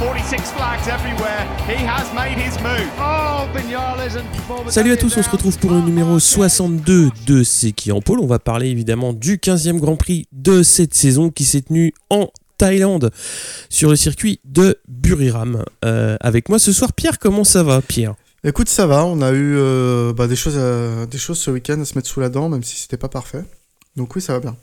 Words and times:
46 0.00 0.52
flags 0.56 0.88
everywhere. 0.88 1.46
He 1.68 1.76
has 1.86 2.06
made 2.14 2.38
his 2.38 2.58
move. 2.62 2.88
Oh, 2.98 4.70
Salut 4.70 4.92
à 4.92 4.96
tous, 4.96 5.14
on 5.14 5.22
se 5.22 5.28
retrouve 5.28 5.58
pour 5.58 5.72
le 5.72 5.82
numéro 5.82 6.18
62 6.18 7.10
de 7.26 7.42
C'est 7.42 7.72
qui 7.72 7.92
en 7.92 8.00
pôle. 8.00 8.20
On 8.20 8.26
va 8.26 8.38
parler 8.38 8.68
évidemment 8.68 9.12
du 9.12 9.36
15e 9.36 9.78
Grand 9.78 9.96
Prix 9.96 10.26
de 10.32 10.62
cette 10.62 10.94
saison 10.94 11.28
qui 11.28 11.44
s'est 11.44 11.60
tenu 11.60 11.92
en 12.08 12.28
Thaïlande 12.56 13.10
sur 13.68 13.90
le 13.90 13.96
circuit 13.96 14.40
de 14.46 14.78
Buriram. 14.88 15.66
Euh, 15.84 16.16
avec 16.20 16.48
moi 16.48 16.58
ce 16.58 16.72
soir, 16.72 16.94
Pierre, 16.94 17.18
comment 17.18 17.44
ça 17.44 17.62
va, 17.62 17.82
Pierre? 17.82 18.14
Écoute, 18.42 18.70
ça 18.70 18.86
va. 18.86 19.04
On 19.04 19.20
a 19.20 19.32
eu 19.32 19.54
euh, 19.58 20.14
bah, 20.14 20.28
des, 20.28 20.36
choses 20.36 20.56
à- 20.56 21.04
des 21.04 21.18
choses 21.18 21.38
ce 21.38 21.50
week-end 21.50 21.78
à 21.78 21.84
se 21.84 21.94
mettre 21.94 22.08
sous 22.08 22.20
la 22.20 22.30
dent, 22.30 22.48
même 22.48 22.62
si 22.62 22.76
c'était 22.80 22.96
pas 22.96 23.10
parfait. 23.10 23.44
Donc 23.96 24.16
oui, 24.16 24.22
ça 24.22 24.32
va 24.32 24.40
bien. 24.40 24.56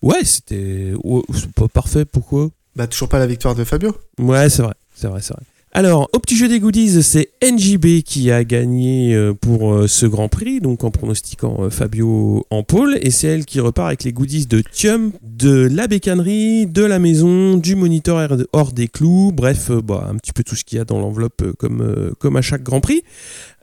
Ouais, 0.00 0.24
c'était 0.24 0.94
ouais, 1.04 1.20
c'est 1.34 1.52
pas 1.52 1.68
parfait, 1.68 2.06
pourquoi? 2.06 2.48
Bah 2.76 2.86
toujours 2.86 3.08
pas 3.08 3.18
la 3.18 3.26
victoire 3.26 3.54
de 3.54 3.64
Fabio. 3.64 3.94
Ouais, 4.18 4.48
c'est 4.48 4.62
vrai, 4.62 4.74
c'est 4.94 5.08
vrai, 5.08 5.20
c'est 5.22 5.34
vrai. 5.34 5.42
Alors, 5.74 6.10
au 6.12 6.18
petit 6.18 6.36
jeu 6.36 6.48
des 6.48 6.60
goodies, 6.60 7.02
c'est 7.02 7.30
NJB 7.42 8.02
qui 8.02 8.30
a 8.30 8.44
gagné 8.44 9.14
euh, 9.14 9.32
pour 9.32 9.72
euh, 9.72 9.86
ce 9.88 10.04
Grand 10.04 10.28
Prix, 10.28 10.60
donc 10.60 10.84
en 10.84 10.90
pronostiquant 10.90 11.56
euh, 11.64 11.70
Fabio 11.70 12.44
en 12.50 12.62
pôle, 12.62 12.98
et 13.00 13.10
c'est 13.10 13.28
elle 13.28 13.46
qui 13.46 13.58
repart 13.58 13.86
avec 13.88 14.04
les 14.04 14.12
goodies 14.12 14.44
de 14.46 14.60
Thium, 14.60 15.12
de 15.22 15.66
la 15.72 15.86
bécannerie, 15.86 16.66
de 16.66 16.84
la 16.84 16.98
maison, 16.98 17.56
du 17.56 17.74
moniteur 17.74 18.36
hors- 18.52 18.72
des 18.72 18.88
clous, 18.88 19.32
bref, 19.32 19.70
bah, 19.70 20.08
un 20.10 20.16
petit 20.16 20.32
peu 20.34 20.44
tout 20.44 20.56
ce 20.56 20.64
qu'il 20.64 20.76
y 20.76 20.80
a 20.80 20.84
dans 20.84 20.98
l'enveloppe 21.00 21.42
comme, 21.58 22.12
comme 22.18 22.36
à 22.36 22.42
chaque 22.42 22.62
Grand 22.62 22.82
Prix. 22.82 23.02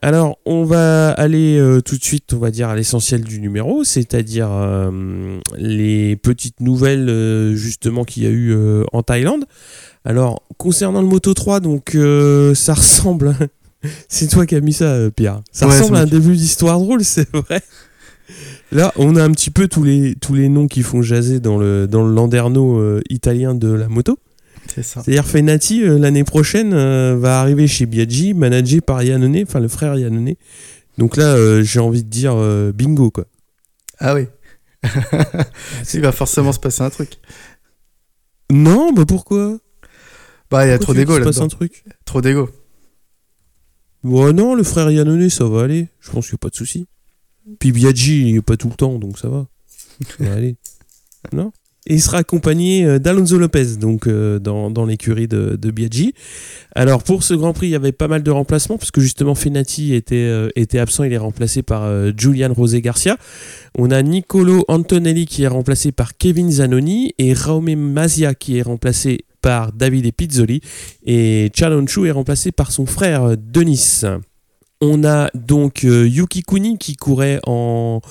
Alors, 0.02 0.38
on 0.46 0.64
va 0.64 1.12
aller 1.12 1.58
euh, 1.58 1.82
tout 1.82 1.98
de 1.98 2.04
suite, 2.04 2.34
on 2.34 2.38
va 2.38 2.52
dire, 2.52 2.70
à 2.70 2.76
l'essentiel 2.76 3.22
du 3.22 3.42
numéro, 3.42 3.84
c'est-à-dire 3.84 4.48
euh, 4.50 5.40
les 5.58 6.16
petites 6.16 6.62
nouvelles, 6.62 7.10
euh, 7.10 7.54
justement, 7.56 8.06
qu'il 8.06 8.24
y 8.24 8.28
a 8.28 8.30
eu 8.30 8.56
en 8.94 9.04
Thaïlande. 9.04 9.46
Alors, 10.06 10.42
concernant 10.58 11.02
le 11.02 11.08
Moto 11.08 11.34
3, 11.34 11.60
donc 11.60 11.98
ça 12.56 12.74
ressemble. 12.74 13.36
c'est 14.08 14.28
toi 14.28 14.46
qui 14.46 14.56
as 14.56 14.62
mis 14.62 14.74
ça, 14.74 15.10
Pierre. 15.14 15.42
Ça 15.52 15.68
Ouais, 15.68 15.78
ressemble 15.78 15.98
à 15.98 16.02
un 16.02 16.06
début 16.06 16.36
d'histoire 16.36 16.80
drôle, 16.80 17.04
c'est 17.04 17.30
vrai. 17.36 17.62
Là, 18.72 18.94
on 18.96 19.16
a 19.16 19.24
un 19.24 19.32
petit 19.32 19.50
peu 19.52 19.68
tous 19.68 19.84
les, 19.84 20.16
tous 20.16 20.36
les 20.36 20.48
noms 20.48 20.68
qui 20.68 20.84
font 20.84 21.02
jaser 21.02 21.40
dans 21.40 21.58
le, 21.58 21.88
dans 21.88 22.06
le 22.06 22.14
landerneau 22.14 23.00
italien 23.10 23.54
de 23.54 23.70
la 23.70 23.90
moto. 23.90 24.18
C'est-à-dire 24.76 25.26
Fenati, 25.26 25.84
euh, 25.84 25.98
l'année 25.98 26.24
prochaine, 26.24 26.74
euh, 26.74 27.18
va 27.18 27.40
arriver 27.40 27.68
chez 27.68 27.86
Biaggi, 27.86 28.34
managé 28.34 28.82
par 28.82 29.04
Yannone, 29.04 29.44
enfin 29.44 29.60
le 29.60 29.68
frère 29.68 29.96
Yannone. 29.96 30.36
Donc 30.98 31.18
là, 31.18 31.36
euh, 31.36 31.64
j'ai 31.64 31.80
envie 31.80 32.04
de 32.04 32.10
dire 32.10 32.34
euh, 32.36 32.72
bingo, 32.72 33.10
quoi. 33.10 33.26
Ah 34.00 34.16
oui. 34.16 34.28
Il 35.94 36.02
va 36.02 36.12
forcément 36.12 36.52
se 36.52 36.60
passer 36.60 36.82
un 36.82 36.90
truc. 36.90 37.18
Non, 38.52 38.92
bah 38.94 39.06
pourquoi? 39.06 39.60
Bah 40.50 40.66
il 40.66 40.70
y 40.70 40.72
a 40.72 40.80
trop 40.80 40.94
d'ego 40.94 41.14
qu'il 41.14 41.24
se 41.24 41.28
passe 41.28 41.42
un 41.42 41.48
truc? 41.48 41.84
Trop 42.06 42.22
d'ego. 42.22 42.50
Ouais, 44.04 44.34
non, 44.34 44.56
le 44.56 44.64
frère 44.64 44.90
Yannone, 44.90 45.30
ça 45.30 45.46
va 45.46 45.64
aller. 45.64 45.90
Je 46.00 46.10
pense 46.10 46.26
qu'il 46.26 46.34
n'y 46.34 46.38
a 46.38 46.44
pas 46.44 46.50
de 46.50 46.56
souci. 46.56 46.88
Puis 47.60 47.72
Biaggi, 47.72 48.30
il 48.30 48.36
est 48.38 48.42
pas 48.42 48.58
tout 48.58 48.70
le 48.70 48.76
temps, 48.76 48.98
donc 48.98 49.20
ça 49.20 49.30
va. 49.30 49.48
Ça 50.18 50.24
va 50.24 50.34
aller. 50.34 50.56
Non? 51.34 51.52
Il 51.90 52.02
sera 52.02 52.20
accompagné 52.20 52.86
euh, 52.86 53.00
d'Alonso 53.00 53.40
Lopez, 53.40 53.78
donc 53.78 54.08
euh, 54.08 54.38
dans, 54.38 54.86
l'écurie 54.86 55.28
de, 55.28 55.72
Biaggi. 55.72 56.14
Alors, 56.76 57.02
pour 57.04 57.24
ce 57.24 57.34
Grand 57.34 57.52
Prix, 57.52 57.68
il 57.68 57.72
y 57.72 57.76
avait 57.76 57.92
pas 57.92 58.08
mal 58.08 58.22
de 58.22 58.30
remplacements, 58.30 58.78
parce 58.78 58.92
que 58.92 59.02
justement, 59.02 59.34
Fenati 59.34 59.96
était, 59.96 60.16
euh, 60.16 60.50
était 60.56 60.78
absent, 60.78 61.04
il 61.04 61.12
est 61.12 61.18
remplacé 61.18 61.64
par 61.64 61.90
Julian 62.16 62.54
Rosé 62.54 62.82
Garcia. 62.82 63.18
On 63.78 63.90
a 63.90 64.02
Nicolo 64.04 64.66
Antonelli 64.68 65.26
qui 65.26 65.44
est 65.44 65.48
remplacé 65.48 65.92
par 65.92 66.16
Kevin 66.16 66.52
Zanoni, 66.52 67.14
et 67.18 67.34
Raume 67.34 67.74
Mazia 67.74 68.36
qui 68.36 68.60
est 68.60 68.62
remplacé 68.62 69.26
par 69.42 69.72
Davide 69.72 70.14
Pizzoli 70.14 70.60
et 71.06 71.50
Chalonchu 71.56 72.08
est 72.08 72.12
remplacé 72.12 72.52
par 72.52 72.74
son 72.74 72.86
frère 72.86 73.38
Denis. 73.38 74.02
On 74.82 75.06
a 75.06 75.30
donc 75.34 75.84
Yuki 75.84 76.44
Kuni 76.44 76.78
qui 76.78 76.98
courait 76.98 77.40
en 77.48 78.02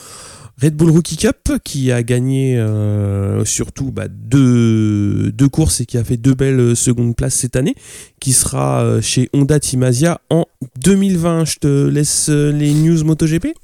Red 0.61 0.75
Bull 0.75 0.91
Rookie 0.91 1.17
Cup, 1.17 1.53
qui 1.63 1.93
a 1.93 2.03
gagné 2.03 2.59
euh, 2.59 3.45
surtout 3.45 3.93
bah, 3.93 4.09
deux, 4.09 5.31
deux 5.31 5.49
courses 5.49 5.81
et 5.81 5.87
qui 5.87 5.99
a 5.99 6.03
fait 6.03 6.17
deux 6.17 6.35
belles 6.35 6.59
euh, 6.59 6.75
secondes 6.75 7.15
places 7.15 7.35
cette 7.35 7.55
année, 7.55 7.77
qui 8.19 8.33
sera 8.33 8.83
euh, 8.83 9.01
chez 9.01 9.31
Honda 9.33 9.61
Timasia 9.61 10.21
en 10.31 10.47
2020. 10.83 11.45
Je 11.45 11.57
te 11.59 11.87
laisse 11.87 12.29
les 12.29 12.75
news 12.75 13.05
MotoGP? 13.05 13.55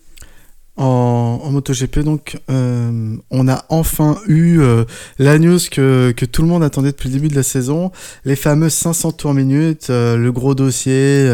En, 0.77 1.50
MotoGP, 1.50 2.00
donc, 2.00 2.37
on 2.49 3.49
a 3.49 3.65
enfin 3.69 4.19
eu 4.27 4.60
la 5.21 5.38
news 5.38 5.60
que, 5.71 6.12
que 6.16 6.25
tout 6.25 6.43
le 6.43 6.49
monde 6.49 6.65
attendait 6.65 6.91
depuis 6.91 7.09
le 7.10 7.15
début 7.15 7.28
de 7.28 7.37
la 7.37 7.44
saison. 7.44 7.93
Les 8.25 8.34
fameux 8.34 8.69
500 8.69 9.12
tours 9.12 9.34
minutes, 9.34 9.87
le 9.88 10.31
gros 10.31 10.56
dossier 10.56 11.33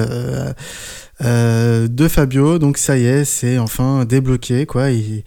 euh, 1.22 1.88
de 1.88 2.08
Fabio. 2.08 2.58
Donc, 2.58 2.78
ça 2.78 2.96
y 2.98 3.04
est, 3.06 3.24
c'est 3.24 3.58
enfin 3.58 4.04
débloqué, 4.04 4.66
quoi. 4.66 4.90
Il- 4.90 5.22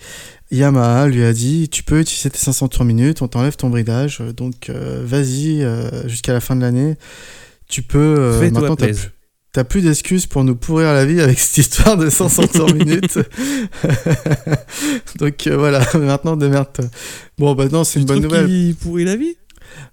Yamaha 0.52 1.08
lui 1.08 1.24
a 1.24 1.34
dit 1.34 1.68
Tu 1.70 1.82
peux 1.84 2.00
utiliser 2.00 2.30
tes 2.30 2.38
500 2.38 2.68
tours 2.68 2.86
minutes, 2.86 3.22
on 3.24 3.28
t'enlève 3.28 3.56
ton 3.56 3.70
bridage. 3.70 4.20
Donc, 4.38 4.70
euh, 4.70 5.02
vas-y, 5.04 5.64
euh, 5.64 6.08
jusqu'à 6.08 6.34
la 6.34 6.40
fin 6.42 6.56
de 6.56 6.62
l'année. 6.62 6.96
Tu 7.68 7.82
peux. 7.82 8.38
maintenant, 8.62 8.76
t'as 8.76 8.86
plus- 8.94 9.10
plus 9.66 9.82
d'excuses 9.82 10.26
pour 10.28 10.44
nous 10.44 10.56
pourrir 10.56 10.94
la 10.94 11.06
vie 11.06 11.22
avec 11.22 11.40
cette 11.40 11.58
histoire 11.58 11.96
de 11.98 12.10
500 12.10 12.48
tours 12.48 12.74
minutes. 12.76 13.18
Donc 15.20 15.48
voilà, 15.48 15.82
maintenant 15.96 16.36
démerde-toi. 16.36 16.86
Bon, 17.38 17.54
bah 17.56 17.68
non, 17.72 17.84
c'est 17.84 18.00
une 18.00 18.06
bonne 18.06 18.22
nouvelle. 18.22 18.46
qu'il 18.48 18.76
pourrit 18.76 19.06
la 19.06 19.16
vie? 19.16 19.36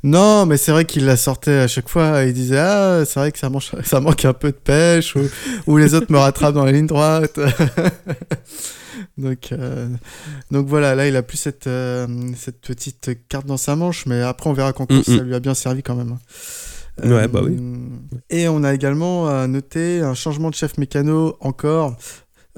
Non, 0.03 0.47
mais 0.47 0.57
c'est 0.57 0.73
vrai 0.73 0.85
qu'il 0.85 1.05
la 1.05 1.17
sortait 1.17 1.59
à 1.59 1.69
chaque 1.69 1.89
fois. 1.89 2.25
Il 2.25 2.33
disait 2.33 2.59
Ah, 2.59 3.03
c'est 3.05 3.21
vrai 3.21 3.33
que 3.33 3.39
ça, 3.39 3.49
manque- 3.51 3.71
ça 3.85 4.01
manque 4.01 4.25
un 4.25 4.33
peu 4.33 4.49
de 4.53 4.57
pêche, 4.57 5.15
ou, 5.17 5.21
ou 5.67 5.77
les 5.77 5.95
autres 5.95 6.11
me 6.13 6.19
rattrapent 6.19 6.55
dans 6.55 6.65
la 6.65 6.73
ligne 6.73 6.87
droite. 6.87 7.39
donc, 9.19 9.53
euh, 9.53 9.89
donc 10.51 10.67
voilà, 10.67 10.95
là, 10.95 11.07
il 11.09 11.17
a 11.17 11.23
plus 11.23 11.37
cette, 11.37 11.67
euh, 11.67 12.07
cette 12.37 12.61
petite 12.61 13.11
carte 13.29 13.47
dans 13.47 13.57
sa 13.57 13.77
manche, 13.77 14.07
mais 14.07 14.23
après, 14.23 14.49
on 14.51 14.53
verra 14.53 14.73
qu'en 14.73 14.87
course, 14.87 15.09
Mm, 15.09 15.13
mm. 15.15 15.19
ça 15.19 15.25
lui 15.25 15.35
a 15.35 15.41
bien 15.41 15.55
servi 15.55 15.83
quand 15.83 15.95
même. 15.95 16.17
Ouais, 17.03 17.29
bah 17.29 17.41
oui. 17.43 17.57
Et 18.29 18.49
on 18.49 18.62
a 18.62 18.75
également 18.75 19.29
euh, 19.29 19.47
noté 19.47 20.01
un 20.01 20.15
changement 20.15 20.51
de 20.51 20.55
chef 20.55 20.77
mécano 20.77 21.37
encore 21.41 21.97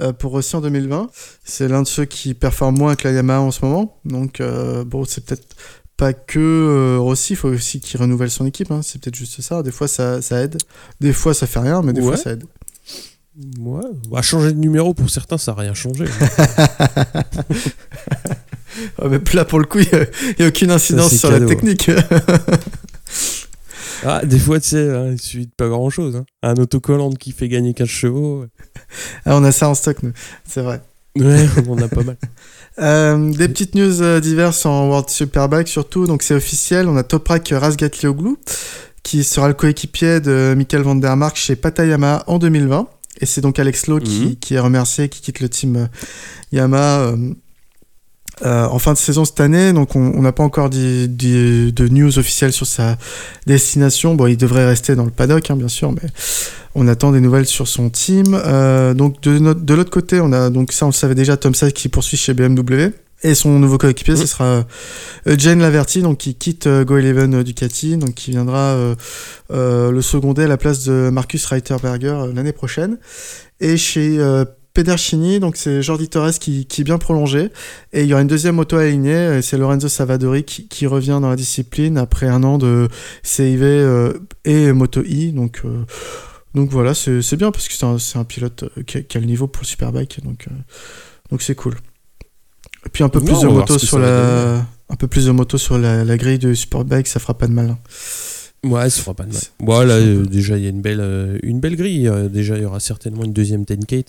euh, 0.00 0.12
pour 0.12 0.32
Rossi 0.32 0.56
en 0.56 0.60
2020. 0.60 1.10
C'est 1.44 1.68
l'un 1.68 1.82
de 1.82 1.86
ceux 1.86 2.06
qui 2.06 2.34
performe 2.34 2.76
moins 2.76 2.96
que 2.96 3.06
la 3.06 3.14
Yamaha 3.14 3.40
en 3.40 3.50
ce 3.52 3.64
moment. 3.64 4.00
Donc, 4.04 4.40
euh, 4.40 4.84
bon, 4.84 5.04
c'est 5.04 5.24
peut-être 5.24 5.46
pas 6.02 6.12
que 6.14 6.40
euh, 6.40 6.98
Rossi, 6.98 7.34
il 7.34 7.36
faut 7.36 7.46
aussi 7.48 7.78
qu'il 7.78 8.00
renouvelle 8.00 8.28
son 8.28 8.44
équipe. 8.44 8.72
hein. 8.72 8.80
C'est 8.82 9.00
peut-être 9.00 9.14
juste 9.14 9.40
ça. 9.40 9.62
Des 9.62 9.70
fois, 9.70 9.86
ça, 9.86 10.20
ça 10.20 10.40
aide. 10.42 10.58
Des 11.00 11.12
fois, 11.12 11.32
ça 11.32 11.46
fait 11.46 11.60
rien, 11.60 11.80
mais 11.80 11.92
des 11.92 12.00
Ouais. 12.00 12.08
fois, 12.08 12.16
ça 12.16 12.32
aide. 12.32 12.42
Ouais. 13.60 13.80
Bah, 14.10 14.20
changer 14.20 14.50
de 14.52 14.58
numéro 14.58 14.94
pour 14.94 15.08
certains, 15.10 15.38
ça 15.38 15.52
n'a 15.52 15.60
rien 15.60 15.74
changé. 15.74 16.04
Ah, 18.98 19.06
mais 19.08 19.20
là, 19.34 19.44
pour 19.44 19.58
le 19.60 19.66
coup, 19.66 19.78
il 19.80 19.86
n'y 20.38 20.44
a, 20.46 20.48
aucune 20.48 20.70
incidence 20.70 21.14
sur 21.14 21.28
cadeau. 21.28 21.44
la 21.44 21.48
technique. 21.54 21.90
Ah, 24.04 24.24
des 24.24 24.38
fois, 24.38 24.58
tu 24.58 24.70
sais, 24.70 24.90
hein, 24.90 25.10
il 25.12 25.20
suffit 25.20 25.46
de 25.46 25.52
pas 25.56 25.68
grand 25.68 25.88
chose. 25.88 26.24
Un 26.42 26.54
autocollant 26.54 27.10
qui 27.12 27.30
fait 27.30 27.48
gagner 27.48 27.72
15 27.74 27.86
chevaux. 27.86 28.46
ah, 29.26 29.36
on 29.36 29.44
a 29.44 29.52
ça 29.52 29.68
en 29.68 29.74
stock, 29.76 30.02
nous. 30.02 30.12
C'est 30.44 30.62
vrai. 30.62 30.80
Ouais, 31.18 31.46
on 31.68 31.72
en 31.72 31.82
a 31.82 31.88
pas 31.88 32.02
mal. 32.02 32.16
Euh, 32.78 33.30
des 33.34 33.48
petites 33.48 33.74
news 33.74 34.00
euh, 34.00 34.18
diverses 34.18 34.64
en 34.64 34.88
World 34.88 35.10
Superbike 35.10 35.68
surtout, 35.68 36.06
donc 36.06 36.22
c'est 36.22 36.32
officiel, 36.32 36.88
on 36.88 36.96
a 36.96 37.02
Toprak 37.02 37.52
Razgatlioglu 37.54 38.36
qui 39.02 39.24
sera 39.24 39.46
le 39.48 39.52
coéquipier 39.52 40.20
de 40.20 40.54
Michael 40.56 40.80
Van 40.80 40.94
Der 40.94 41.14
Mark 41.14 41.36
chez 41.36 41.54
Patayama 41.54 42.24
en 42.28 42.38
2020 42.38 42.88
et 43.20 43.26
c'est 43.26 43.42
donc 43.42 43.58
Alex 43.58 43.88
Lowe 43.88 44.00
qui, 44.00 44.20
Mhm. 44.20 44.36
qui 44.36 44.54
est 44.54 44.58
remercié, 44.58 45.10
qui 45.10 45.20
quitte 45.20 45.40
le 45.40 45.50
team 45.50 45.76
euh, 45.76 45.86
Yamaha 46.50 47.00
euh, 47.10 47.34
euh, 48.44 48.64
en 48.66 48.78
fin 48.78 48.92
de 48.92 48.98
saison 48.98 49.24
cette 49.24 49.40
année, 49.40 49.72
donc 49.72 49.94
on 49.94 50.22
n'a 50.22 50.32
pas 50.32 50.42
encore 50.42 50.70
de 50.70 51.88
news 51.88 52.18
officielles 52.18 52.52
sur 52.52 52.66
sa 52.66 52.96
destination. 53.46 54.14
Bon, 54.14 54.26
il 54.26 54.36
devrait 54.36 54.66
rester 54.66 54.94
dans 54.96 55.04
le 55.04 55.10
paddock, 55.10 55.50
hein, 55.50 55.56
bien 55.56 55.68
sûr, 55.68 55.92
mais 55.92 56.08
on 56.74 56.88
attend 56.88 57.12
des 57.12 57.20
nouvelles 57.20 57.46
sur 57.46 57.68
son 57.68 57.90
team. 57.90 58.34
Euh, 58.44 58.94
donc 58.94 59.20
de, 59.20 59.38
notre- 59.38 59.60
de 59.60 59.74
l'autre 59.74 59.90
côté, 59.90 60.20
on 60.20 60.32
a 60.32 60.50
donc 60.50 60.72
ça, 60.72 60.86
on 60.86 60.88
le 60.88 60.94
savait 60.94 61.14
déjà, 61.14 61.36
Tom 61.36 61.54
Sykes 61.54 61.74
qui 61.74 61.88
poursuit 61.88 62.16
chez 62.16 62.34
BMW. 62.34 62.92
Et 63.24 63.36
son 63.36 63.56
nouveau 63.60 63.78
coéquipier, 63.78 64.16
ce 64.16 64.26
sera 64.26 64.44
euh, 65.28 65.36
Jane 65.38 65.60
Laverty, 65.60 66.02
donc 66.02 66.18
qui 66.18 66.34
quitte 66.34 66.66
euh, 66.66 66.84
Go 66.84 66.96
Eleven 66.96 67.32
euh, 67.34 67.44
Ducati, 67.44 67.96
donc 67.96 68.14
qui 68.14 68.32
viendra 68.32 68.58
euh, 68.72 68.96
euh, 69.52 69.92
le 69.92 70.02
seconder 70.02 70.42
à 70.42 70.48
la 70.48 70.56
place 70.56 70.82
de 70.82 71.08
Marcus 71.12 71.46
Reiterberger 71.46 72.08
euh, 72.08 72.32
l'année 72.34 72.50
prochaine. 72.50 72.98
Et 73.60 73.76
chez 73.76 74.16
euh, 74.18 74.44
Pedercini, 74.74 75.38
donc 75.40 75.56
c'est 75.56 75.82
Jordi 75.82 76.08
Torres 76.08 76.38
qui, 76.38 76.66
qui 76.66 76.80
est 76.80 76.84
bien 76.84 76.98
prolongé. 76.98 77.50
Et 77.92 78.02
il 78.02 78.06
y 78.06 78.12
aura 78.12 78.22
une 78.22 78.28
deuxième 78.28 78.54
moto 78.56 78.76
alignée, 78.76 79.38
et 79.38 79.42
c'est 79.42 79.58
Lorenzo 79.58 79.88
Savadori 79.88 80.44
qui, 80.44 80.68
qui 80.68 80.86
revient 80.86 81.18
dans 81.20 81.28
la 81.30 81.36
discipline 81.36 81.98
après 81.98 82.26
un 82.28 82.42
an 82.42 82.58
de 82.58 82.88
CIV 83.22 83.62
euh, 83.62 84.12
et 84.44 84.72
Moto 84.72 85.02
I. 85.04 85.32
Donc, 85.32 85.60
euh, 85.64 85.84
donc 86.54 86.70
voilà, 86.70 86.94
c'est 86.94 87.36
bien 87.36 87.50
parce 87.50 87.68
que 87.68 87.74
c'est 87.98 88.18
un, 88.18 88.24
pilote 88.24 88.64
euh, 88.78 88.82
qui 88.82 88.98
a, 88.98 89.02
qui 89.02 89.16
a 89.16 89.20
le 89.20 89.26
niveau 89.26 89.46
pour 89.46 89.62
le 89.62 89.66
Superbike, 89.66 90.22
donc 90.24 90.46
euh, 90.50 90.54
donc 91.30 91.42
c'est 91.42 91.54
cool. 91.54 91.74
Et 92.84 92.88
puis 92.88 93.04
un 93.04 93.08
peu 93.08 93.20
plus 93.20 93.34
on 93.34 93.42
de 93.42 93.48
moto 93.48 93.78
sur 93.78 93.98
la 93.98 94.66
un 94.88 94.96
peu 94.96 95.06
plus 95.06 95.26
de 95.26 95.30
moto 95.30 95.56
sur 95.56 95.78
la, 95.78 96.04
la 96.04 96.16
grille 96.18 96.38
de 96.38 96.52
Superbike, 96.52 97.06
ça 97.06 97.20
fera 97.20 97.36
pas 97.38 97.46
de 97.46 97.52
mal. 97.52 97.70
hein. 97.70 97.78
Ouais, 98.64 98.88
ça 98.90 99.00
fera 99.02 99.14
pas 99.14 99.24
de 99.24 99.32
mal. 99.32 99.42
Voilà, 99.60 99.94
euh, 99.94 100.24
déjà 100.24 100.56
il 100.56 100.62
y 100.64 100.66
a 100.66 100.70
une 100.70 100.82
belle, 100.82 101.00
euh, 101.00 101.38
une 101.42 101.58
belle 101.58 101.74
grille. 101.76 102.06
Euh, 102.06 102.28
déjà 102.28 102.56
il 102.56 102.62
y 102.62 102.64
aura 102.64 102.78
certainement 102.78 103.24
une 103.24 103.32
deuxième 103.32 103.64
10K. 103.64 104.04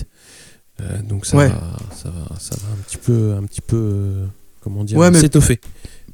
Euh, 0.83 1.01
donc 1.01 1.25
ça, 1.25 1.37
Ouais. 1.37 1.47
va, 1.47 1.77
ça 1.95 2.09
va, 2.09 2.39
ça 2.39 2.55
va 2.55 2.73
un 2.73 2.81
petit 2.85 2.97
peu, 2.97 3.33
un 3.37 3.43
petit 3.43 3.61
peu, 3.61 3.75
euh, 3.77 4.25
comment 4.61 4.83
dire, 4.83 4.97
Ouais, 4.97 5.13
s'étoffer. 5.13 5.59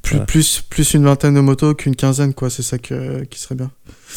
Plus, 0.02 0.12
Voilà. 0.12 0.26
plus, 0.26 0.62
plus 0.70 0.94
une 0.94 1.04
vingtaine 1.04 1.34
de 1.34 1.40
motos 1.40 1.74
qu'une 1.74 1.94
quinzaine, 1.96 2.32
quoi. 2.32 2.48
C'est 2.48 2.62
ça 2.62 2.78
que, 2.78 3.22
qui 3.24 3.38
serait 3.38 3.54
bien. 3.54 3.70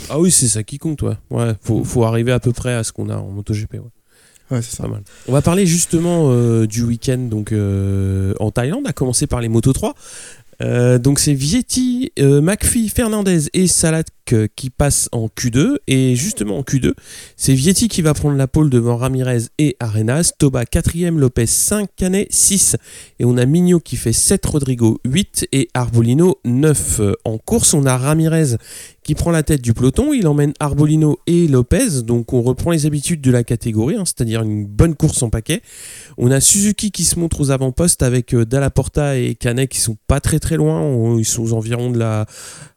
Ah 0.09 0.19
oui, 0.19 0.31
c'est 0.31 0.47
ça 0.47 0.63
qui 0.63 0.77
compte, 0.77 1.01
ouais. 1.01 1.15
Ouais, 1.29 1.53
faut, 1.61 1.83
faut 1.83 2.03
arriver 2.05 2.31
à 2.31 2.39
peu 2.39 2.53
près 2.53 2.73
à 2.73 2.83
ce 2.83 2.91
qu'on 2.93 3.09
a 3.09 3.17
en 3.17 3.29
MotoGP, 3.29 3.73
ouais. 3.73 3.79
Ouais, 4.51 4.61
c'est 4.61 4.75
ça. 4.75 4.83
Pas 4.83 4.89
mal. 4.89 5.01
On 5.27 5.31
va 5.33 5.41
parler 5.41 5.65
justement 5.65 6.29
euh, 6.31 6.67
du 6.67 6.83
week-end 6.83 7.17
donc 7.17 7.51
euh, 7.51 8.33
en 8.39 8.51
Thaïlande, 8.51 8.85
à 8.85 8.93
commencer 8.93 9.25
par 9.25 9.41
les 9.41 9.49
Moto 9.49 9.73
3. 9.73 9.95
Euh, 10.61 10.99
donc 10.99 11.17
c'est 11.19 11.33
Vietti, 11.33 12.11
McPhee, 12.19 12.87
Fernandez 12.89 13.47
et 13.53 13.67
Salat 13.67 14.03
qui 14.55 14.69
passent 14.69 15.09
en 15.11 15.27
Q2 15.27 15.77
et 15.87 16.15
justement 16.15 16.57
en 16.57 16.61
Q2 16.61 16.93
c'est 17.35 17.53
Vietti 17.53 17.87
qui 17.87 18.01
va 18.01 18.13
prendre 18.13 18.37
la 18.37 18.47
pole 18.47 18.69
devant 18.69 18.97
Ramirez 18.97 19.43
et 19.57 19.75
Arenas, 19.79 20.31
Toba 20.37 20.63
4ème, 20.63 21.17
Lopez 21.17 21.45
5, 21.45 21.89
Canet 21.95 22.27
6 22.31 22.77
et 23.19 23.25
on 23.25 23.37
a 23.37 23.45
Mignot 23.45 23.79
qui 23.79 23.97
fait 23.97 24.13
7, 24.13 24.45
Rodrigo 24.45 24.99
8 25.05 25.47
et 25.51 25.67
Arbolino 25.73 26.39
9 26.45 26.99
Euh, 26.99 27.13
en 27.25 27.37
course 27.37 27.73
on 27.73 27.85
a 27.85 27.97
Ramirez 27.97 28.57
qui 29.03 29.15
prend 29.15 29.31
la 29.31 29.43
tête 29.43 29.61
du 29.61 29.73
peloton, 29.73 30.13
il 30.13 30.27
emmène 30.27 30.53
Arbolino 30.59 31.19
et 31.27 31.47
Lopez, 31.47 32.03
donc 32.03 32.31
on 32.33 32.41
reprend 32.41 32.71
les 32.71 32.85
habitudes 32.85 33.21
de 33.21 33.31
la 33.31 33.43
catégorie, 33.43 33.95
hein, 33.95 34.05
c'est-à-dire 34.05 34.41
une 34.41 34.65
bonne 34.65 34.95
course 34.95 35.21
en 35.23 35.29
paquet. 35.29 35.61
On 36.17 36.31
a 36.31 36.39
Suzuki 36.39 36.91
qui 36.91 37.03
se 37.03 37.19
montre 37.19 37.41
aux 37.41 37.51
avant-postes 37.51 38.01
avec 38.01 38.33
euh, 38.33 38.45
Dalla 38.45 38.69
Porta 38.69 39.17
et 39.17 39.35
Canet 39.35 39.69
qui 39.69 39.79
sont 39.79 39.97
pas 40.07 40.21
très 40.21 40.39
très 40.39 40.55
loin, 40.55 41.17
ils 41.17 41.25
sont 41.25 41.43
aux 41.43 41.53
environs 41.53 41.91
de 41.91 41.99
la 41.99 42.25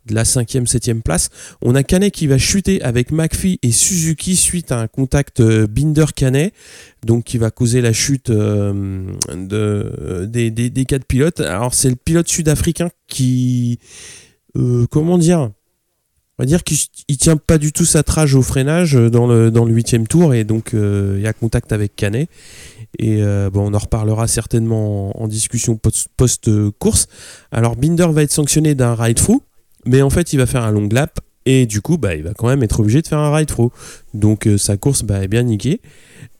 de 0.06 0.14
la 0.14 0.25
5e, 0.25 0.67
7e 0.67 1.03
place. 1.03 1.29
On 1.62 1.75
a 1.75 1.82
Canet 1.82 2.12
qui 2.12 2.26
va 2.26 2.38
chuter 2.38 2.82
avec 2.82 3.11
McPhee 3.11 3.58
et 3.62 3.73
Suzuki 3.73 4.37
suite 4.37 4.73
à 4.73 4.81
un 4.81 4.87
contact 4.87 5.41
euh, 5.41 5.67
Binder-Canet, 5.67 6.53
donc 7.05 7.25
qui 7.25 7.38
va 7.38 7.50
causer 7.50 7.81
la 7.81 7.93
chute 7.93 8.31
euh, 8.31 9.05
euh, 9.53 10.26
des, 10.26 10.50
des, 10.50 10.85
quatre 10.85 11.05
pilotes. 11.05 11.41
Alors 11.41 11.75
c'est 11.75 11.91
le 11.91 11.97
pilote 11.97 12.29
sud-africain 12.29 12.91
qui... 13.08 13.79
comment 14.91 15.19
dire? 15.19 15.50
On 16.38 16.43
va 16.43 16.47
dire 16.47 16.64
qu'il 16.64 16.76
il 17.09 17.17
tient 17.17 17.38
pas 17.38 17.56
du 17.56 17.73
tout 17.73 17.87
sa 17.87 18.02
trage 18.02 18.35
au 18.35 18.43
freinage 18.43 18.93
dans 18.93 19.26
le 19.26 19.50
dans 19.50 19.64
le 19.64 19.73
huitième 19.73 20.06
tour 20.06 20.35
et 20.35 20.44
donc 20.44 20.73
il 20.75 21.20
y 21.20 21.26
a 21.26 21.32
contact 21.32 21.73
avec 21.73 21.97
Canet 21.97 22.29
et 22.99 23.23
bon 23.50 23.70
on 23.70 23.75
en 23.75 23.79
reparlera 23.79 24.29
certainement 24.29 25.19
en, 25.19 25.29
discussion 25.29 25.76
post- 25.76 26.09
post-course. 26.14 27.06
Alors 27.52 27.76
Binder 27.76 28.09
va 28.11 28.23
être 28.23 28.32
sanctionné 28.32 28.75
d'un 28.75 28.94
ride 28.94 29.17
through 29.17 29.41
mais 29.87 30.03
en 30.03 30.11
fait 30.11 30.33
il 30.33 30.37
va 30.37 30.47
faire 30.47 30.65
un 30.65 30.73
long 30.73 30.88
lap 30.91 31.21
et 31.47 31.67
du 31.67 31.81
coup 31.81 31.97
bah 31.97 32.15
il 32.15 32.23
va 32.23 32.35
quand 32.35 32.49
même 32.49 32.62
être 32.62 32.81
obligé 32.81 33.00
de 33.03 33.06
faire 33.06 33.19
un 33.19 33.35
ride 33.35 33.49
through 33.49 33.71
donc 34.16 34.46
euh, 34.46 34.58
sa 34.58 34.76
course 34.76 35.02
bah, 35.02 35.22
est 35.22 35.28
bien 35.28 35.42
niquée. 35.42 35.80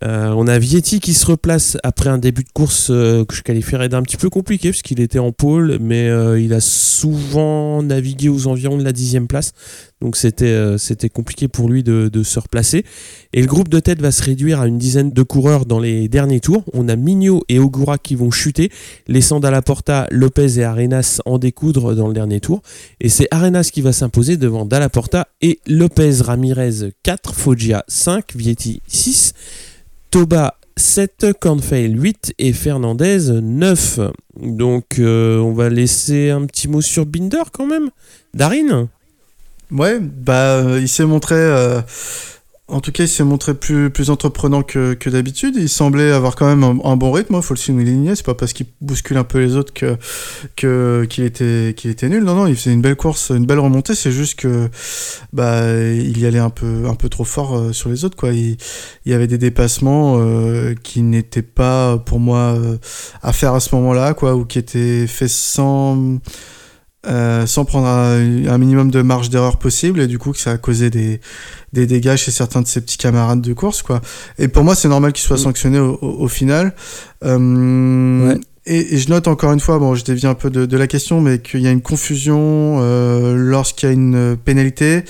Euh, 0.05 0.34
on 0.37 0.46
a 0.46 0.58
Vietti 0.58 1.00
qui 1.00 1.14
se 1.14 1.25
replace 1.25 1.78
après 1.82 2.11
un 2.11 2.19
début 2.19 2.43
de 2.43 2.50
course 2.52 2.88
euh, 2.90 3.25
que 3.25 3.34
je 3.34 3.43
qualifierais 3.43 3.88
d'un 3.88 4.02
petit 4.02 4.19
peu 4.19 4.28
compliqué 4.28 4.70
parce 4.70 4.82
qu'il 4.82 5.00
était 5.00 5.19
en 5.19 5.32
pôle, 5.32 5.78
mais 5.81 6.11
il 6.38 6.52
a 6.52 6.61
souvent 6.61 7.82
navigué 7.82 8.28
aux 8.28 8.46
environs 8.46 8.76
de 8.78 8.84
la 8.84 8.93
dixième 8.93 9.26
place, 9.26 9.52
donc 10.00 10.17
c'était 10.17 11.08
compliqué 11.12 11.49
pour 11.49 11.69
lui 11.69 11.82
de, 11.82 12.23
se 12.23 12.38
replacer. 12.38 12.84
Et 13.32 13.40
le 13.40 13.46
groupe 13.46 13.69
de 13.69 13.81
tête 13.81 14.00
va 14.00 14.11
se 14.11 14.23
réduire 14.23 14.61
à 14.61 14.67
une 14.67 14.78
dizaine 14.78 15.11
de 15.11 15.23
coureurs 15.23 15.67
dans 15.67 15.78
les 15.78 16.08
derniers 16.08 16.40
tours. 16.40 16.64
On 16.73 16.88
a 16.88 16.96
Mignot 16.96 17.43
et 17.49 17.58
Ogura 17.58 17.99
qui 17.99 18.14
vont 18.14 18.31
chuter, 18.31 18.70
laissant 19.06 19.40
Dalla 19.40 19.62
Porta, 19.62 20.06
Lopez 20.11 20.58
et 20.58 20.64
Arenas 20.64 21.20
en 21.25 21.38
découdre 21.38 21.94
dans 21.94 22.08
le 22.08 22.14
dernier 22.14 22.40
tour. 22.40 22.62
Et 23.00 23.08
c'est 23.08 23.28
Arenas 23.31 23.70
qui 23.73 23.81
va 23.81 23.93
s'imposer 23.93 24.37
devant 24.37 24.64
Dalla 24.64 24.88
Porta 24.88 25.28
et 25.40 25.61
Lopez 25.67 26.23
Ramirez 26.23 26.93
4, 27.02 27.34
Foggia 27.67 27.85
5, 27.89 28.37
Vietti 28.37 28.81
6. 28.87 29.33
Toba 30.13 30.57
7, 30.77 31.33
Cornfail 31.41 32.01
8 32.01 32.35
et 32.39 32.53
Fernandez 32.53 33.19
9. 33.43 33.99
Donc 34.41 35.01
euh, 35.01 35.39
on 35.41 35.53
va 35.53 35.69
laisser 35.69 36.31
un 36.31 36.47
petit 36.47 36.69
mot 36.69 36.81
sur 36.81 37.07
Binder 37.07 37.43
quand 37.53 37.67
même. 37.67 37.91
Darin 38.35 38.89
Ouais, 39.73 39.99
bah, 39.99 40.59
euh, 40.59 40.79
il 40.81 40.89
s'est 40.89 41.07
montré. 41.07 41.35
euh, 41.35 41.81
en 42.69 42.81
tout 42.81 42.91
cas, 42.91 43.05
il 43.05 43.09
s'est 43.09 43.23
montré 43.23 43.55
plus, 43.55 43.91
plus 43.91 44.11
entreprenant 44.11 44.65
que, 44.65 44.95
que 44.95 45.09
d'habitude. 45.09 45.55
Il 45.57 45.69
semblait 45.69 46.11
avoir 46.11 46.35
quand 46.35 46.47
même 46.47 46.81
un, 46.83 46.97
bon 46.97 47.13
rythme. 47.13 47.37
Il 47.37 47.43
faut 47.43 47.55
le 47.55 47.59
souligner. 47.59 48.17
C'est 48.17 48.27
pas 48.27 48.35
parce 48.35 48.53
qu'il 48.53 48.67
bouscule 48.81 49.19
un 49.19 49.25
peu 49.25 49.39
les 49.39 49.55
autres 49.55 49.73
que 49.73 49.97
que 50.57 51.07
qu'il 51.09 51.23
était 51.23 51.75
qu'il 51.77 51.93
était 51.93 52.09
nul. 52.09 52.25
Non, 52.25 52.35
non, 52.35 52.49
il 52.49 52.57
faisait 52.57 52.73
une 52.73 52.83
belle 52.83 52.97
course, 52.97 53.31
une 53.31 53.47
belle 53.47 53.61
remontée. 53.61 53.95
C'est 53.95 54.11
juste 54.11 54.41
que 54.41 54.69
bah 55.33 55.71
il 55.81 56.19
y 56.19 56.27
allait 56.27 56.41
un 56.41 56.51
peu 56.51 56.87
un 56.89 56.97
peu 56.97 57.09
trop 57.09 57.23
fort 57.23 57.57
euh, 57.57 57.73
sur 57.73 57.89
les 57.89 58.05
autres. 58.05 58.17
Quoi. 58.17 58.33
Il, 58.33 58.57
il 59.05 59.12
y 59.12 59.15
avait 59.15 59.29
des 59.29 59.39
dépassements 59.39 60.17
euh, 60.19 60.75
qui 60.83 61.03
n'étaient 61.03 61.43
pas 61.43 61.99
pour 61.99 62.19
moi 62.19 62.57
euh, 62.57 62.79
à 63.23 63.33
faire 63.33 63.55
à 63.55 63.61
ce 63.61 63.77
moment-là, 63.77 64.15
quoi, 64.15 64.35
ou 64.35 64.45
qui 64.45 64.59
étaient 64.59 65.07
faits 65.07 65.29
sans 65.29 66.19
euh, 67.06 67.47
sans 67.47 67.64
prendre 67.64 67.87
un, 67.87 68.47
un 68.47 68.58
minimum 68.58 68.91
de 68.91 69.03
marge 69.03 69.31
d'erreur 69.31 69.58
possible 69.58 70.00
et 70.00 70.06
du 70.06 70.19
coup 70.19 70.32
que 70.32 70.38
ça 70.38 70.53
a 70.53 70.58
causé 70.58 70.91
des, 70.91 71.20
des 71.73 71.87
dégâts 71.87 72.17
chez 72.17 72.31
certains 72.31 72.62
de 72.62 72.67
ses 72.67 72.81
petits 72.81 72.99
camarades 72.99 73.41
de 73.41 73.53
course 73.53 73.82
quoi. 73.82 74.00
Et 74.38 74.49
pour 74.49 74.64
moi 74.64 74.75
c'est 74.75 74.88
normal 74.88 75.12
qu'il 75.12 75.25
soit 75.25 75.37
Mm. 75.37 75.41
sanctionné 75.41 75.79
au, 75.79 75.99
au- 76.03 76.23
au 76.25 76.29
final. 76.29 76.75
Euh, 77.25 78.29
Ouais. 78.29 78.41
Et, 78.67 78.99
je 78.99 79.09
note 79.09 79.29
encore 79.29 79.53
une 79.53 79.61
fois, 79.61 79.79
bon 79.79 79.95
je 79.95 80.05
dévie 80.05 80.27
un 80.27 80.35
peu 80.35 80.51
de, 80.51 80.67
de 80.67 80.77
la 80.77 80.87
question, 80.87 81.21
mais 81.21 81.39
qu'il 81.39 81.61
y 81.61 81.67
a 81.67 81.71
une 81.71 81.83
confusion 81.83 82.79
euh, 82.81 83.35
lorsqu'il 83.37 83.89
y 83.89 83.91
a 83.91 83.95
une 83.95 84.37
pénalité. 84.45 85.05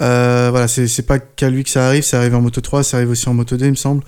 Euh, 0.00 0.48
voilà, 0.50 0.68
c'est 0.68 1.06
pas 1.06 1.18
qu'à 1.18 1.48
lui 1.48 1.64
que 1.64 1.70
ça 1.70 1.86
arrive, 1.86 2.02
ça 2.02 2.18
arrive 2.18 2.34
en 2.34 2.42
moto 2.42 2.60
3, 2.60 2.82
ça 2.82 2.98
arrive 2.98 3.10
aussi 3.10 3.28
en 3.28 3.34
moto 3.34 3.56
2 3.56 3.66
il 3.66 3.70
me 3.70 3.76
semble. 3.76 4.02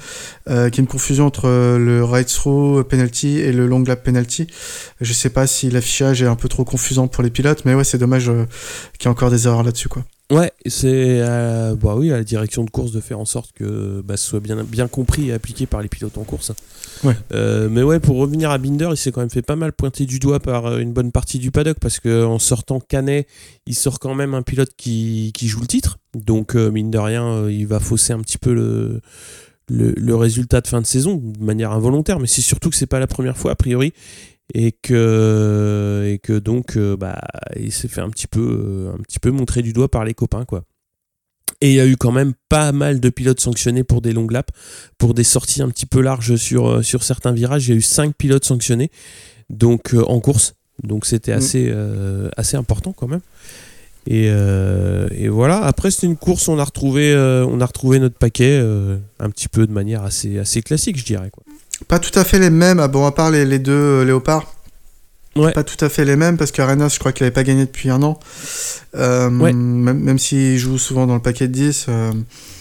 Euh, 0.48 0.68
qu'il 0.68 0.78
y 0.78 0.80
a 0.80 0.82
une 0.82 0.88
confusion 0.88 1.26
entre 1.26 1.48
euh, 1.48 1.78
le 1.78 2.04
ride 2.04 2.26
through 2.26 2.84
penalty 2.84 3.38
et 3.38 3.52
le 3.52 3.66
long 3.66 3.82
lap 3.82 4.02
penalty. 4.02 4.46
Je 5.00 5.12
sais 5.12 5.30
pas 5.30 5.46
si 5.46 5.70
l'affichage 5.70 6.22
est 6.22 6.26
un 6.26 6.36
peu 6.36 6.48
trop 6.48 6.64
confusant 6.64 7.08
pour 7.08 7.22
les 7.22 7.30
pilotes, 7.30 7.64
mais 7.64 7.74
ouais, 7.74 7.84
c'est 7.84 7.98
dommage 7.98 8.28
euh, 8.28 8.44
qu'il 8.98 9.06
y 9.06 9.08
ait 9.08 9.12
encore 9.12 9.30
des 9.30 9.46
erreurs 9.46 9.62
là-dessus, 9.62 9.88
quoi. 9.88 10.04
Ouais, 10.30 10.52
c'est 10.66 11.20
euh, 11.22 11.74
bah 11.74 11.94
oui, 11.96 12.12
à 12.12 12.18
la 12.18 12.24
direction 12.24 12.62
de 12.62 12.68
course 12.68 12.92
de 12.92 13.00
faire 13.00 13.18
en 13.18 13.24
sorte 13.24 13.52
que 13.52 14.02
bah, 14.04 14.18
ce 14.18 14.28
soit 14.28 14.40
bien, 14.40 14.62
bien 14.62 14.86
compris 14.86 15.30
et 15.30 15.32
appliqué 15.32 15.64
par 15.64 15.80
les 15.80 15.88
pilotes 15.88 16.18
en 16.18 16.24
course. 16.24 16.52
Ouais. 17.02 17.16
Euh, 17.32 17.68
mais 17.70 17.82
ouais, 17.82 17.98
pour 17.98 18.16
revenir 18.18 18.50
à 18.50 18.58
Binder, 18.58 18.88
il 18.90 18.98
s'est 18.98 19.10
quand 19.10 19.20
même 19.20 19.30
fait 19.30 19.40
pas 19.40 19.56
mal 19.56 19.72
pointer 19.72 20.04
du 20.04 20.18
doigt 20.18 20.38
par 20.38 20.66
euh, 20.66 20.78
une 20.80 20.92
bonne 20.92 21.12
partie 21.12 21.38
du 21.38 21.50
paddock 21.50 21.78
parce 21.80 21.98
que 21.98 22.26
en 22.26 22.38
sortant 22.38 22.78
Canet, 22.78 23.26
il 23.66 23.74
sort 23.74 24.00
quand 24.00 24.14
même 24.14 24.34
un 24.34 24.42
pilote 24.42 24.72
qui, 24.76 25.32
qui 25.34 25.48
joue 25.48 25.60
le 25.60 25.66
titre. 25.66 25.98
Donc 26.14 26.56
euh, 26.56 26.70
mine 26.70 26.90
de 26.90 26.98
rien, 26.98 27.48
il 27.48 27.66
va 27.66 27.80
fausser 27.80 28.12
un 28.12 28.20
petit 28.20 28.38
peu 28.38 28.52
le, 28.52 29.00
le, 29.68 29.94
le 29.96 30.14
résultat 30.14 30.60
de 30.60 30.66
fin 30.66 30.82
de 30.82 30.86
saison 30.86 31.14
de 31.14 31.42
manière 31.42 31.72
involontaire. 31.72 32.20
Mais 32.20 32.26
c'est 32.26 32.42
surtout 32.42 32.68
que 32.68 32.76
c'est 32.76 32.86
pas 32.86 33.00
la 33.00 33.06
première 33.06 33.38
fois 33.38 33.52
a 33.52 33.56
priori 33.56 33.94
et 34.54 34.72
que 34.72 36.04
et 36.06 36.18
que 36.18 36.38
donc 36.38 36.76
euh, 36.76 36.96
bah 36.96 37.20
il 37.56 37.72
s'est 37.72 37.88
fait 37.88 38.00
un 38.00 38.10
petit 38.10 38.26
peu 38.26 38.40
euh, 38.40 38.94
un 38.94 39.02
petit 39.02 39.18
peu 39.18 39.30
montrer 39.30 39.62
du 39.62 39.72
doigt 39.72 39.90
par 39.90 40.04
les 40.04 40.14
copains 40.14 40.44
quoi. 40.44 40.64
Et 41.60 41.70
il 41.70 41.74
y 41.74 41.80
a 41.80 41.86
eu 41.86 41.96
quand 41.96 42.12
même 42.12 42.34
pas 42.48 42.70
mal 42.70 43.00
de 43.00 43.08
pilotes 43.10 43.40
sanctionnés 43.40 43.82
pour 43.82 44.00
des 44.00 44.12
longues 44.12 44.30
laps, 44.30 44.54
pour 44.96 45.12
des 45.12 45.24
sorties 45.24 45.60
un 45.60 45.68
petit 45.70 45.86
peu 45.86 46.00
larges 46.00 46.36
sur, 46.36 46.68
euh, 46.68 46.82
sur 46.82 47.02
certains 47.02 47.32
virages. 47.32 47.66
Il 47.66 47.70
y 47.70 47.74
a 47.74 47.76
eu 47.76 47.82
5 47.82 48.14
pilotes 48.14 48.44
sanctionnés 48.44 48.90
donc 49.50 49.92
euh, 49.94 50.04
en 50.04 50.20
course. 50.20 50.54
Donc 50.84 51.04
c'était 51.04 51.32
Mm. 51.34 51.38
assez, 51.38 51.68
euh, 51.68 52.28
assez 52.36 52.56
important 52.56 52.92
quand 52.92 53.08
même. 53.08 53.22
Et, 54.06 54.28
euh, 54.30 55.08
et 55.10 55.28
voilà, 55.28 55.64
après 55.64 55.90
c'était 55.90 56.06
une 56.06 56.16
course, 56.16 56.48
on 56.48 56.58
a 56.58 56.64
retrouvé, 56.64 57.14
on 57.16 57.60
a 57.60 57.66
retrouvé 57.66 57.98
notre 57.98 58.16
paquet 58.16 58.58
un 59.18 59.30
petit 59.30 59.48
peu 59.48 59.66
de 59.66 59.72
manière 59.72 60.04
assez, 60.04 60.38
assez 60.38 60.62
classique, 60.62 60.96
je 60.96 61.04
dirais. 61.04 61.30
Quoi. 61.30 61.42
Pas 61.86 61.98
tout 61.98 62.16
à 62.18 62.24
fait 62.24 62.38
les 62.38 62.50
mêmes, 62.50 62.80
ah 62.80 62.88
bon, 62.88 63.06
à 63.06 63.12
part 63.12 63.30
les, 63.30 63.44
les 63.44 63.58
deux 63.58 63.72
euh, 63.72 64.04
léopards. 64.04 64.52
Ouais. 65.36 65.52
Pas 65.52 65.62
tout 65.62 65.82
à 65.84 65.88
fait 65.88 66.04
les 66.04 66.16
mêmes 66.16 66.36
parce 66.36 66.50
qu'Arenas, 66.50 66.88
je 66.94 66.98
crois 66.98 67.12
qu'il 67.12 67.22
n'avait 67.24 67.34
pas 67.34 67.44
gagné 67.44 67.64
depuis 67.64 67.90
un 67.90 68.02
an. 68.02 68.18
Euh, 68.96 69.30
Ouais. 69.30 69.52
Même, 69.52 70.00
même 70.00 70.18
s'il 70.18 70.58
joue 70.58 70.78
souvent 70.78 71.06
dans 71.06 71.14
le 71.14 71.20
paquet 71.22 71.46
de 71.46 71.52
10. 71.52 71.86
euh, 71.88 72.12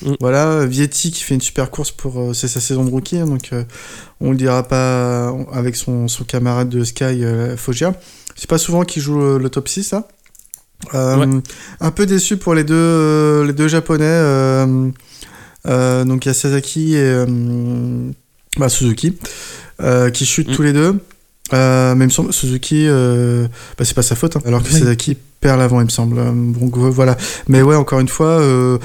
Mm. 0.04 0.14
Voilà, 0.20 0.64
Vietti 0.68 1.10
qui 1.10 1.24
fait 1.24 1.34
une 1.34 1.42
super 1.42 1.72
course 1.72 1.90
pour. 1.90 2.36
c'est 2.36 2.48
sa 2.48 2.60
saison 2.60 2.86
de 2.86 2.92
rookie, 2.92 3.18
hein, 3.18 3.26
donc 3.26 3.50
on 4.22 4.30
le 4.30 4.38
dira 4.38 4.62
pas 4.62 5.34
avec 5.52 5.76
son, 5.76 6.08
son 6.08 6.24
camarade 6.24 6.70
de 6.70 6.84
Sky, 6.84 7.24
Foggia. 7.58 7.96
C'est 8.36 8.48
pas 8.48 8.60
souvent 8.60 8.84
qu'il 8.84 9.02
joue 9.02 9.18
le, 9.18 9.38
le 9.40 9.50
top 9.50 9.68
6, 9.68 9.84
ça. 9.84 10.08
Euh, 10.94 11.16
Ouais. 11.18 11.42
Un 11.80 11.90
peu 11.90 12.06
déçu 12.06 12.38
pour 12.38 12.54
les 12.54 12.64
deux, 12.64 13.42
les 13.48 13.54
deux 13.54 13.68
japonais. 13.68 14.22
donc 15.66 16.26
il 16.26 16.28
y 16.28 16.30
a 16.30 16.34
Sasaki 16.36 16.94
et 16.96 17.26
bah, 18.58 18.70
Suzuki 18.70 19.18
euh, 19.82 20.10
qui 20.10 20.26
chutent 20.26 20.50
Mm. 20.50 20.56
tous 20.56 20.62
les 20.64 20.74
deux. 20.74 21.00
Euh, 21.54 21.96
mais 21.96 22.04
il 22.06 22.08
me 22.08 22.12
semble 22.12 22.34
Suzuki, 22.34 22.86
euh, 22.88 23.48
bah, 23.78 23.86
c'est 23.86 23.94
pas 23.94 24.02
sa 24.02 24.16
faute, 24.16 24.36
hein, 24.36 24.42
alors 24.46 24.62
que 24.62 24.68
Oui. 24.68 25.18
Perd 25.40 25.60
l'avant, 25.60 25.80
il 25.82 25.86
me 25.86 25.90
semble. 25.90 26.18
Euh, 26.20 26.32
euh, 26.32 26.90
voilà. 26.90 27.16
Mais 27.48 27.62
ouais, 27.62 27.76
encore 27.76 28.00
une 28.00 28.08
fois, 28.10 28.40
euh, 28.42 28.78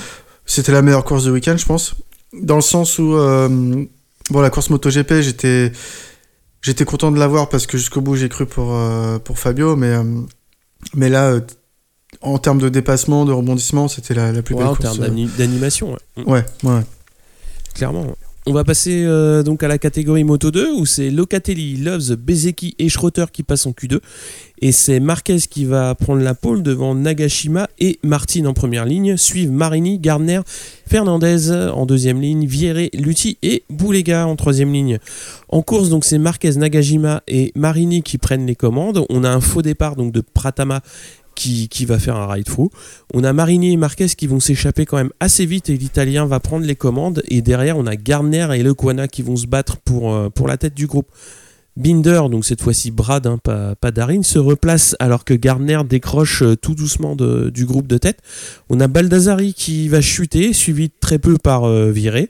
c'était 0.47 0.71
la 0.71 0.83
meilleure 0.83 1.02
course 1.05 1.25
du 1.25 1.31
week-end, 1.31 1.57
je 1.57 1.64
pense. 1.64 1.95
Dans 2.41 2.57
le 2.57 2.61
sens 2.62 2.99
où, 2.99 3.14
euh, 3.14 3.49
bon, 4.31 4.41
la 4.41 4.50
course 4.50 4.69
MotoGP, 4.71 5.23
j'étais, 5.23 5.73
j'étais 6.61 6.85
content 6.85 7.11
de 7.11 7.19
l'avoir 7.19 7.49
parce 7.49 7.67
que 7.67 7.79
jusqu'au 7.79 8.00
bout 8.02 8.17
j'ai 8.17 8.29
cru 8.29 8.47
pour, 8.47 8.75
euh, 8.75 9.19
Fabio, 9.38 9.75
mais, 9.76 9.88
euh, 9.88 10.05
là, 11.09 11.31
euh, 11.33 11.41
en 12.21 12.38
termes 12.38 12.59
de 12.59 12.69
dépassement, 12.69 13.25
de 13.25 13.33
rebondissement, 13.33 13.88
c'était 13.88 14.14
la, 14.14 14.31
plus 14.43 14.55
belle 14.55 14.64
en 14.67 14.75
course. 14.76 14.81
termes 14.81 14.99
d'ani- 14.99 15.31
d'animation, 15.38 15.93
ouais. 15.93 16.23
Mm. 16.25 16.31
Ouais, 16.31 16.45
ouais. 16.64 16.81
clairement. 17.75 18.14
On 18.44 18.52
va 18.52 18.64
passer 18.64 19.04
euh, 19.04 19.44
donc 19.44 19.62
à 19.62 19.68
la 19.68 19.78
catégorie 19.78 20.25
Moto 20.25 20.50
2 20.50 20.72
où 20.72 20.84
c'est 20.84 21.12
Locatelli, 21.12 21.76
Loves, 21.76 22.16
Bezeki 22.16 22.75
et 22.80 22.88
Schroeter 22.88 23.26
qui 23.32 23.44
passent 23.44 23.66
en 23.66 23.70
Q2 23.70 24.00
et 24.61 24.72
c'est 24.72 24.99
Marquez 24.99 25.38
qui 25.49 25.64
va 25.64 25.94
prendre 25.94 26.22
la 26.22 26.34
pole 26.34 26.64
devant 26.64 26.96
Nagashima 26.96 27.68
et 27.78 28.00
Martin 28.02 28.46
en 28.46 28.52
première 28.52 28.84
ligne, 28.84 29.16
suivent 29.16 29.52
Marini, 29.52 30.00
Gardner, 30.00 30.40
Fernandez 30.88 31.52
en 31.72 31.87
deuxième 31.87 32.20
ligne, 32.20 32.44
Vierre, 32.46 32.88
Lutti 32.94 33.38
et 33.42 33.62
Boulega 33.70 34.26
en 34.26 34.34
troisième 34.34 34.72
ligne. 34.72 34.99
En 35.49 35.62
course 35.62 35.88
donc 35.88 36.04
c'est 36.04 36.18
Marquez, 36.18 36.56
Nagashima 36.56 37.22
et 37.28 37.52
Marini 37.54 38.02
qui 38.02 38.18
prennent 38.18 38.46
les 38.46 38.56
commandes. 38.56 39.06
On 39.08 39.22
a 39.22 39.30
un 39.30 39.40
faux 39.40 39.62
départ 39.62 39.94
donc 39.94 40.11
de 40.11 40.20
Pratama 40.20 40.80
qui, 41.35 41.85
va 41.87 41.99
faire 41.99 42.17
un 42.17 42.27
ride 42.27 42.45
through. 42.45 42.71
On 43.15 43.25
a 43.25 43.33
Marini 43.33 43.73
et 43.73 43.77
Marquez 43.77 44.09
qui 44.09 44.27
vont 44.27 44.41
s'échapper 44.41 44.87
quand 44.87 44.97
même 44.97 45.12
assez 45.21 45.47
vite 45.47 45.71
et 45.71 45.77
l'Italien 45.77 46.27
va 46.27 46.41
prendre 46.41 46.65
les 46.67 46.77
commandes. 46.77 47.23
Et 47.29 47.43
derrière, 47.43 47.77
on 47.77 47.87
a 47.87 47.97
Gardner 47.97 48.49
et 48.55 48.62
Lequana 48.62 49.09
qui 49.09 49.23
vont 49.23 49.37
se 49.37 49.47
battre 49.47 49.77
pour, 49.79 50.12
euh, 50.12 50.29
pour 50.29 50.49
la 50.49 50.57
tête 50.57 50.75
du 50.75 50.87
groupe. 50.87 51.09
Binder, 51.77 52.23
donc 52.31 52.45
cette 52.45 52.61
fois-ci 52.61 52.91
Brad, 52.91 53.27
hein, 53.27 53.39
pas, 53.39 53.91
Darin, 53.91 54.23
se 54.23 54.39
replace 54.39 54.95
alors 54.99 55.25
que 55.25 55.33
Gardner 55.33 55.81
décroche 55.89 56.43
euh, 56.43 56.55
tout 56.55 56.75
doucement 56.75 57.17
du 57.17 57.65
groupe 57.65 57.87
de 57.87 57.97
tête. 57.97 58.19
On 58.69 58.79
a 58.81 58.89
Baldassari 58.89 59.55
qui 59.55 59.89
va 59.89 60.03
chuter, 60.03 60.53
suivi 60.53 60.91
très 60.91 61.19
peu 61.19 61.39
par 61.39 61.65
euh, 61.65 61.91
Viré. 61.91 62.29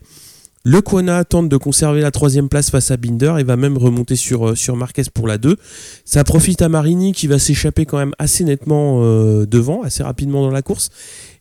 Le 0.65 0.81
Quana 0.81 1.25
tente 1.25 1.49
de 1.49 1.57
conserver 1.57 2.01
la 2.01 2.13
troisième 2.13 2.49
place 2.49 2.71
face 2.71 2.93
à 2.93 2.97
Binder 2.97 3.35
et 3.41 3.43
va 3.43 3.57
même 3.57 3.77
remonter 3.77 4.15
sur, 4.15 4.51
euh, 4.51 4.55
sur 4.55 4.77
Marquez 4.77 5.03
pour 5.13 5.27
la 5.27 5.37
2. 5.37 5.57
Ça 6.05 6.23
profite 6.23 6.63
à 6.63 6.69
Marini 6.69 7.13
qui 7.13 7.27
va 7.27 7.41
s'échapper 7.41 7.85
quand 7.85 7.99
même 7.99 8.15
assez 8.21 8.45
nettement 8.45 9.01
euh, 9.03 9.45
devant, 9.45 9.83
assez 9.83 10.05
rapidement 10.05 10.43
dans 10.43 10.53
la 10.53 10.63
course. 10.63 10.91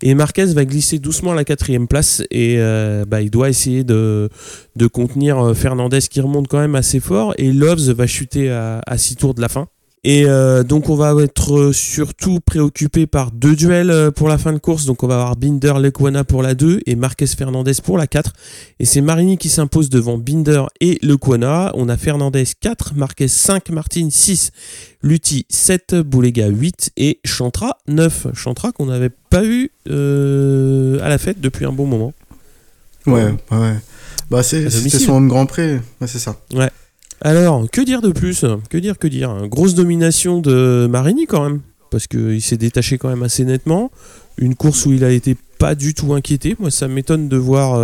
Et 0.01 0.15
Marquez 0.15 0.45
va 0.45 0.65
glisser 0.65 0.97
doucement 0.97 1.33
à 1.33 1.35
la 1.35 1.43
quatrième 1.43 1.87
place 1.87 2.23
et 2.31 2.55
euh, 2.57 3.05
bah, 3.07 3.21
il 3.21 3.29
doit 3.29 3.49
essayer 3.49 3.83
de, 3.83 4.29
de 4.75 4.87
contenir 4.87 5.37
euh, 5.37 5.53
Fernandez 5.53 5.99
qui 6.09 6.19
remonte 6.19 6.47
quand 6.47 6.59
même 6.59 6.75
assez 6.75 6.99
fort. 6.99 7.35
Et 7.37 7.51
Loves 7.51 7.91
va 7.91 8.07
chuter 8.07 8.49
à, 8.49 8.81
à 8.87 8.97
6 8.97 9.17
tours 9.17 9.33
de 9.35 9.41
la 9.41 9.49
fin. 9.49 9.67
Et 10.03 10.25
euh, 10.25 10.63
donc 10.63 10.89
on 10.89 10.95
va 10.95 11.13
être 11.21 11.55
euh, 11.55 11.73
surtout 11.73 12.39
préoccupé 12.39 13.05
par 13.05 13.31
deux 13.31 13.55
duels 13.55 13.91
euh, 13.91 14.09
pour 14.09 14.29
la 14.29 14.39
fin 14.39 14.51
de 14.51 14.57
course. 14.57 14.85
Donc 14.85 15.03
on 15.03 15.07
va 15.07 15.15
avoir 15.15 15.35
Binder 15.35 15.73
Lequana 15.79 16.23
pour 16.23 16.41
la 16.41 16.55
2 16.55 16.81
et 16.87 16.95
Marquez 16.95 17.27
Fernandez 17.27 17.73
pour 17.83 17.99
la 17.99 18.07
4. 18.07 18.33
Et 18.79 18.85
c'est 18.85 19.01
Marini 19.01 19.37
qui 19.37 19.49
s'impose 19.49 19.91
devant 19.91 20.17
Binder 20.17 20.63
et 20.79 20.97
Lequana. 21.03 21.71
On 21.75 21.87
a 21.87 21.97
Fernandez 21.97 22.45
4, 22.59 22.95
Marquez 22.95 23.27
5, 23.27 23.69
Martin 23.69 24.09
6, 24.09 24.51
Lutti 25.03 25.45
7, 25.49 25.97
Boulega 25.97 26.47
8 26.47 26.93
et 26.97 27.19
Chantra 27.23 27.77
9. 27.87 28.27
Chantra 28.33 28.71
qu'on 28.71 28.87
n'avait 28.87 29.11
pas 29.29 29.43
vu 29.43 29.69
euh, 29.87 30.99
à 31.03 31.09
la 31.09 31.19
fête 31.19 31.39
depuis 31.39 31.65
un 31.65 31.71
bon 31.71 31.85
moment. 31.85 32.13
Ouais, 33.05 33.25
ouais. 33.25 33.57
ouais. 33.57 33.75
Bah, 34.31 34.41
c'est, 34.41 34.67
son 34.69 35.21
Grand 35.27 35.45
Prix. 35.45 35.73
Ouais, 35.73 36.07
c'est 36.07 36.19
ça. 36.19 36.37
Alors, 37.23 37.69
que 37.69 37.81
dire 37.81 38.01
de 38.01 38.11
plus? 38.11 38.45
Que 38.69 38.77
dire, 38.77 38.97
que 38.97 39.07
dire? 39.07 39.47
Grosse 39.47 39.75
domination 39.75 40.41
de 40.41 40.87
Marini 40.89 41.27
quand 41.27 41.43
même, 41.43 41.61
parce 41.91 42.07
qu'il 42.07 42.41
s'est 42.41 42.57
détaché 42.57 42.97
quand 42.97 43.09
même 43.09 43.21
assez 43.21 43.45
nettement. 43.45 43.91
Une 44.37 44.55
course 44.55 44.87
où 44.87 44.93
il 44.93 45.03
a 45.03 45.11
été 45.11 45.37
pas 45.59 45.75
du 45.75 45.93
tout 45.93 46.13
inquiété. 46.13 46.55
Moi, 46.59 46.71
ça 46.71 46.87
m'étonne 46.87 47.29
de 47.29 47.37
voir 47.37 47.75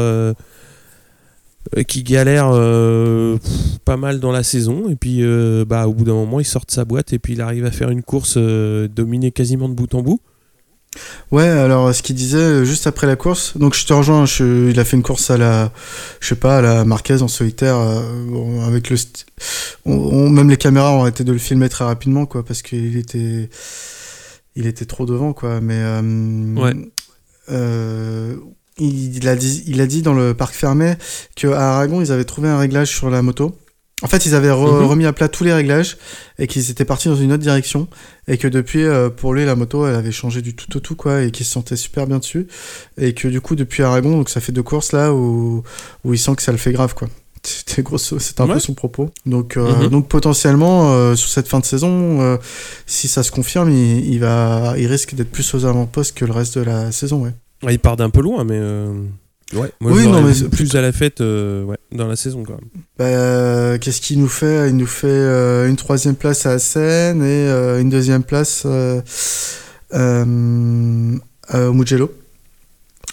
euh, 1.76 1.84
qu'il 1.84 2.04
galère 2.04 2.50
euh, 2.52 3.38
pas 3.86 3.98
mal 3.98 4.20
dans 4.20 4.32
la 4.32 4.42
saison. 4.42 4.90
Et 4.90 4.96
puis, 4.96 5.20
euh, 5.22 5.66
bah, 5.66 5.88
au 5.88 5.94
bout 5.94 6.06
d'un 6.06 6.14
moment, 6.14 6.40
il 6.40 6.46
sort 6.46 6.66
de 6.66 6.72
sa 6.72 6.86
boîte 6.86 7.14
et 7.14 7.20
puis 7.20 7.34
il 7.34 7.42
arrive 7.42 7.66
à 7.66 7.72
faire 7.72 7.92
une 7.92 8.02
course 8.02 8.38
dominée 8.38 9.32
quasiment 9.32 9.70
de 9.70 9.76
bout 9.76 9.94
en 9.94 10.02
bout. 10.02 10.20
Ouais, 11.32 11.48
alors 11.48 11.94
ce 11.94 12.02
qu'il 12.02 12.16
disait 12.16 12.38
euh, 12.38 12.64
juste 12.66 12.88
après 12.88 13.06
la 13.08 13.16
course, 13.16 13.58
donc 13.58 13.76
je 13.76 13.86
te 13.86 13.94
rejoins, 13.94 14.26
je- 14.26 14.70
il 14.70 14.80
a 14.80 14.86
fait 14.86 14.96
une 14.98 15.04
course 15.04 15.30
à 15.30 15.38
la, 15.38 15.72
je 16.20 16.28
sais 16.30 16.36
pas, 16.36 16.58
à 16.58 16.62
la 16.62 16.86
Marquez 16.86 17.22
en 17.22 17.28
solitaire, 17.28 17.76
euh, 17.78 18.02
bon, 18.28 18.62
avec 18.66 18.90
le, 18.90 18.96
st- 18.96 19.26
on, 19.86 19.94
on- 19.94 20.30
même 20.30 20.50
les 20.50 20.58
caméras 20.58 20.92
ont 20.94 21.02
arrêté 21.02 21.24
de 21.24 21.32
le 21.34 21.38
filmer 21.40 21.70
très 21.70 21.84
rapidement, 21.86 22.26
quoi, 22.26 22.44
parce 22.46 22.62
qu'il 22.62 22.96
était, 22.98 23.50
il 24.56 24.66
était 24.68 24.86
trop 24.86 25.06
devant, 25.06 25.34
quoi. 25.34 25.60
Mais 25.62 25.76
euh, 25.78 26.56
Ouais. 26.56 26.74
euh, 27.52 28.36
il, 28.80 29.18
il 29.18 29.28
a 29.28 29.36
dit, 29.36 29.64
il 29.68 29.82
a 29.82 29.88
dit 29.88 30.02
dans 30.02 30.14
le 30.14 30.34
parc 30.34 30.54
fermé 30.54 30.94
que 31.36 31.48
à 31.48 31.74
Aragon 31.76 32.00
ils 32.02 32.12
avaient 32.12 32.26
trouvé 32.26 32.48
un 32.50 32.58
réglage 32.58 32.90
sur 32.90 33.10
la 33.10 33.22
moto. 33.22 33.56
En 34.04 34.08
fait, 34.08 34.28
ils 34.28 34.36
avaient 34.36 34.50
re- 34.52 34.82
Mhm. 34.82 34.86
remis 34.86 35.06
à 35.08 35.14
plat 35.14 35.28
tous 35.28 35.44
les 35.44 35.54
réglages 35.54 35.98
et 36.38 36.46
qu'ils 36.46 36.70
étaient 36.70 36.86
partis 36.86 37.08
dans 37.08 37.16
une 37.16 37.32
autre 37.32 37.42
direction 37.42 37.88
et 38.28 38.38
que 38.38 38.48
depuis, 38.48 38.84
euh, 38.84 39.10
pour 39.10 39.34
lui, 39.34 39.44
la 39.44 39.56
moto, 39.56 39.88
elle 39.88 39.96
avait 39.96 40.12
changé 40.12 40.44
du 40.44 40.56
tout 40.56 40.78
au 40.78 40.80
tout, 40.80 40.96
quoi, 40.96 41.24
et 41.24 41.32
qu'il 41.32 41.46
se 41.48 41.52
sentait 41.52 41.76
super 41.76 42.06
bien 42.06 42.20
dessus. 42.20 42.46
Et 43.00 43.14
que 43.16 43.28
du 43.28 43.42
coup, 43.42 43.56
depuis 43.56 43.82
Aragon, 43.82 44.12
donc 44.18 44.30
ça 44.30 44.40
fait 44.40 44.52
deux 44.52 44.62
courses 44.62 44.92
là 44.92 45.14
où, 45.14 45.64
où 46.04 46.14
il 46.14 46.20
sent 46.20 46.36
que 46.36 46.44
ça 46.44 46.52
le 46.52 46.60
fait 46.60 46.72
grave, 46.74 46.94
quoi. 46.94 47.08
C'était 47.44 47.82
grosso, 47.82 48.20
c'était 48.20 48.42
un 48.42 48.48
Ouais. 48.48 48.54
peu 48.56 48.60
son 48.60 48.74
propos. 48.76 49.10
Donc, 49.26 49.58
euh, 49.58 49.84
Mhm. 49.86 49.90
donc 49.90 50.08
potentiellement, 50.10 50.92
euh, 50.94 51.16
sur 51.16 51.30
cette 51.30 51.48
fin 51.48 51.60
de 51.60 51.66
saison, 51.66 52.22
euh, 52.22 52.38
si 52.86 53.08
ça 53.08 53.24
se 53.24 53.32
confirme, 53.32 53.72
il, 53.72 54.06
il 54.14 54.20
va, 54.20 54.74
il 54.78 54.86
risque 54.88 55.16
d'être 55.16 55.32
plus 55.32 55.54
aux 55.56 55.66
avant-postes 55.66 56.16
que 56.16 56.26
le 56.26 56.34
reste 56.34 56.58
de 56.60 56.64
la 56.64 56.92
saison, 56.92 57.24
ouais. 57.24 57.32
Il 57.72 57.80
part 57.80 57.96
d'un 57.96 58.10
peu 58.12 58.22
loin, 58.22 58.44
mais. 58.44 58.60
Ouais, 59.54 59.72
moi 59.80 59.92
Oui, 59.94 60.04
je 60.04 60.10
non, 60.10 60.22
mais 60.22 60.34
plus 60.50 60.76
à 60.76 60.82
la 60.82 60.92
fête 60.92 61.22
euh, 61.22 61.64
ouais, 61.64 61.78
dans 61.94 62.08
la 62.08 62.18
saison 62.18 62.44
quand 62.44 62.56
même. 62.56 62.68
Bah, 62.98 63.06
euh, 63.06 63.78
qu'est-ce 63.78 64.02
qu'il 64.02 64.20
nous 64.20 64.28
fait? 64.28 64.70
Il 64.70 64.76
nous 64.76 64.86
fait 64.88 65.08
euh, 65.08 65.70
une 65.70 65.78
troisième 65.78 66.16
place 66.16 66.46
à 66.46 66.60
Seine 66.60 67.22
et 67.22 67.48
euh, 67.48 67.80
une 67.80 67.90
deuxième 67.90 68.24
place 68.24 68.66
au 71.54 71.74
Mugello. 71.74 72.14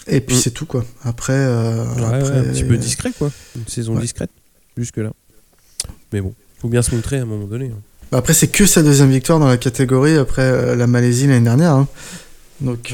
Et 0.07 0.19
puis 0.21 0.35
Mm. 0.35 0.39
c'est 0.39 0.51
tout, 0.51 0.65
quoi. 0.65 0.83
Après, 1.03 1.33
Ouais, 1.33 2.01
ouais, 2.01 2.03
après, 2.05 2.37
un 2.39 2.43
petit 2.43 2.63
peu 2.63 2.77
discret 2.77 3.11
quoi. 3.17 3.31
Une 3.55 3.67
saison 3.67 3.97
discrète, 3.97 4.29
jusque-là. 4.77 5.11
Mais 6.13 6.21
bon, 6.21 6.33
faut 6.59 6.67
bien 6.67 6.81
se 6.81 6.93
montrer 6.93 7.17
à 7.17 7.21
un 7.23 7.25
moment 7.25 7.45
donné. 7.47 7.67
hein. 7.73 7.79
bah, 8.11 8.17
après, 8.19 8.33
c'est 8.33 8.47
que 8.49 8.65
sa 8.65 8.83
deuxième 8.83 9.09
victoire 9.09 9.39
dans 9.39 9.47
la 9.47 9.57
catégorie 9.57 10.17
après 10.17 10.75
la 10.75 10.85
Malaisie 10.87 11.27
l'année 11.27 11.45
dernière. 11.45 11.71
hein. 11.71 11.87
Donc, 12.61 12.93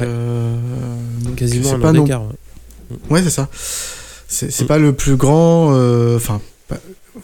Quasiment 1.36 1.74
un 1.74 1.80
pas 1.80 1.90
an 1.90 1.94
d'écart. 1.94 2.24
Ouais, 3.10 3.22
c'est 3.24 3.30
ça. 3.30 3.50
C'est 4.28 4.66
pas 4.68 4.78
le 4.78 4.94
plus 4.94 5.16
grand. 5.18 5.74
euh, 5.74 6.16
Enfin, 6.16 6.42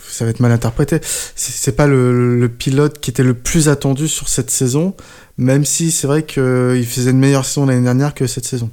ça 0.07 0.25
va 0.25 0.31
être 0.31 0.39
mal 0.41 0.51
interprété. 0.51 0.99
C'est 1.35 1.75
pas 1.75 1.87
le, 1.87 2.37
le 2.39 2.49
pilote 2.49 2.99
qui 2.99 3.09
était 3.09 3.23
le 3.23 3.33
plus 3.33 3.69
attendu 3.69 4.07
sur 4.07 4.27
cette 4.27 4.51
saison, 4.51 4.93
même 5.37 5.63
si 5.65 5.91
c'est 5.91 6.07
vrai 6.07 6.23
qu'il 6.23 6.85
faisait 6.85 7.11
une 7.11 7.19
meilleure 7.19 7.45
saison 7.45 7.65
l'année 7.65 7.83
dernière 7.83 8.13
que 8.13 8.27
cette 8.27 8.45
saison. 8.45 8.69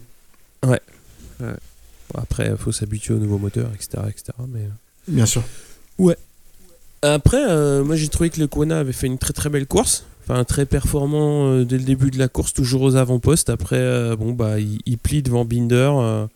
Bon, 0.62 2.20
après, 2.20 2.48
il 2.50 2.56
faut 2.56 2.72
s'habituer 2.72 3.14
au 3.14 3.18
nouveau 3.18 3.38
moteur, 3.38 3.70
etc. 3.74 4.02
etc. 4.08 4.24
mais... 4.52 4.60
euh. 4.60 4.68
Bien 5.08 5.26
sûr. 5.26 5.42
Après, 7.02 7.44
euh, 7.46 7.84
moi 7.84 7.96
j'ai 7.96 8.08
trouvé 8.08 8.30
que 8.30 8.40
le 8.40 8.46
Kona 8.46 8.78
avait 8.78 8.92
fait 8.94 9.06
une 9.06 9.18
très 9.18 9.34
très 9.34 9.50
belle 9.50 9.66
course. 9.66 10.06
Enfin, 10.26 10.42
très 10.44 10.64
performant 10.64 11.50
euh, 11.50 11.64
dès 11.66 11.76
le 11.76 11.84
début 11.84 12.10
de 12.10 12.18
la 12.18 12.28
course, 12.28 12.54
toujours 12.54 12.80
aux 12.80 12.96
avant-postes. 12.96 13.50
Après, 13.50 13.76
euh, 13.76 14.16
bon, 14.16 14.32
bah, 14.32 14.58
il, 14.58 14.80
il 14.86 14.96
plie 14.96 15.22
devant 15.22 15.44
Binder, 15.44 15.90
euh, 15.94 16.26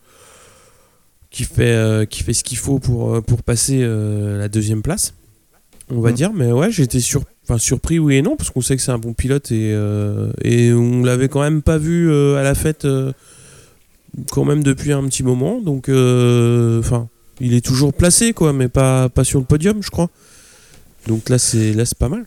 qui, 1.31 1.43
fait, 1.43 1.73
euh, 1.73 2.05
qui 2.05 2.23
fait 2.23 2.33
ce 2.33 2.43
qu'il 2.43 2.57
faut 2.57 2.79
pour, 2.79 3.15
euh, 3.15 3.21
pour 3.21 3.43
passer 3.43 3.79
euh, 3.81 4.39
la 4.39 4.47
deuxième 4.49 4.81
place, 4.81 5.13
on 5.89 6.01
va 6.01 6.11
Mm. 6.11 6.15
dire. 6.15 6.33
Mais 6.33 6.51
ouais, 6.51 6.69
été 6.71 6.99
sur, 6.99 7.23
enfin, 7.43 7.57
surpris, 7.57 7.99
oui 7.99 8.15
et 8.15 8.21
non, 8.21 8.35
parce 8.35 8.49
qu'on 8.49 8.61
sait 8.61 8.75
que 8.75 8.81
c'est 8.81 8.91
un 8.91 8.97
bon 8.97 9.13
pilote 9.13 9.51
et, 9.51 9.71
euh, 9.73 10.31
et 10.43 10.73
on 10.73 11.03
l'avait 11.03 11.29
quand 11.29 11.41
même 11.41 11.61
pas 11.61 11.77
vu 11.77 12.11
à 12.35 12.41
la 12.43 12.55
fête 12.55 12.87
quand 14.31 14.43
même 14.45 14.63
depuis 14.63 14.91
un 14.91 15.03
petit 15.07 15.23
moment. 15.23 15.61
Donc, 15.61 15.89
enfin, 15.89 17.07
il 17.39 17.53
est 17.53 17.63
toujours 17.65 17.93
placé, 17.93 18.33
quoi, 18.33 18.51
mais 18.53 18.67
pas, 18.67 19.09
pas 19.09 19.23
sur 19.23 19.39
le 19.39 19.45
podium, 19.45 19.81
je 19.83 19.89
crois. 19.91 20.09
Donc 21.07 21.29
là, 21.29 21.37
c'est 21.37 21.73
là, 21.73 21.85
c'est 21.85 21.97
pas 21.97 22.09
mal. 22.09 22.25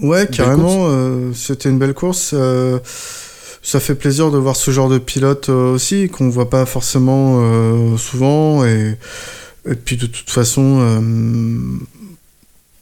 Ouais, 0.00 0.26
carrément. 0.26 1.32
C'était 1.34 1.68
une 1.68 1.78
belle 1.78 1.94
course. 1.94 2.34
Ça 3.62 3.80
fait 3.80 3.94
plaisir 3.94 4.30
de 4.30 4.38
voir 4.38 4.56
ce 4.56 4.70
genre 4.70 4.88
de 4.88 4.98
pilote 4.98 5.48
euh, 5.48 5.72
aussi, 5.72 6.08
qu'on 6.08 6.28
voit 6.28 6.50
pas 6.50 6.66
forcément 6.66 7.38
euh, 7.40 7.96
souvent. 7.96 8.64
Et, 8.64 8.96
et 9.68 9.74
puis 9.74 9.96
de 9.96 10.06
toute 10.06 10.30
façon, 10.30 10.78
euh, 10.80 11.00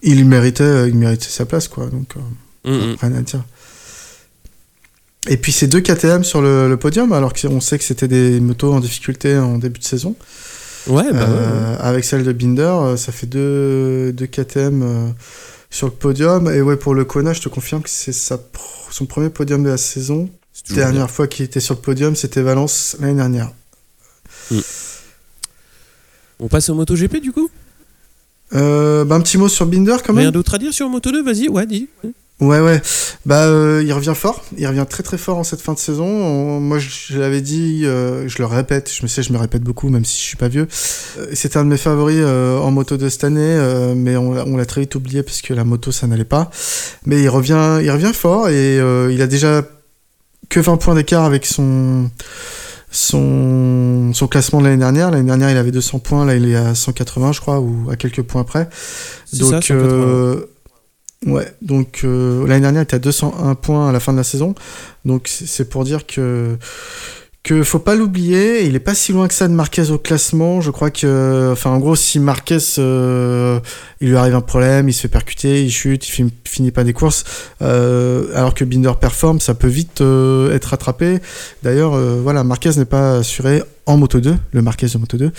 il 0.02 0.24
méritait, 0.24 0.88
il 0.88 0.96
méritait 0.96 1.28
sa 1.28 1.44
place, 1.44 1.68
quoi. 1.68 1.86
Donc 1.86 2.14
rien 2.64 3.14
à 3.14 3.20
dire. 3.20 3.44
Et 5.28 5.36
puis 5.36 5.52
c'est 5.52 5.66
deux 5.66 5.80
KTM 5.80 6.24
sur 6.24 6.40
le, 6.40 6.68
le 6.68 6.76
podium, 6.78 7.12
alors 7.12 7.34
qu'on 7.34 7.60
sait 7.60 7.78
que 7.78 7.84
c'était 7.84 8.08
des 8.08 8.40
motos 8.40 8.72
en 8.72 8.80
difficulté 8.80 9.36
en 9.36 9.58
début 9.58 9.78
de 9.78 9.84
saison. 9.84 10.16
Ouais, 10.86 11.12
bah 11.12 11.28
ouais. 11.28 11.76
Avec 11.80 12.04
celle 12.04 12.24
de 12.24 12.32
Binder, 12.32 12.94
ça 12.96 13.12
fait 13.12 13.26
deux, 13.26 14.12
deux 14.12 14.26
KTM 14.26 14.82
euh, 14.82 15.08
sur 15.68 15.86
le 15.86 15.92
podium. 15.92 16.50
Et 16.50 16.62
ouais, 16.62 16.76
pour 16.76 16.94
le 16.94 17.04
Kona, 17.04 17.32
je 17.32 17.40
te 17.40 17.48
confirme 17.48 17.82
que 17.82 17.90
c'est 17.90 18.12
son 18.12 19.06
premier 19.06 19.30
podium 19.30 19.62
de 19.62 19.68
la 19.68 19.76
saison. 19.76 20.28
Toujours 20.66 20.82
Dernière 20.84 21.10
fois 21.10 21.26
qu'il 21.26 21.44
était 21.44 21.60
sur 21.60 21.74
le 21.74 21.80
podium, 21.80 22.14
c'était 22.16 22.42
Valence 22.42 22.96
l'année 23.00 23.14
dernière. 23.14 23.52
bien. 24.50 24.60
On 26.38 26.48
passe 26.48 26.68
au 26.70 26.74
MotoGP 26.74 27.16
du 27.20 27.32
coup? 27.32 27.50
Euh, 28.54 29.04
bah, 29.04 29.14
un 29.16 29.20
petit 29.20 29.38
mot 29.38 29.48
sur 29.48 29.66
Binder 29.66 29.96
quand 30.04 30.12
même. 30.12 30.22
Rien 30.22 30.30
d'autre 30.32 30.54
à 30.54 30.58
dire 30.58 30.72
sur 30.72 30.88
Moto 30.88 31.12
2 31.12 31.22
Vas-y, 31.22 31.48
ouais, 31.48 31.66
dis. 31.66 31.88
Ouais, 32.40 32.58
ouais. 32.58 32.80
Bah, 33.26 33.44
euh, 33.44 33.82
il 33.84 33.92
revient 33.92 34.14
fort. 34.16 34.42
Il 34.56 34.66
revient 34.66 34.86
très 34.88 35.02
très 35.02 35.18
fort 35.18 35.36
en 35.38 35.44
cette 35.44 35.60
fin 35.60 35.74
de 35.74 35.78
saison. 35.78 36.06
On- 36.06 36.58
moi, 36.60 36.78
je, 36.78 36.88
je 37.10 37.18
l'avais 37.18 37.42
dit, 37.42 37.82
euh, 37.84 38.26
je 38.28 38.38
le 38.38 38.46
répète. 38.46 38.90
Je 38.92 39.02
me 39.02 39.08
sais, 39.08 39.22
je 39.22 39.32
me 39.32 39.38
répète 39.38 39.62
beaucoup, 39.62 39.88
même 39.90 40.04
si 40.06 40.16
je 40.16 40.22
suis 40.22 40.36
pas 40.36 40.48
vieux. 40.48 40.66
Euh, 41.18 41.26
C'était 41.34 41.58
un 41.58 41.64
de 41.64 41.68
mes 41.68 41.76
favoris 41.76 42.16
euh, 42.18 42.56
en 42.58 42.70
moto 42.70 42.96
de 42.96 43.08
cette 43.10 43.24
année, 43.24 43.92
mais 43.94 44.16
on, 44.16 44.32
l'a- 44.32 44.44
on 44.46 44.56
l'a 44.56 44.66
très 44.66 44.80
vite 44.80 44.94
oublié 44.94 45.22
parce 45.22 45.42
que 45.42 45.52
la 45.52 45.64
moto, 45.64 45.92
ça 45.92 46.06
n'allait 46.06 46.24
pas. 46.24 46.50
Mais 47.04 47.20
il 47.22 47.28
revient, 47.28 47.78
il 47.82 47.90
revient 47.90 48.12
fort 48.14 48.48
et 48.48 48.76
il 48.78 49.20
a 49.22 49.26
déjà 49.26 49.62
que 50.50 50.60
20 50.60 50.76
points 50.76 50.94
d'écart 50.94 51.24
avec 51.24 51.46
son 51.46 52.10
son, 52.90 54.12
son 54.12 54.26
classement 54.26 54.60
de 54.60 54.66
l'année 54.66 54.78
dernière. 54.78 55.10
L'année 55.10 55.26
dernière, 55.26 55.50
il 55.50 55.56
avait 55.56 55.70
200 55.70 56.00
points. 56.00 56.24
Là, 56.24 56.34
il 56.34 56.50
est 56.50 56.56
à 56.56 56.74
180, 56.74 57.32
je 57.32 57.40
crois, 57.40 57.60
ou 57.60 57.88
à 57.90 57.96
quelques 57.96 58.22
points 58.22 58.44
près. 58.44 58.68
Donc, 59.32 59.50
ça, 59.50 59.60
180. 59.62 59.78
euh, 59.78 60.46
ouais, 61.26 61.54
donc 61.62 62.00
euh, 62.04 62.46
l'année 62.46 62.62
dernière, 62.62 62.82
il 62.82 62.84
était 62.84 62.96
à 62.96 62.98
201 62.98 63.54
points 63.54 63.88
à 63.88 63.92
la 63.92 64.00
fin 64.00 64.12
de 64.12 64.18
la 64.18 64.24
saison. 64.24 64.54
Donc 65.04 65.28
c'est 65.28 65.68
pour 65.68 65.84
dire 65.84 66.06
que 66.06 66.58
que 67.42 67.62
faut 67.62 67.78
pas 67.78 67.94
l'oublier. 67.94 68.64
Il 68.66 68.74
est 68.76 68.80
pas 68.80 68.94
si 68.94 69.12
loin 69.12 69.26
que 69.26 69.32
ça 69.34 69.48
de 69.48 69.54
Marquez 69.54 69.90
au 69.90 69.98
classement. 69.98 70.60
Je 70.60 70.70
crois 70.70 70.90
que, 70.90 71.50
enfin, 71.52 71.70
en 71.70 71.78
gros, 71.78 71.96
si 71.96 72.18
Marquez, 72.20 72.58
euh, 72.78 73.58
il 74.02 74.08
lui 74.10 74.16
arrive 74.16 74.34
un 74.34 74.40
problème, 74.42 74.88
il 74.88 74.92
se 74.92 75.00
fait 75.02 75.08
percuter, 75.08 75.64
il 75.64 75.70
chute, 75.70 76.06
il 76.06 76.12
fin- 76.12 76.28
finit 76.44 76.70
pas 76.70 76.84
des 76.84 76.92
courses, 76.92 77.24
euh, 77.62 78.26
alors 78.34 78.52
que 78.54 78.64
Binder 78.64 78.92
performe, 79.00 79.40
ça 79.40 79.54
peut 79.54 79.68
vite 79.68 80.00
euh, 80.02 80.54
être 80.54 80.66
rattrapé. 80.66 81.18
D'ailleurs, 81.62 81.92
voilà, 82.20 82.44
Marquez 82.44 82.70
n'est 82.76 82.84
pas 82.84 83.18
assuré 83.18 83.62
en 83.86 83.96
Moto 83.96 84.20
2, 84.20 84.36
le 84.52 84.62
Marquez 84.62 84.86
de 84.88 84.98
Moto 84.98 85.16
2, 85.16 85.32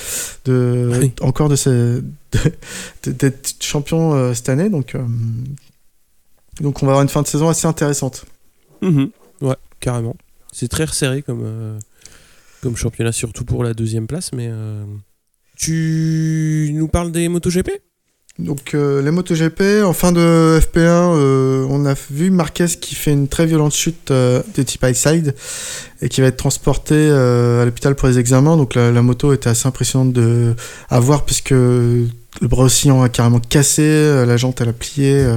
de 0.46 0.90
Oui. 1.00 1.14
encore 1.22 1.50
de, 1.50 2.04
d'être 3.04 3.56
champion 3.64 4.34
cette 4.34 4.50
année. 4.50 4.70
Donc, 4.70 4.96
donc, 6.60 6.82
on 6.82 6.86
va 6.86 6.94
avoir 6.94 7.04
une 7.04 7.10
fin 7.10 7.22
de 7.22 7.28
saison 7.28 7.48
assez 7.50 7.68
intéressante. 7.68 8.26
Mhm. 8.82 9.10
Ouais, 9.42 9.56
carrément. 9.80 10.16
C'est 10.52 10.68
très 10.68 10.86
resserré 10.86 11.22
comme, 11.22 11.44
euh, 11.44 11.80
comme 12.62 12.76
championnat, 12.76 13.12
surtout 13.12 13.46
pour 13.46 13.64
la 13.64 13.74
deuxième 13.74 14.08
place, 14.08 14.32
mais. 14.34 14.48
euh, 14.50 14.84
Tu 15.58 16.72
nous 16.74 16.88
parles 16.88 17.12
des 17.12 17.30
MotoGP? 17.30 17.70
Donc 18.40 18.74
euh, 18.74 19.02
les 19.02 19.12
MotoGP, 19.12 19.84
en 19.84 19.94
fin 19.94 20.12
de 20.12 20.58
FP1, 20.60 20.80
euh, 20.80 21.66
on 21.70 21.86
a 21.86 21.94
vu 22.10 22.32
Marquez 22.32 22.66
qui 22.80 22.96
fait 22.96 23.12
une 23.12 23.28
très 23.28 23.46
violente 23.46 23.74
chute 23.74 24.12
de 24.12 24.64
type 24.64 24.84
high 24.84 24.96
side 24.96 25.36
et 26.02 26.10
qui 26.10 26.22
va 26.22 26.28
être 26.28 26.38
transporté 26.38 27.12
à 27.12 27.66
l'hôpital 27.66 27.94
pour 27.96 28.08
les 28.08 28.18
examens. 28.18 28.58
Donc 28.58 28.74
la, 28.74 29.02
moto 29.02 29.34
était 29.34 29.50
assez 29.50 29.68
impressionnante 29.68 30.14
de, 30.14 30.56
à 30.90 31.00
voir 31.00 31.26
puisque 31.26 31.52
le 31.52 32.08
bras 32.42 32.64
oscillant 32.64 33.04
a 33.04 33.10
carrément 33.10 33.42
cassé, 33.42 34.26
la 34.26 34.38
jante 34.38 34.62
elle 34.62 34.70
a 34.70 34.74
plié. 34.74 35.28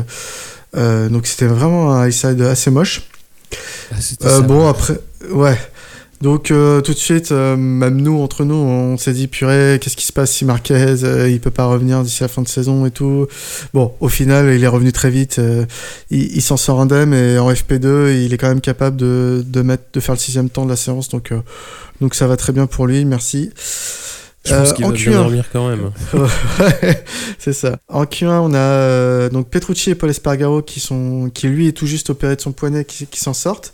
donc 0.74 1.26
c'était 1.26 1.46
vraiment 1.46 1.92
un 1.92 2.06
high 2.06 2.12
side 2.12 2.40
assez 2.42 2.70
moche. 2.70 3.02
Ah, 3.92 3.96
Euh, 4.24 4.40
bon, 4.40 4.68
après, 4.68 4.98
ouais. 5.30 5.58
Donc, 6.24 6.50
euh, 6.50 6.80
tout 6.80 6.94
de 6.94 6.98
suite, 6.98 7.32
euh, 7.32 7.54
même 7.54 8.00
nous, 8.00 8.18
entre 8.18 8.44
nous, 8.44 8.54
on 8.54 8.96
s'est 8.96 9.12
dit, 9.12 9.26
purée, 9.26 9.78
qu'est-ce 9.78 9.96
qui 9.96 10.06
se 10.06 10.12
passe 10.12 10.32
si 10.32 10.46
Marquez, 10.46 11.04
euh, 11.04 11.28
il 11.28 11.38
peut 11.38 11.50
pas 11.50 11.66
revenir 11.66 12.02
d'ici 12.02 12.22
la 12.22 12.28
fin 12.28 12.40
de 12.40 12.48
saison 12.48 12.86
et 12.86 12.90
tout. 12.90 13.26
Bon, 13.74 13.92
au 14.00 14.08
final, 14.08 14.54
il 14.54 14.64
est 14.64 14.68
revenu 14.68 14.90
très 14.90 15.10
vite. 15.10 15.38
il 16.10 16.36
il 16.36 16.40
s'en 16.40 16.56
sort 16.56 16.80
indemne 16.80 17.12
et 17.12 17.38
en 17.38 17.52
FP2, 17.52 18.24
il 18.24 18.32
est 18.32 18.38
quand 18.38 18.48
même 18.48 18.62
capable 18.62 18.96
de, 18.96 19.44
de, 19.46 19.60
mettre, 19.60 19.84
de 19.92 20.00
faire 20.00 20.14
le 20.14 20.20
sixième 20.20 20.48
temps 20.48 20.64
de 20.64 20.70
la 20.70 20.76
séance. 20.76 21.10
Donc, 21.10 21.32
donc 22.00 22.14
ça 22.14 22.26
va 22.26 22.38
très 22.38 22.54
bien 22.54 22.66
pour 22.66 22.86
lui, 22.86 23.04
merci. 23.04 23.50
Je 24.46 24.52
pense 24.54 24.70
Euh, 24.70 24.72
qu'il 24.74 24.84
en 24.84 24.88
va 24.90 24.94
bien 24.94 25.10
Q1. 25.10 25.14
dormir 25.14 25.44
quand 25.52 25.68
même. 25.68 25.90
Ouais, 26.60 27.04
c'est 27.38 27.52
ça. 27.52 27.78
En 27.88 28.04
Q1, 28.04 28.40
on 28.42 28.52
a 28.54 28.58
euh, 28.58 29.30
donc 29.30 29.48
Petrucci 29.48 29.90
et 29.90 29.94
Paul 29.94 30.10
Espargaro 30.10 30.62
qui 30.62 30.80
sont, 30.80 31.30
qui 31.32 31.48
lui 31.48 31.66
est 31.68 31.72
tout 31.72 31.86
juste 31.86 32.10
opéré 32.10 32.36
de 32.36 32.40
son 32.40 32.52
poignet, 32.52 32.84
qui, 32.84 33.06
qui 33.06 33.20
s'en 33.20 33.32
sortent, 33.34 33.72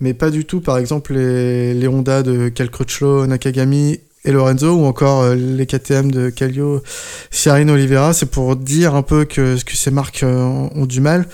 mais 0.00 0.14
pas 0.14 0.30
du 0.30 0.44
tout. 0.44 0.60
Par 0.60 0.78
exemple, 0.78 1.14
les, 1.14 1.74
les 1.74 1.88
Honda 1.88 2.22
de 2.22 2.48
Cal 2.48 2.70
Crutchlow, 2.70 3.26
Nakagami 3.26 4.00
et 4.24 4.32
Lorenzo, 4.32 4.72
ou 4.72 4.84
encore 4.86 5.22
euh, 5.22 5.34
les 5.34 5.66
KTM 5.66 6.10
de 6.10 6.30
Calio, 6.30 6.82
Ciarine, 7.30 7.70
Oliveira. 7.70 8.12
C'est 8.12 8.26
pour 8.26 8.56
dire 8.56 8.94
un 8.94 9.02
peu 9.02 9.24
que, 9.24 9.62
que 9.62 9.76
ces 9.76 9.90
marques 9.90 10.24
ont 10.24 10.86
du 10.86 11.00
mal. 11.00 11.28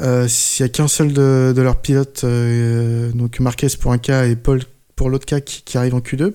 Euh, 0.00 0.26
S'il 0.28 0.64
y 0.64 0.66
a 0.66 0.68
qu'un 0.68 0.86
seul 0.88 1.12
de, 1.12 1.52
de 1.56 1.62
leurs 1.62 1.76
pilotes, 1.76 2.22
euh, 2.24 3.10
donc 3.14 3.40
Marquez 3.40 3.68
pour 3.80 3.92
un 3.92 3.98
cas 3.98 4.26
et 4.26 4.36
Paul 4.36 4.60
pour 4.94 5.08
l'autre 5.10 5.26
cas 5.26 5.40
qui, 5.40 5.62
qui 5.64 5.76
arrive 5.78 5.94
en 5.94 6.00
Q2. 6.00 6.32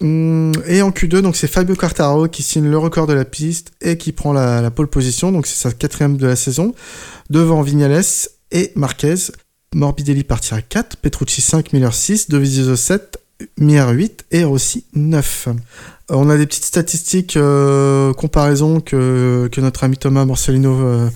Hum, 0.00 0.52
Et 0.66 0.82
en 0.82 0.90
Q2, 0.90 1.20
donc 1.20 1.36
c'est 1.36 1.46
Fabio 1.46 1.74
Quartararo 1.76 2.28
qui 2.28 2.42
signe 2.42 2.68
le 2.68 2.78
record 2.78 3.06
de 3.06 3.12
la 3.12 3.24
piste 3.24 3.72
et 3.80 3.96
qui 3.96 4.12
prend 4.12 4.32
la, 4.32 4.70
pole 4.70 4.88
position. 4.88 5.32
Donc 5.32 5.46
c'est 5.46 5.60
sa 5.60 5.72
quatrième 5.72 6.16
de 6.16 6.26
la 6.26 6.36
saison, 6.36 6.74
devant 7.30 7.62
Vignales 7.62 8.02
et 8.50 8.72
Marquez. 8.74 9.14
Morbidelli 9.74 10.22
partira 10.22 10.60
4, 10.60 10.96
Petrucci 10.96 11.40
5, 11.40 11.72
Miller 11.72 11.94
6, 11.94 12.28
Dovizioso 12.28 12.76
7, 12.76 13.18
Mir 13.58 13.88
8 13.88 14.26
et 14.30 14.44
Rossi 14.44 14.84
9. 14.94 15.48
Euh, 15.48 15.52
On 16.10 16.28
a 16.28 16.36
des 16.36 16.46
petites 16.46 16.64
statistiques 16.64 17.36
euh, 17.36 18.12
comparaison 18.12 18.80
que, 18.80 19.48
que 19.50 19.60
notre 19.60 19.84
ami 19.84 19.96
Thomas 19.96 20.24
Morcelino 20.24 20.78
euh, 20.84 21.08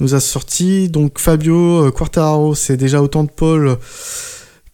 nous 0.00 0.14
a 0.14 0.20
sorti. 0.20 0.88
Donc 0.88 1.18
Fabio 1.18 1.86
euh, 1.86 1.90
Quartararo, 1.90 2.54
c'est 2.54 2.76
déjà 2.76 3.02
autant 3.02 3.24
de 3.24 3.30
pôles 3.30 3.76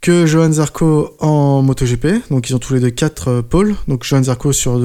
que 0.00 0.26
Johan 0.26 0.52
Zarco 0.52 1.16
en 1.18 1.62
MotoGP. 1.62 2.30
Donc 2.30 2.48
ils 2.48 2.56
ont 2.56 2.58
tous 2.58 2.74
les 2.74 2.80
deux 2.80 2.90
4 2.90 3.42
pôles. 3.42 3.74
Donc 3.88 4.04
Johan 4.04 4.24
Zarco 4.24 4.52
sur 4.52 4.80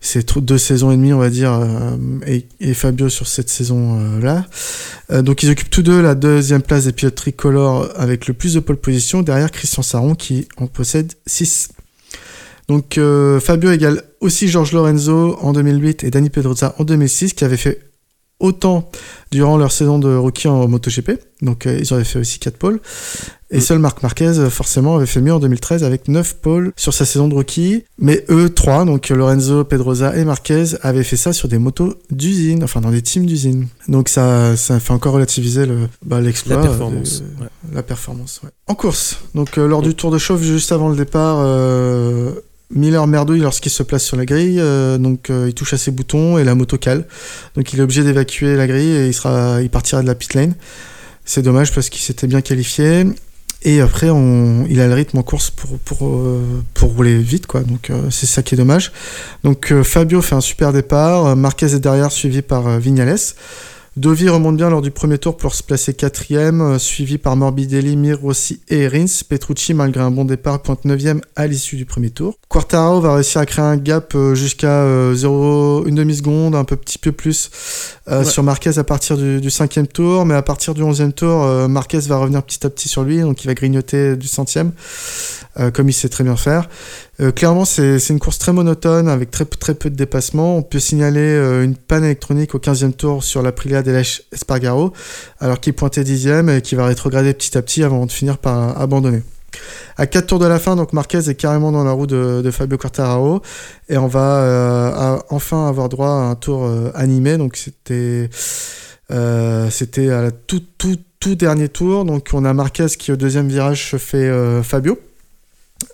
ces 0.00 0.22
deux 0.22 0.58
saisons 0.58 0.90
et 0.90 0.96
demie, 0.96 1.12
on 1.12 1.18
va 1.18 1.30
dire, 1.30 1.52
euh, 1.52 1.96
et, 2.60 2.74
Fabio 2.74 3.08
sur 3.08 3.26
cette 3.26 3.48
saison-là. 3.48 4.44
donc 5.22 5.42
ils 5.42 5.50
occupent 5.50 5.70
tous 5.70 5.82
deux 5.82 6.00
la 6.00 6.14
deuxième 6.14 6.62
place 6.62 6.84
des 6.84 6.92
pilotes 6.92 7.14
tricolores 7.14 7.88
avec 7.96 8.26
le 8.26 8.34
plus 8.34 8.54
de 8.54 8.60
pole 8.60 8.76
position 8.76 9.22
derrière 9.22 9.50
Christian 9.50 9.82
Saron 9.82 10.14
qui 10.14 10.48
en 10.58 10.66
possède 10.66 11.14
6. 11.26 11.70
Donc 12.68 12.98
euh, 12.98 13.38
Fabio 13.40 13.70
égale 13.70 14.02
aussi 14.20 14.48
Georges 14.48 14.72
Lorenzo 14.72 15.38
en 15.40 15.52
2008 15.52 16.04
et 16.04 16.10
Dani 16.10 16.30
Pedrosa 16.30 16.74
en 16.78 16.84
2006 16.84 17.34
qui 17.34 17.44
avaient 17.44 17.56
fait 17.56 17.80
autant 18.38 18.90
durant 19.32 19.56
leur 19.56 19.72
saison 19.72 19.98
de 19.98 20.14
rookie 20.14 20.48
en 20.48 20.68
MotoGP. 20.68 21.12
Donc 21.42 21.66
euh, 21.66 21.78
ils 21.80 21.92
avaient 21.92 22.04
fait 22.04 22.18
aussi 22.18 22.38
4 22.38 22.56
pôles. 22.56 22.80
Et 23.50 23.58
Mm. 23.58 23.60
seul 23.60 23.78
Marc 23.78 24.02
Marquez, 24.02 24.38
euh, 24.38 24.50
forcément, 24.50 24.96
avait 24.96 25.06
fait 25.06 25.20
mieux 25.20 25.32
en 25.32 25.38
2013 25.38 25.84
avec 25.84 26.08
9 26.08 26.36
pôles 26.38 26.72
sur 26.76 26.92
sa 26.92 27.04
saison 27.04 27.28
de 27.28 27.34
rookie. 27.34 27.84
Mais 27.98 28.24
eux, 28.28 28.50
3, 28.50 28.84
donc 28.84 29.08
Lorenzo, 29.08 29.62
Pedrosa 29.64 30.16
et 30.16 30.24
Marquez, 30.24 30.64
avaient 30.82 31.04
fait 31.04 31.16
ça 31.16 31.32
sur 31.32 31.48
des 31.48 31.58
motos 31.58 31.94
d'usine, 32.10 32.64
enfin 32.64 32.80
dans 32.80 32.90
des 32.90 33.02
teams 33.02 33.24
d'usine. 33.26 33.68
Donc 33.88 34.08
ça, 34.08 34.56
ça 34.56 34.80
fait 34.80 34.92
encore 34.92 35.14
relativiser 35.14 35.64
le, 35.66 35.88
bah, 36.04 36.20
l'exploit. 36.20 36.56
La 36.56 36.62
euh, 36.62 36.66
performance. 36.66 37.22
ouais. 37.40 37.46
la 37.72 37.82
performance, 37.82 38.40
ouais. 38.42 38.50
En 38.66 38.74
course, 38.74 39.18
donc 39.34 39.58
euh, 39.58 39.66
lors 39.68 39.82
du 39.82 39.94
tour 39.94 40.10
de 40.10 40.18
chauffe, 40.18 40.42
juste 40.42 40.72
avant 40.72 40.88
le 40.88 40.96
départ, 40.96 41.38
euh, 41.40 42.32
Miller 42.74 43.06
merdouille 43.06 43.40
lorsqu'il 43.40 43.70
se 43.70 43.82
place 43.82 44.02
sur 44.02 44.16
la 44.16 44.26
grille, 44.26 44.58
euh, 44.58 44.98
donc 44.98 45.30
euh, 45.30 45.46
il 45.48 45.54
touche 45.54 45.72
à 45.72 45.78
ses 45.78 45.92
boutons 45.92 46.36
et 46.36 46.44
la 46.44 46.54
moto 46.54 46.76
cale. 46.78 47.06
Donc 47.54 47.72
il 47.72 47.78
est 47.78 47.82
obligé 47.82 48.02
d'évacuer 48.02 48.56
la 48.56 48.66
grille 48.66 48.90
et 48.90 49.06
il, 49.06 49.14
sera, 49.14 49.62
il 49.62 49.70
partira 49.70 50.02
de 50.02 50.06
la 50.06 50.14
pit 50.14 50.34
lane. 50.34 50.54
C'est 51.24 51.42
dommage 51.42 51.72
parce 51.72 51.88
qu'il 51.88 52.00
s'était 52.02 52.26
bien 52.26 52.40
qualifié. 52.40 53.04
Et 53.62 53.80
après, 53.80 54.10
on, 54.10 54.66
il 54.68 54.80
a 54.80 54.86
le 54.86 54.94
rythme 54.94 55.18
en 55.18 55.22
course 55.22 55.50
pour, 55.50 55.78
pour, 55.78 56.08
euh, 56.08 56.62
pour 56.74 56.94
rouler 56.94 57.18
vite, 57.18 57.46
quoi. 57.46 57.62
Donc 57.62 57.90
c'est 58.10 58.26
ça 58.26 58.42
qui 58.42 58.54
est 58.54 58.58
dommage. 58.58 58.92
Donc 59.44 59.72
Fabio 59.82 60.20
fait 60.20 60.34
un 60.34 60.40
super 60.40 60.72
départ. 60.72 61.36
Marquez 61.36 61.66
est 61.66 61.80
derrière, 61.80 62.12
suivi 62.12 62.42
par 62.42 62.78
Vignales. 62.78 63.16
Dovi 63.96 64.28
remonte 64.28 64.58
bien 64.58 64.68
lors 64.68 64.82
du 64.82 64.90
premier 64.90 65.16
tour 65.16 65.38
pour 65.38 65.54
se 65.54 65.62
placer 65.62 65.94
quatrième, 65.94 66.60
euh, 66.60 66.78
suivi 66.78 67.16
par 67.16 67.34
Morbidelli, 67.34 67.96
Mir 67.96 68.20
Rossi 68.20 68.60
et 68.68 68.88
Rins. 68.88 69.22
Petrucci, 69.26 69.72
malgré 69.72 70.02
un 70.02 70.10
bon 70.10 70.26
départ, 70.26 70.60
pointe 70.60 70.84
neuvième 70.84 71.22
à 71.34 71.46
l'issue 71.46 71.76
du 71.76 71.86
premier 71.86 72.10
tour. 72.10 72.34
Quartaro 72.50 73.00
va 73.00 73.14
réussir 73.14 73.40
à 73.40 73.46
créer 73.46 73.64
un 73.64 73.78
gap 73.78 74.14
euh, 74.14 74.34
jusqu'à 74.34 74.84
0, 75.14 75.86
une 75.86 75.94
demi-seconde, 75.94 76.54
un 76.54 76.64
peu 76.64 76.76
petit 76.76 76.98
peu 76.98 77.10
plus 77.12 77.50
Ouais. 78.08 78.24
sur 78.24 78.44
Marquez 78.44 78.78
à 78.78 78.84
partir 78.84 79.16
du, 79.16 79.40
du 79.40 79.50
cinquième 79.50 79.88
tour, 79.88 80.24
mais 80.26 80.34
à 80.34 80.42
partir 80.42 80.74
du 80.74 80.82
onzième 80.82 81.12
tour, 81.12 81.42
euh, 81.42 81.66
Marquez 81.66 81.98
va 82.00 82.18
revenir 82.18 82.40
petit 82.44 82.64
à 82.64 82.70
petit 82.70 82.88
sur 82.88 83.02
lui, 83.02 83.20
donc 83.20 83.42
il 83.42 83.48
va 83.48 83.54
grignoter 83.54 84.14
du 84.14 84.28
centième, 84.28 84.70
euh, 85.58 85.72
comme 85.72 85.88
il 85.88 85.92
sait 85.92 86.08
très 86.08 86.22
bien 86.22 86.36
faire. 86.36 86.68
Euh, 87.20 87.32
clairement, 87.32 87.64
c'est 87.64 87.98
une 88.10 88.18
course 88.18 88.38
très 88.38 88.52
monotone 88.52 89.08
avec 89.08 89.30
très, 89.30 89.44
très 89.44 89.74
peu 89.74 89.90
de 89.90 89.96
dépassements. 89.96 90.56
On 90.56 90.62
peut 90.62 90.78
signaler 90.78 91.20
euh, 91.20 91.64
une 91.64 91.76
panne 91.76 92.04
électronique 92.04 92.54
au 92.54 92.58
15e 92.58 92.92
tour 92.92 93.24
sur 93.24 93.42
l'Aprilia 93.42 93.82
Delèche 93.82 94.22
Espargaro, 94.32 94.92
alors 95.40 95.60
qu'il 95.60 95.72
pointait 95.72 96.02
10e 96.02 96.58
et 96.58 96.62
qui 96.62 96.74
va 96.74 96.86
rétrograder 96.86 97.32
petit 97.32 97.56
à 97.56 97.62
petit 97.62 97.82
avant 97.82 98.04
de 98.06 98.12
finir 98.12 98.38
par 98.38 98.78
abandonner. 98.80 99.22
À 99.96 100.06
4 100.06 100.26
tours 100.26 100.38
de 100.38 100.46
la 100.46 100.58
fin, 100.58 100.76
donc 100.76 100.92
Marquez 100.92 101.30
est 101.30 101.34
carrément 101.34 101.72
dans 101.72 101.84
la 101.84 101.92
roue 101.92 102.06
de, 102.06 102.50
Fabio 102.50 102.76
Quartararo 102.76 103.40
et 103.88 103.96
on 103.96 104.06
va 104.06 104.42
euh, 104.42 105.18
enfin 105.30 105.66
avoir 105.66 105.88
droit 105.88 106.08
à 106.08 106.24
un 106.30 106.34
tour 106.34 106.66
euh, 106.66 106.90
animé. 106.94 107.38
Donc 107.38 107.56
c'était 107.56 108.28
c'était 109.70 110.10
à 110.10 110.20
la 110.20 110.30
tout, 110.30 110.60
dernier 111.34 111.70
tour. 111.70 112.04
Donc 112.04 112.28
on 112.34 112.44
a 112.44 112.52
Marquez 112.52 112.88
qui 112.98 113.10
au 113.12 113.16
deuxième 113.16 113.48
virage 113.48 113.92
se 113.92 113.96
fait 113.96 114.30
Fabio. 114.62 114.98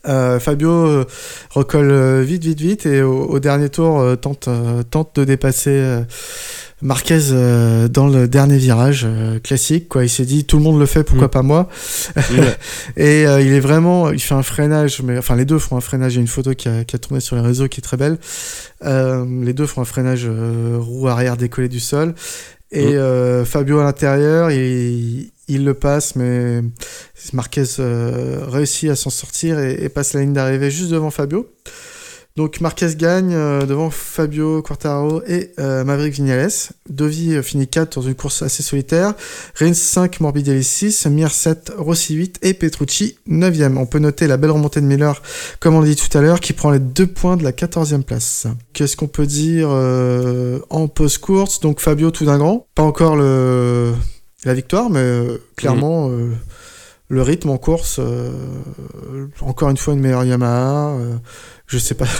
Euh, 0.09 0.39
Fabio 0.41 0.71
euh, 0.71 1.05
recolle 1.51 1.91
euh, 1.91 2.23
vite, 2.23 2.45
vite, 2.45 2.61
vite 2.61 2.87
et 2.87 3.03
au, 3.03 3.25
au 3.25 3.39
dernier 3.41 3.69
tour 3.69 4.05
tente, 4.21 4.49
tente 4.91 5.17
de 5.17 5.25
dépasser 5.25 6.03
Marquez 6.85 7.21
dans 7.91 8.09
le 8.09 8.27
dernier 8.27 8.57
virage 8.59 9.07
classique. 9.45 9.89
Quoi. 9.89 10.05
Il 10.05 10.09
s'est 10.09 10.25
dit 10.25 10.45
tout 10.45 10.57
le 10.57 10.65
monde 10.65 10.81
le 10.81 10.87
fait, 10.87 11.05
pourquoi 11.05 11.29
Mm. 11.29 11.31
pas 11.31 11.43
moi? 11.43 11.69
Et 12.97 13.25
euh, 13.25 13.41
il 13.41 13.53
est 13.53 13.61
vraiment, 13.61 14.11
il 14.11 14.19
fait 14.21 14.35
un 14.35 14.43
freinage, 14.43 15.01
mais 15.03 15.17
enfin 15.17 15.37
les 15.37 15.45
deux 15.45 15.61
font 15.61 15.77
un 15.77 15.81
freinage. 15.81 16.15
Il 16.15 16.17
y 16.17 16.19
a 16.19 16.23
une 16.23 16.27
photo 16.27 16.55
qui 16.55 16.69
a, 16.69 16.83
qui 16.83 16.97
a 16.97 16.99
tourné 16.99 17.21
sur 17.21 17.37
les 17.37 17.43
réseaux 17.43 17.69
qui 17.69 17.79
est 17.79 17.83
très 17.85 17.97
belle. 17.97 18.19
Euh, 18.85 19.25
les 19.43 19.53
deux 19.53 19.67
font 19.67 19.81
un 19.81 19.85
freinage 19.85 20.29
roue 20.29 21.07
arrière 21.09 21.37
décollée 21.37 21.69
du 21.69 21.81
sol. 21.81 22.15
Et 22.73 22.95
Mm. 22.95 22.97
euh, 22.97 23.45
Fabio 23.45 23.79
à 23.79 23.85
l'intérieur, 23.85 24.51
il, 24.51 25.31
il 25.49 25.65
le 25.65 25.75
passe, 25.75 26.17
mais 26.17 26.63
Marquez 27.33 27.65
euh, 27.79 28.45
réussit 28.47 28.91
à 28.91 28.97
s'en 28.97 29.11
sortir 29.11 29.59
et, 29.59 29.89
passe 29.89 30.15
la 30.15 30.21
ligne 30.21 30.33
d'arrivée 30.33 30.71
juste 30.71 30.91
devant 30.91 31.11
Fabio. 31.11 31.51
Donc 32.35 32.63
Marquez 32.63 32.95
gagne 32.97 33.35
euh, 33.35 33.67
devant 33.67 33.91
Fabio 33.91 34.63
Quartararo 34.63 35.23
et 35.27 35.53
euh, 35.59 35.85
Maverick 35.85 36.15
Vignales. 36.15 36.51
Dovi 36.89 37.43
finit 37.43 37.69
4 37.69 37.97
dans 37.97 38.07
une 38.07 38.15
course 38.15 38.41
assez 38.41 38.63
solitaire. 38.63 39.13
Rins 39.57 39.75
5, 39.75 40.21
Morbidelli 40.21 40.65
6, 40.65 41.07
Mir 41.07 41.31
7, 41.31 41.73
Rossi 41.77 42.15
8 42.15 42.39
et 42.41 42.55
Petrucci 42.55 43.19
9e. 43.29 43.77
On 43.77 43.85
peut 43.85 43.99
noter 43.99 44.27
la 44.27 44.39
belle 44.39 44.53
remontée 44.53 44.81
de 44.81 44.87
Miller, 44.87 45.21
comme 45.61 45.75
on 45.75 45.81
l'a 45.81 45.89
dit 45.89 45.97
tout 45.97 46.17
à 46.17 46.23
l'heure, 46.23 46.41
qui 46.41 46.55
prend 46.55 46.71
les 46.71 46.79
deux 46.79 47.07
points 47.07 47.37
de 47.37 47.45
la 47.45 47.53
14e 47.53 48.03
place. 48.03 48.47
Qu'est-ce 48.73 48.97
qu'on 48.97 49.09
peut 49.09 49.27
dire 49.27 49.69
en 49.69 50.89
post-course? 50.89 51.61
Donc 51.61 51.81
Fabio 51.81 52.11
tout 52.11 52.25
d'un 52.25 52.39
grand. 52.39 52.67
Pas 52.75 52.83
encore 52.83 53.17
le, 53.17 53.93
la 54.45 54.55
victoire, 54.55 54.91
mais 54.91 55.01
euh, 55.01 55.39
clairement 55.57 56.11
euh, 56.11 56.31
le 57.09 57.23
rythme 57.23 57.51
en 57.51 57.59
course. 57.59 57.99
euh, 58.01 58.31
encore 59.41 59.71
une 59.71 59.77
fois 59.77 59.95
une 59.95 60.01
meilleure 60.01 60.25
Yamaha. 60.25 60.97
je 61.67 61.79
sais 61.79 61.95
pas. 61.95 62.07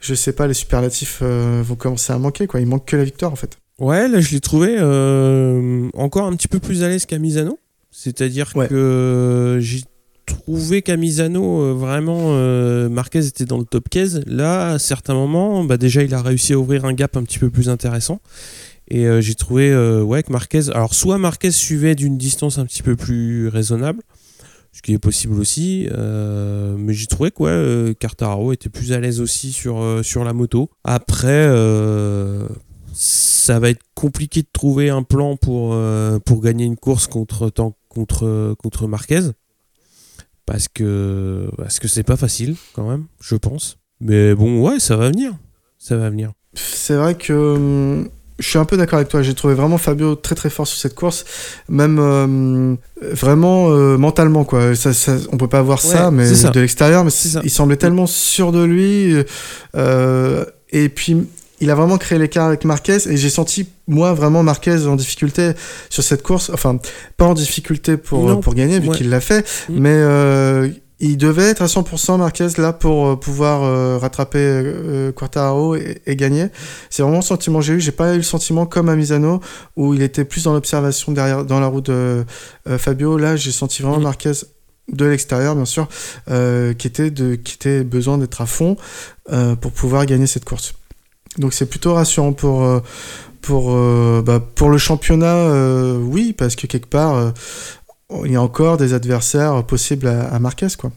Je 0.00 0.14
sais 0.14 0.32
pas, 0.32 0.46
les 0.46 0.54
superlatifs 0.54 1.22
vont 1.24 1.74
commencer 1.74 2.12
à 2.12 2.18
manquer, 2.18 2.46
quoi. 2.46 2.60
Il 2.60 2.68
manque 2.68 2.84
que 2.84 2.96
la 2.96 3.02
victoire, 3.02 3.32
en 3.32 3.34
fait. 3.34 3.58
Ouais, 3.80 4.06
là 4.06 4.20
je 4.20 4.30
l'ai 4.30 4.38
trouvé 4.40 4.76
euh, 4.78 5.88
encore 5.94 6.26
un 6.26 6.36
petit 6.36 6.46
peu 6.46 6.60
plus 6.60 6.84
à 6.84 6.88
l'aise 6.88 7.04
qu'à 7.04 7.18
Misano. 7.18 7.58
C'est-à-dire 7.90 8.52
Ouais. 8.54 8.68
que 8.68 9.58
j'ai 9.60 9.82
trouvé 10.24 10.82
qu'à 10.82 10.96
Misano, 10.96 11.62
euh, 11.62 11.72
vraiment, 11.72 12.28
euh, 12.36 12.88
Marquez 12.88 13.26
était 13.26 13.44
dans 13.44 13.58
le 13.58 13.64
top 13.64 13.88
15. 13.88 14.22
Là, 14.28 14.72
à 14.74 14.78
certains 14.78 15.14
moments, 15.14 15.64
bah, 15.64 15.76
déjà 15.78 16.04
il 16.04 16.14
a 16.14 16.22
réussi 16.22 16.52
à 16.52 16.58
ouvrir 16.60 16.84
un 16.84 16.92
gap 16.92 17.16
un 17.16 17.24
petit 17.24 17.40
peu 17.40 17.50
plus 17.50 17.68
intéressant. 17.68 18.20
Et 18.90 19.06
euh, 19.06 19.20
j'ai 19.20 19.34
trouvé 19.34 19.70
euh, 19.70 20.02
ouais, 20.02 20.22
que 20.22 20.32
Marquez. 20.32 20.70
Alors, 20.70 20.94
soit 20.94 21.18
Marquez 21.18 21.50
suivait 21.50 21.94
d'une 21.94 22.16
distance 22.16 22.58
un 22.58 22.64
petit 22.64 22.82
peu 22.82 22.96
plus 22.96 23.48
raisonnable, 23.48 24.02
ce 24.72 24.80
qui 24.80 24.94
est 24.94 24.98
possible 24.98 25.38
aussi, 25.38 25.88
euh, 25.92 26.74
mais 26.78 26.94
j'ai 26.94 27.06
trouvé 27.06 27.30
que 27.30 27.42
ouais, 27.42 27.94
Quartararo 27.94 28.52
était 28.52 28.70
plus 28.70 28.92
à 28.92 29.00
l'aise 29.00 29.20
aussi 29.20 29.52
sur, 29.52 30.00
sur 30.02 30.24
la 30.24 30.32
moto. 30.32 30.70
Après, 30.84 31.46
ça 32.94 33.60
va 33.60 33.70
être 33.70 33.82
compliqué 33.94 34.42
de 34.42 34.48
trouver 34.50 34.88
un 34.88 35.02
plan 35.02 35.36
pour, 35.36 35.76
pour 36.24 36.40
gagner 36.40 36.64
une 36.64 36.76
course 36.76 37.06
contre, 37.06 37.52
contre, 37.88 38.54
contre 38.58 38.86
Marquez. 38.86 39.30
Parce 40.46 40.66
que 40.66 41.50
parce 41.58 41.78
que 41.78 41.88
c'est 41.88 42.04
pas 42.04 42.16
facile 42.16 42.56
quand 42.72 42.88
même, 42.88 43.04
je 43.20 43.36
pense. 43.36 43.76
Mais 44.00 44.34
bon, 44.34 44.62
ouais, 44.62 44.80
ça 44.80 44.96
va 44.96 45.10
venir. 45.10 45.34
Ça 45.76 45.98
va 45.98 46.08
venir. 46.08 46.32
C'est 46.54 46.96
vrai 46.96 47.14
que 47.16 47.34
hum, 47.34 48.08
je 48.38 48.48
suis 48.48 48.58
un 48.58 48.64
peu 48.64 48.76
d'accord 48.76 48.96
avec 48.98 49.08
toi. 49.08 49.22
J'ai 49.22 49.34
trouvé 49.34 49.54
vraiment 49.54 49.78
Fabio 49.78 50.14
très 50.14 50.34
très 50.34 50.50
fort 50.50 50.66
sur 50.66 50.78
cette 50.78 50.94
course, 50.94 51.24
même 51.68 51.98
euh, 52.00 52.74
vraiment 53.12 53.70
euh, 53.70 53.96
mentalement 53.98 54.44
quoi. 54.44 54.74
Ça, 54.76 54.92
ça- 54.92 55.16
on 55.32 55.36
peut 55.36 55.48
pas 55.48 55.62
voir 55.62 55.80
ça, 55.80 56.10
mais 56.10 56.32
ça. 56.34 56.50
de 56.50 56.60
l'extérieur, 56.60 57.04
mais 57.04 57.10
il 57.42 57.50
semblait 57.50 57.76
tellement 57.76 58.06
sûr 58.06 58.52
de 58.52 58.62
lui. 58.62 59.14
euh, 59.76 60.44
et 60.70 60.88
puis 60.88 61.16
il 61.60 61.70
a 61.70 61.74
vraiment 61.74 61.98
créé 61.98 62.18
l'écart 62.18 62.46
avec 62.46 62.64
Marquez 62.64 62.98
et 63.08 63.16
j'ai 63.16 63.30
senti 63.30 63.66
moi 63.88 64.12
vraiment 64.12 64.44
Marquez 64.44 64.86
en 64.86 64.94
difficulté 64.94 65.52
sur 65.90 66.04
cette 66.04 66.22
course. 66.22 66.50
Enfin, 66.54 66.78
pas 67.16 67.24
en 67.24 67.34
difficulté 67.34 67.96
pour 67.96 68.28
Non, 68.28 68.40
pour 68.40 68.54
gagner 68.54 68.78
vu 68.78 68.88
ouais. 68.90 68.96
qu'il 68.96 69.08
l'a 69.10 69.20
fait, 69.20 69.44
Mm. 69.68 69.78
mais 69.80 69.90
euh, 69.94 70.68
il 71.00 71.16
devait 71.16 71.44
être 71.44 71.62
à 71.62 71.66
100% 71.66 72.18
Marquez 72.18 72.48
là 72.58 72.72
pour 72.72 73.06
euh, 73.06 73.16
pouvoir 73.16 73.62
euh, 73.62 73.98
rattraper 73.98 74.38
euh, 74.40 75.12
Quartararo 75.12 75.76
et, 75.76 76.02
et 76.06 76.16
gagner. 76.16 76.48
C'est 76.90 77.02
vraiment 77.02 77.18
le 77.18 77.22
sentiment 77.22 77.60
que 77.60 77.64
j'ai 77.64 77.74
eu. 77.74 77.80
J'ai 77.80 77.92
pas 77.92 78.14
eu 78.14 78.18
le 78.18 78.22
sentiment 78.22 78.66
comme 78.66 78.88
à 78.88 78.96
Misano 78.96 79.40
où 79.76 79.94
il 79.94 80.02
était 80.02 80.24
plus 80.24 80.44
dans 80.44 80.52
l'observation 80.52 81.12
derrière, 81.12 81.44
dans 81.44 81.60
la 81.60 81.68
roue 81.68 81.80
de 81.80 82.24
euh, 82.68 82.78
Fabio. 82.78 83.16
Là, 83.16 83.36
j'ai 83.36 83.52
senti 83.52 83.82
vraiment. 83.82 84.00
Marquez 84.00 84.32
de 84.90 85.04
l'extérieur, 85.04 85.54
bien 85.54 85.66
sûr, 85.66 85.86
qui 86.26 86.86
était 86.86 87.10
de, 87.10 87.34
qui 87.34 87.56
était 87.56 87.84
besoin 87.84 88.16
d'être 88.16 88.40
à 88.40 88.46
fond 88.46 88.78
pour 89.60 89.70
pouvoir 89.72 90.06
gagner 90.06 90.26
cette 90.26 90.46
course. 90.46 90.72
Donc 91.36 91.52
c'est 91.52 91.66
plutôt 91.66 91.92
rassurant 91.92 92.32
pour 92.32 92.64
pour 93.48 93.72
euh, 93.72 94.22
bah, 94.24 94.40
pour 94.54 94.68
le 94.68 94.78
championnat, 94.78 95.34
euh, 95.34 95.98
oui, 95.98 96.34
parce 96.36 96.56
que 96.56 96.66
quelque 96.66 96.88
part. 96.88 97.32
Il 98.24 98.32
y 98.32 98.36
a 98.36 98.42
encore 98.42 98.76
des 98.76 98.94
adversaires 98.94 99.64
possibles 99.64 100.06
à, 100.06 100.28
à 100.28 100.38
Marquez, 100.38 100.68
quoi. 100.78 100.92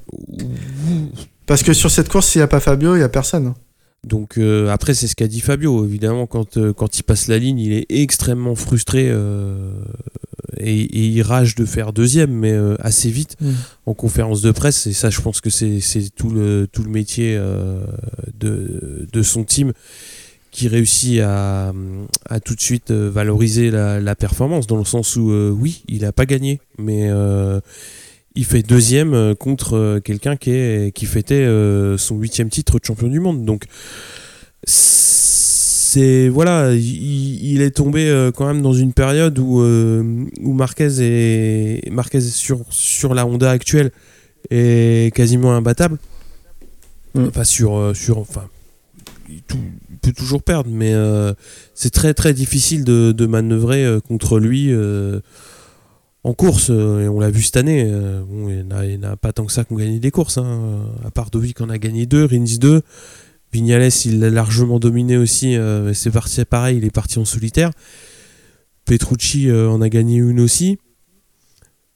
Parce 1.46 1.64
que 1.64 1.74
sur 1.74 1.92
cette 1.92 2.10
course, 2.10 2.28
s'il 2.28 2.40
n'y 2.40 2.44
a 2.44 2.48
pas 2.48 2.60
Fabio, 2.60 2.96
il 2.96 3.00
n'y 3.00 3.04
a 3.04 3.10
personne. 3.10 3.48
hein. 3.48 3.56
Donc 4.08 4.38
euh, 4.40 4.70
après, 4.70 4.96
c'est 4.96 5.08
ce 5.08 5.16
qu'a 5.16 5.28
dit 5.28 5.42
Fabio. 5.42 5.86
Évidemment, 5.86 6.26
quand, 6.26 6.58
euh, 6.58 6.74
quand 6.74 6.98
il 6.98 7.04
passe 7.04 7.28
la 7.28 7.38
ligne, 7.38 7.60
il 7.60 7.74
est 7.74 7.86
extrêmement 7.90 8.56
frustré 8.56 9.08
euh, 9.10 9.74
et, 10.58 10.82
et 10.82 11.08
il 11.08 11.22
rage 11.22 11.54
de 11.54 11.66
faire 11.66 11.94
deuxième, 11.94 12.32
mais 12.32 12.58
assez 12.80 13.12
vite 13.12 13.38
en 13.86 13.94
conférence 13.94 14.42
de 14.42 14.52
presse. 14.52 14.88
Et 14.88 14.94
ça, 14.94 15.10
je 15.12 15.22
pense 15.22 15.40
que 15.40 15.50
c'est 15.52 15.82
tout 16.16 16.32
le, 16.32 16.68
tout 16.72 16.84
le 16.84 16.90
métier 16.90 17.40
de, 18.34 19.08
de 19.12 19.22
son 19.22 19.44
team 19.44 19.74
qui 20.52 20.68
réussit 20.68 21.20
à, 21.22 21.74
à 22.30 22.40
tout 22.42 22.56
de 22.56 22.62
suite 22.62 22.92
euh, 22.92 23.10
valoriser 23.10 23.72
la, 23.72 24.00
la 24.00 24.16
performance, 24.16 24.68
dans 24.68 24.78
le 24.78 24.86
sens 24.86 25.16
où, 25.16 25.32
euh, 25.32 25.50
oui, 25.50 25.84
il 25.88 26.02
n'a 26.02 26.12
pas 26.12 26.26
gagné, 26.26 26.60
mais 26.78 27.10
euh, 27.10 27.62
il 28.36 28.46
fait 28.46 28.62
deuxième 28.62 29.34
contre 29.36 30.00
quelqu'un 30.04 30.36
qui, 30.36 30.52
est, 30.52 30.94
qui 30.94 31.06
fêtait 31.06 31.36
euh, 31.36 31.98
son 31.98 32.18
huitième 32.18 32.50
titre 32.50 32.80
de 32.80 32.86
champion 32.86 33.08
du 33.08 33.20
monde. 33.20 33.46
Donc, 33.46 33.64
c'est 34.66 36.30
voilà, 36.30 36.74
il, 36.74 37.54
il 37.54 37.62
est 37.62 37.72
tombé 37.72 38.30
quand 38.36 38.48
même 38.48 38.62
dans 38.62 38.74
une 38.74 38.94
période 38.94 39.38
où, 39.40 39.60
où 39.62 40.54
Marquez 40.54 40.90
est 41.00 41.90
Marquez 41.92 42.22
sur, 42.22 42.64
sur 42.70 43.14
la 43.14 43.26
Honda 43.26 43.52
actuelle 43.52 43.92
est 44.50 45.14
quasiment 45.14 45.54
imbattable. 45.54 45.98
Mm. 47.16 47.26
Enfin 47.28 47.44
sur 47.44 47.92
sur 47.94 48.20
enfin 48.20 48.48
tout- 49.48 49.58
peut 50.02 50.12
toujours 50.12 50.44
perdre, 50.44 50.70
mais 50.72 50.94
euh, 50.94 51.34
c'est 51.74 51.92
très 51.92 52.14
très 52.14 52.34
difficile 52.34 52.84
de, 52.84 53.26
manœuvrer 53.26 53.86
euh, 53.86 54.00
contre 54.00 54.40
lui 54.40 54.68
euh, 54.72 55.20
en 56.24 56.34
course. 56.34 56.70
et 56.70 57.08
on 57.08 57.20
l'a 57.20 57.30
vu 57.30 57.42
cette 57.42 57.58
année. 57.58 57.86
bon, 58.28 58.50
il 58.50 59.00
n'y 59.00 59.18
pas 59.22 59.32
tant 59.32 59.46
que 59.46 59.52
ça 59.52 59.64
qui 59.64 59.74
ont 59.74 59.78
gagné 59.78 60.00
des 60.00 60.12
courses. 60.12 60.38
hein. 60.38 60.86
À 61.06 61.12
part 61.12 61.30
Dovi 61.30 61.54
qui 61.54 61.64
en 61.64 61.70
a 61.70 61.78
gagné 61.78 62.06
deux, 62.06 62.26
Rins 62.26 62.58
2. 62.60 62.82
Vignales, 63.54 63.90
il 64.06 64.20
l'a 64.20 64.30
largement 64.30 64.80
dominé 64.80 65.18
aussi. 65.18 65.58
c'est 65.94 66.12
parti 66.12 66.44
pareil, 66.46 66.78
il 66.78 66.86
est 66.86 66.92
parti 66.92 67.20
en 67.20 67.26
solitaire. 67.26 67.72
Petrucci 68.86 69.52
en 69.52 69.82
a 69.82 69.90
gagné 69.90 70.18
une 70.18 70.40
aussi. 70.40 70.78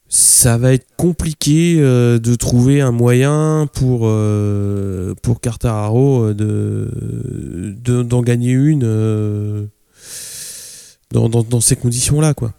Ça 0.07 0.57
va 0.57 0.71
être 0.73 0.85
compliqué 0.97 1.77
euh, 1.79 2.19
de 2.19 2.35
trouver 2.35 2.79
un 2.79 2.91
moyen 2.91 3.67
pour, 3.73 4.01
euh, 4.03 5.13
pour 5.23 5.41
Quartararo 5.41 6.25
euh, 6.25 6.33
de, 6.33 6.89
de- 7.83 8.03
d'en 8.03 8.21
gagner 8.21 8.51
une 8.51 8.83
euh, 8.85 9.65
dans, 11.11 11.27
dans, 11.27 11.43
dans 11.43 11.59
ces 11.61 11.75
conditions-là, 11.75 12.33
quoi. 12.33 12.53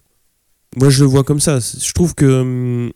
Moi, 0.76 0.90
je 0.90 1.02
le 1.04 1.08
vois 1.08 1.24
comme 1.24 1.40
ça. 1.40 1.58
Je 1.60 1.92
trouve 1.92 2.14
que 2.14 2.40
hum, 2.40 2.92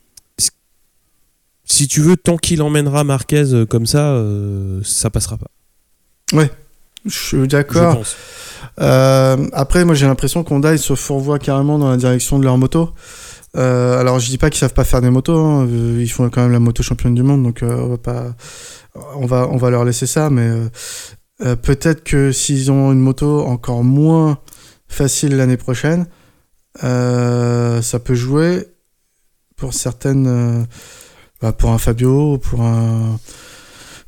si 1.64 1.86
tu 1.88 2.00
veux, 2.00 2.16
tant 2.16 2.36
qu'il 2.36 2.60
emmènera 2.62 3.04
Marquez 3.04 3.64
comme 3.70 3.86
ça, 3.86 4.20
ça 4.82 5.08
passera 5.10 5.36
pas. 5.38 5.46
Je 7.06 7.16
suis 7.16 7.48
d'accord. 7.48 8.02
après, 8.76 9.84
moi 9.84 9.94
j'ai 9.94 10.06
l'impression 10.06 10.44
qu'Honda 10.44 10.72
ils 10.72 10.78
se 10.78 10.94
fourvoient 10.94 11.38
carrément 11.38 11.78
dans 11.78 11.88
la 11.90 11.96
direction 11.96 12.38
de 12.38 12.44
leur 12.44 12.58
moto. 12.58 12.90
Euh, 13.56 13.98
alors 13.98 14.20
je 14.20 14.28
dis 14.28 14.38
pas 14.38 14.48
qu'ils 14.48 14.60
savent 14.60 14.74
pas 14.74 14.84
faire 14.84 15.00
des 15.00 15.10
motos, 15.10 15.36
hein. 15.36 15.66
Euh, 15.66 15.98
ils 16.00 16.10
font 16.10 16.28
quand 16.30 16.42
même 16.42 16.52
la 16.52 16.60
moto 16.60 16.82
championne 16.82 17.14
du 17.14 17.22
monde, 17.22 17.42
donc 17.42 17.62
euh, 17.62 17.76
on 17.80 17.88
va 17.88 17.98
pas, 17.98 18.34
on 19.16 19.26
va, 19.26 19.48
on 19.48 19.56
va 19.56 19.70
leur 19.70 19.84
laisser 19.84 20.06
ça. 20.06 20.30
Mais 20.30 20.50
peut-être 21.62 22.04
que 22.04 22.32
s'ils 22.32 22.70
ont 22.70 22.92
une 22.92 23.00
moto 23.00 23.40
encore 23.42 23.82
moins 23.82 24.38
facile 24.88 25.36
l'année 25.36 25.56
prochaine, 25.56 26.06
ça 26.80 27.98
peut 28.04 28.14
jouer 28.14 28.66
pour 29.56 29.74
certaines, 29.74 30.66
bah, 31.42 31.52
pour 31.52 31.70
un 31.70 31.78
Fabio, 31.78 32.38
pour 32.38 32.62
un 32.62 33.18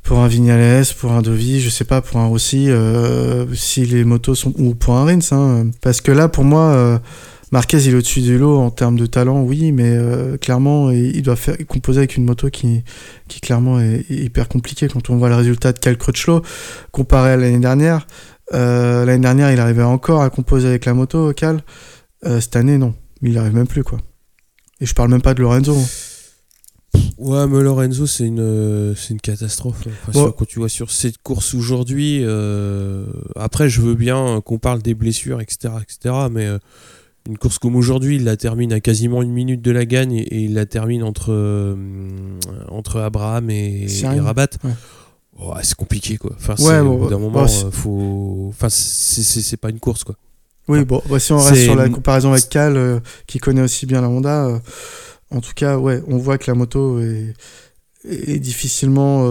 pour 0.02 0.18
un 0.18 0.26
Vignales, 0.26 0.84
pour 0.98 1.12
un 1.12 1.22
Dovi, 1.22 1.60
je 1.60 1.70
sais 1.70 1.84
pas, 1.84 2.00
pour 2.00 2.18
un 2.18 2.26
Rossi, 2.26 2.68
si 3.54 3.86
les 3.86 4.04
motos 4.04 4.34
sont 4.34 4.52
ou 4.58 4.74
pour 4.74 4.96
un 4.96 5.04
Rins, 5.04 5.32
hein, 5.32 5.70
parce 5.80 6.00
que 6.00 6.12
là 6.12 6.28
pour 6.28 6.44
moi 6.44 7.00
Marquez 7.52 7.78
il 7.84 7.90
est 7.92 7.94
au-dessus 7.96 8.22
du 8.22 8.38
lot 8.38 8.58
en 8.58 8.70
termes 8.70 8.96
de 8.98 9.04
talent, 9.06 9.42
oui, 9.42 9.72
mais 9.72 9.90
euh, 9.94 10.36
clairement 10.38 10.90
il 10.90 11.20
doit 11.22 11.36
faire 11.36 11.56
composer 11.68 11.98
avec 11.98 12.16
une 12.16 12.24
moto 12.24 12.48
qui 12.50 12.82
qui 13.28 13.40
clairement 13.40 13.78
est 13.78 14.04
hyper 14.08 14.48
compliquée 14.48 14.88
quand 14.88 15.10
on 15.10 15.16
voit 15.18 15.28
le 15.28 15.34
résultat 15.36 15.72
de 15.74 15.78
Cal 15.78 15.96
Crutchlow 15.98 16.42
comparé 16.92 17.32
à 17.32 17.36
l'année 17.36 17.58
dernière. 17.60 18.06
Euh, 18.54 19.04
l'année 19.04 19.20
dernière 19.22 19.52
il 19.52 19.60
arrivait 19.60 19.82
encore 19.82 20.22
à 20.22 20.30
composer 20.30 20.66
avec 20.68 20.86
la 20.86 20.94
moto 20.94 21.32
Cal, 21.34 21.62
Euh, 22.24 22.40
cette 22.40 22.56
année 22.56 22.78
non, 22.78 22.94
il 23.20 23.36
arrive 23.36 23.54
même 23.54 23.66
plus 23.66 23.84
quoi. 23.84 23.98
Et 24.80 24.86
je 24.86 24.94
parle 24.94 25.10
même 25.10 25.22
pas 25.22 25.34
de 25.34 25.42
Lorenzo. 25.42 25.76
hein. 25.76 25.84
Ouais, 27.18 27.46
mais 27.46 27.62
Lorenzo, 27.62 28.06
c'est 28.06 28.26
une, 28.26 28.94
c'est 28.96 29.10
une 29.14 29.20
catastrophe. 29.20 29.80
Enfin, 29.86 30.12
Ouais. 30.18 30.24
sur- 30.26 30.36
quand 30.36 30.44
tu 30.46 30.58
vois 30.58 30.68
sur 30.68 30.90
cette 30.90 31.18
course 31.18 31.54
aujourd'hui, 31.54 32.20
euh, 32.22 33.04
après, 33.36 33.68
je 33.68 33.80
veux 33.80 33.94
bien 33.94 34.40
qu'on 34.44 34.58
parle 34.58 34.82
des 34.82 34.94
blessures, 34.94 35.40
etc., 35.40 35.74
etc., 35.82 36.14
mais 36.30 36.48
une 37.28 37.38
course 37.38 37.58
comme 37.58 37.76
aujourd'hui, 37.76 38.16
il 38.16 38.24
la 38.24 38.36
termine 38.36 38.72
à 38.72 38.80
quasiment 38.80 39.22
une 39.22 39.32
minute 39.32 39.62
de 39.62 39.70
la 39.70 39.84
gagne 39.84 40.12
et, 40.12 40.22
et 40.22 40.40
il 40.40 40.54
la 40.54 40.66
termine 40.66 41.02
entre, 41.02 41.26
euh, 41.32 41.76
entre 42.68 43.00
Abraham 43.00 43.50
et. 43.50 43.86
Rabat. 44.20 44.48
Ouais. 44.64 44.70
Ouais, 45.38 45.60
c'est 45.62 45.74
compliqué, 45.76 46.18
quoi. 46.18 46.32
Enfin, 46.36 46.54
Ouais, 46.54 46.64
c'est- 46.74 46.82
bon, 46.82 46.90
au 46.90 46.98
bout 46.98 47.04
d'un 47.10 47.16
bah, 47.16 47.22
moment, 47.22 47.44
euh, 47.44 47.70
faut. 47.70 48.46
Enfin, 48.50 48.68
c'est- 48.68 49.56
pas 49.56 49.70
une 49.70 49.80
course, 49.80 50.04
quoi. 50.04 50.16
Oui, 50.68 50.84
bon, 50.84 51.02
bah, 51.08 51.18
si 51.18 51.32
on 51.32 51.38
reste 51.38 51.62
sur 51.64 51.74
la 51.74 51.88
comparaison 51.88 52.32
avec 52.32 52.48
Cal, 52.48 52.76
euh, 52.76 53.00
qui 53.26 53.38
connaît 53.38 53.62
aussi 53.62 53.86
bien 53.86 54.00
la 54.00 54.08
Honda, 54.08 54.46
euh, 54.46 54.58
en 55.30 55.40
tout 55.40 55.54
cas, 55.54 55.78
ouais, 55.78 56.02
on 56.06 56.18
voit 56.18 56.38
que 56.38 56.50
la 56.50 56.54
moto 56.54 57.00
est, 57.00 57.34
est 58.08 58.38
difficilement 58.38 59.24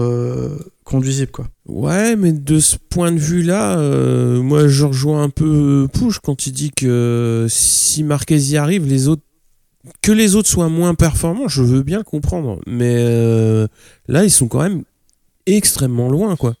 conduisible, 0.84 1.30
quoi. 1.30 1.46
Ouais, 1.66 2.16
mais 2.16 2.32
de 2.32 2.58
ce 2.60 2.76
point 2.76 3.12
de 3.12 3.18
vue-là, 3.18 3.78
euh, 3.78 4.42
moi 4.42 4.66
je 4.68 4.84
rejoins 4.84 5.22
un 5.22 5.30
peu 5.30 5.88
Pouche 5.92 6.18
quand 6.20 6.46
il 6.46 6.52
dit 6.52 6.70
que 6.70 7.46
si 7.48 8.02
Marquez 8.02 8.38
y 8.38 8.56
arrive, 8.56 8.86
les 8.86 9.08
autres, 9.08 9.22
que 10.00 10.12
les 10.12 10.34
autres 10.36 10.48
soient 10.48 10.68
moins 10.68 10.94
performants, 10.94 11.48
je 11.48 11.62
veux 11.62 11.82
bien 11.82 12.02
comprendre. 12.02 12.60
Mais 12.66 12.96
euh, 12.98 13.66
là, 14.08 14.24
ils 14.24 14.30
sont 14.30 14.48
quand 14.48 14.62
même 14.62 14.82
extrêmement 15.46 16.08
loin, 16.08 16.36
quoi. 16.36 16.54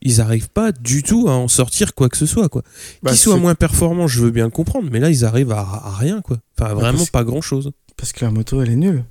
Ils 0.00 0.20
arrivent 0.20 0.50
pas 0.50 0.70
du 0.70 1.02
tout 1.02 1.26
à 1.28 1.32
en 1.32 1.48
sortir 1.48 1.92
quoi 1.94 2.08
que 2.08 2.16
ce 2.16 2.26
soit, 2.26 2.48
quoi. 2.48 2.62
Bah, 3.02 3.10
Qu'ils 3.10 3.18
soient 3.18 3.34
c'est 3.34 3.40
moins 3.40 3.56
performants, 3.56 4.06
je 4.06 4.20
veux 4.20 4.30
bien 4.30 4.44
le 4.44 4.50
comprendre, 4.52 4.88
mais 4.92 5.00
là, 5.00 5.10
ils 5.10 5.24
arrivent 5.24 5.50
à, 5.50 5.60
à 5.60 5.90
rien, 5.96 6.20
quoi. 6.20 6.38
Enfin, 6.58 6.72
vraiment 6.74 6.98
parce- 6.98 7.10
pas 7.10 7.24
grand-chose. 7.24 7.72
Parce 7.96 8.12
que 8.12 8.24
la 8.24 8.30
moto, 8.30 8.62
elle 8.62 8.70
est 8.70 8.76
nulle. 8.76 9.04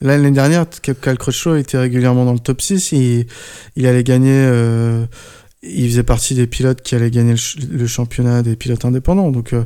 Là, 0.00 0.16
L'année 0.18 0.30
dernière, 0.30 0.66
Cal 1.00 1.16
Crutchlow 1.18 1.56
était 1.56 1.78
régulièrement 1.78 2.24
dans 2.24 2.32
le 2.34 2.38
top 2.38 2.60
6. 2.60 2.92
Il, 2.92 3.26
il 3.76 3.86
allait 3.86 4.04
gagner. 4.04 4.30
euh, 4.32 5.04
il 5.62 5.88
faisait 5.88 6.02
partie 6.02 6.34
des 6.34 6.46
pilotes 6.46 6.82
qui 6.82 6.94
allaient 6.94 7.10
gagner 7.10 7.30
le, 7.32 7.36
ch- 7.38 7.58
le 7.70 7.86
championnat 7.86 8.42
des 8.42 8.56
pilotes 8.56 8.84
indépendants. 8.84 9.30
Donc, 9.32 9.52
euh, 9.52 9.64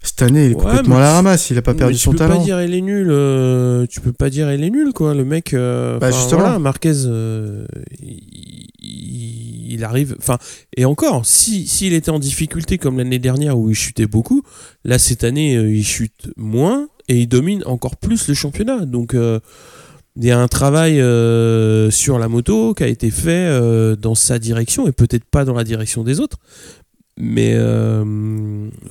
cette 0.00 0.22
année, 0.22 0.46
il 0.46 0.52
est 0.52 0.54
Ouais, 0.54 0.62
complètement 0.62 0.96
à 0.98 1.00
la 1.00 1.08
tu- 1.08 1.14
ramasse. 1.14 1.50
Il 1.50 1.58
a 1.58 1.62
pas 1.62 1.74
perdu 1.74 1.94
tu 1.94 2.00
son 2.00 2.12
peux 2.12 2.18
talent. 2.18 2.36
pas 2.38 2.44
dire 2.44 2.58
elle 2.58 2.72
est 2.74 2.80
nulle. 2.80 3.08
euh, 3.10 3.86
tu 3.86 4.00
peux 4.00 4.12
pas 4.12 4.30
dire 4.30 4.48
elle 4.48 4.62
est 4.62 4.70
nulle 4.70 4.92
quoi. 4.94 5.12
Le 5.14 5.24
mec. 5.24 5.54
euh, 5.54 5.98
Bah, 5.98 6.10
justement. 6.12 6.42
voilà, 6.42 6.58
Marquez, 6.58 6.92
euh, 7.06 7.66
il, 8.00 8.68
il- 8.82 9.72
il 9.72 9.82
arrive. 9.84 10.14
Enfin 10.18 10.38
et 10.76 10.84
encore, 10.84 11.26
si 11.26 11.66
s'il 11.66 11.94
était 11.94 12.10
en 12.10 12.18
difficulté 12.20 12.78
comme 12.78 12.98
l'année 12.98 13.18
dernière 13.18 13.58
où 13.58 13.70
il 13.70 13.74
chutait 13.74 14.06
beaucoup, 14.06 14.42
là 14.84 14.98
cette 14.98 15.24
année 15.24 15.56
euh, 15.56 15.68
il 15.74 15.84
chute 15.84 16.28
moins 16.36 16.86
et 17.08 17.20
il 17.20 17.26
domine 17.26 17.62
encore 17.66 17.96
plus 17.96 18.28
le 18.28 18.34
championnat. 18.34 18.84
Donc 18.86 19.14
euh, 19.14 19.40
il 20.16 20.24
y 20.24 20.30
a 20.30 20.38
un 20.38 20.48
travail 20.48 21.00
euh, 21.00 21.90
sur 21.90 22.18
la 22.18 22.28
moto 22.28 22.74
qui 22.74 22.84
a 22.84 22.88
été 22.88 23.10
fait 23.10 23.46
euh, 23.48 23.96
dans 23.96 24.14
sa 24.14 24.38
direction 24.38 24.86
et 24.86 24.92
peut-être 24.92 25.24
pas 25.24 25.44
dans 25.44 25.54
la 25.54 25.64
direction 25.64 26.04
des 26.04 26.20
autres. 26.20 26.38
Mais 27.16 27.56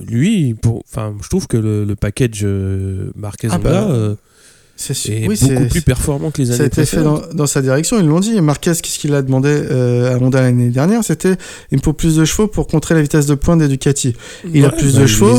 lui, 0.00 0.54
pour, 0.54 0.82
je 0.94 1.28
trouve 1.28 1.46
que 1.46 1.58
le, 1.58 1.84
le 1.84 1.94
package 1.94 2.46
Marquez 3.14 3.48
Ah 3.50 3.58
bah, 3.58 4.16
C'est 4.76 4.92
sûr. 4.94 5.14
est 5.14 5.28
Oui, 5.28 5.36
beaucoup 5.40 5.54
c'est- 5.62 5.68
plus 5.68 5.82
performant 5.82 6.30
que 6.32 6.42
les 6.42 6.46
Ça 6.48 6.52
a 6.52 6.56
années 6.56 6.66
été 6.66 6.84
fait 6.84 6.96
précédentes. 6.96 7.28
dans, 7.30 7.34
dans 7.34 7.46
sa 7.46 7.62
direction, 7.62 7.98
ils 8.00 8.06
l'ont 8.06 8.18
dit. 8.20 8.40
Marquez, 8.40 8.72
qu'est-ce 8.82 8.98
qu'il 8.98 9.14
a 9.14 9.22
demandé 9.22 9.48
euh, 9.48 10.14
à 10.14 10.18
Honda 10.18 10.40
l'année 10.40 10.68
dernière? 10.70 11.04
C'était 11.04 11.36
il 11.70 11.78
me 11.78 11.82
faut 11.82 11.92
plus 11.92 12.16
de 12.16 12.24
chevaux 12.24 12.48
pour 12.48 12.66
contrer 12.66 12.94
la 12.94 13.02
vitesse 13.02 13.26
de 13.26 13.34
pointe 13.36 13.60
des 13.60 13.68
Ducati. 13.68 14.14
il 14.52 14.64
a 14.64 14.70
plus 14.70 14.94
de 14.94 15.02
il 15.02 15.06
chevaux. 15.06 15.38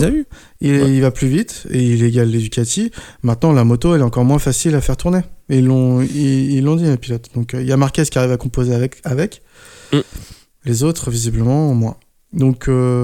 Il, 0.61 0.71
Ouais. 0.71 0.89
il 0.95 1.01
va 1.01 1.11
plus 1.11 1.27
vite 1.27 1.65
et 1.69 1.83
il 1.83 2.01
égale 2.03 2.29
les 2.29 2.37
Ducati. 2.39 2.91
Maintenant, 3.23 3.51
la 3.51 3.65
moto, 3.65 3.93
elle 3.93 3.99
est 4.01 4.05
encore 4.05 4.23
moins 4.23 4.39
facile 4.39 4.73
à 4.75 4.79
faire 4.81 4.95
tourner. 4.95 5.19
Et 5.49 5.57
ils 5.59 5.65
l'ont 5.65 6.01
ils, 6.01 6.53
ils 6.53 6.63
l'ont 6.63 6.77
dit, 6.77 6.85
les 6.85 6.95
pilotes. 6.97 7.27
Donc, 7.35 7.53
euh, 7.53 7.61
il 7.61 7.67
y 7.67 7.73
a 7.73 7.77
Marquez 7.77 8.03
qui 8.03 8.17
arrive 8.17 8.31
à 8.31 8.37
composer 8.37 8.73
avec. 8.73 8.95
avec. 9.03 9.41
Mm. 9.91 9.99
Les 10.63 10.83
autres, 10.83 11.11
visiblement, 11.11 11.73
moins. 11.75 11.97
Donc, 12.31 12.69
euh, 12.69 13.03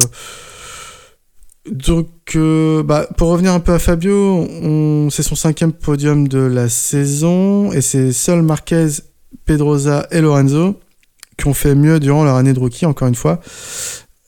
donc 1.70 2.08
euh, 2.36 2.82
bah, 2.84 3.08
pour 3.18 3.30
revenir 3.30 3.54
un 3.54 3.60
peu 3.60 3.74
à 3.74 3.80
Fabio, 3.80 4.48
c'est 5.12 5.24
son 5.24 5.36
cinquième 5.36 5.72
podium 5.74 6.28
de 6.28 6.40
la 6.40 6.70
saison 6.70 7.72
et 7.72 7.82
c'est 7.82 8.12
seuls 8.14 8.42
Marquez, 8.42 8.88
Pedrosa 9.46 10.08
et 10.12 10.22
Lorenzo 10.22 10.80
qui 11.38 11.48
ont 11.48 11.54
fait 11.54 11.76
mieux 11.76 12.00
durant 12.00 12.24
leur 12.24 12.36
année 12.36 12.54
de 12.54 12.60
rookie, 12.60 12.86
encore 12.86 13.08
une 13.08 13.16
fois, 13.16 13.42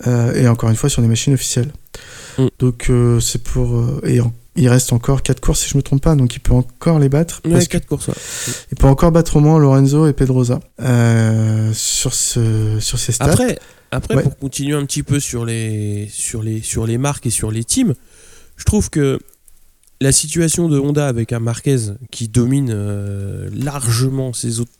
euh, 0.07 0.33
et 0.35 0.47
encore 0.47 0.69
une 0.69 0.75
fois 0.75 0.89
sur 0.89 1.01
des 1.01 1.07
machines 1.07 1.33
officielles. 1.33 1.71
Mm. 2.37 2.47
Donc 2.59 2.89
euh, 2.89 3.19
c'est 3.19 3.41
pour 3.43 3.83
et 4.03 4.19
en- 4.21 4.31
il 4.55 4.69
reste 4.69 4.93
encore 4.93 5.23
quatre 5.23 5.39
courses 5.39 5.61
si 5.61 5.69
je 5.69 5.77
me 5.77 5.81
trompe 5.81 6.03
pas, 6.03 6.15
donc 6.15 6.35
il 6.35 6.39
peut 6.39 6.53
encore 6.53 6.99
les 6.99 7.09
battre. 7.09 7.41
Ouais, 7.45 7.51
parce 7.53 7.65
que- 7.65 7.71
quatre 7.73 7.87
courses. 7.87 8.07
ouais. 8.09 8.13
il 8.71 8.77
peut 8.77 8.85
encore 8.87 9.11
battre 9.11 9.35
au 9.37 9.39
moins 9.39 9.57
Lorenzo 9.57 10.05
et 10.07 10.13
Pedrosa 10.13 10.59
sur 11.73 12.13
ce 12.13 12.79
sur 12.79 12.99
ces 12.99 13.11
stats. 13.11 13.25
Après, 13.25 13.57
après 13.93 14.15
Ouais. 14.15 14.23
pour 14.23 14.37
continuer 14.37 14.75
un 14.75 14.85
petit 14.85 15.03
peu 15.03 15.19
sur 15.19 15.45
les, 15.45 16.07
sur, 16.11 16.41
les, 16.43 16.61
sur 16.61 16.85
les 16.85 16.97
marques 16.97 17.25
et 17.25 17.29
sur 17.31 17.51
les 17.51 17.63
teams, 17.63 17.93
je 18.57 18.63
trouve 18.65 18.89
que 18.89 19.19
la 20.01 20.11
situation 20.11 20.67
de 20.67 20.77
Honda 20.79 21.07
avec 21.07 21.31
un 21.31 21.39
Marquez 21.39 21.77
qui 22.11 22.27
domine 22.27 22.71
euh, 22.73 23.49
largement 23.53 24.33
ses, 24.33 24.59
autres, 24.59 24.71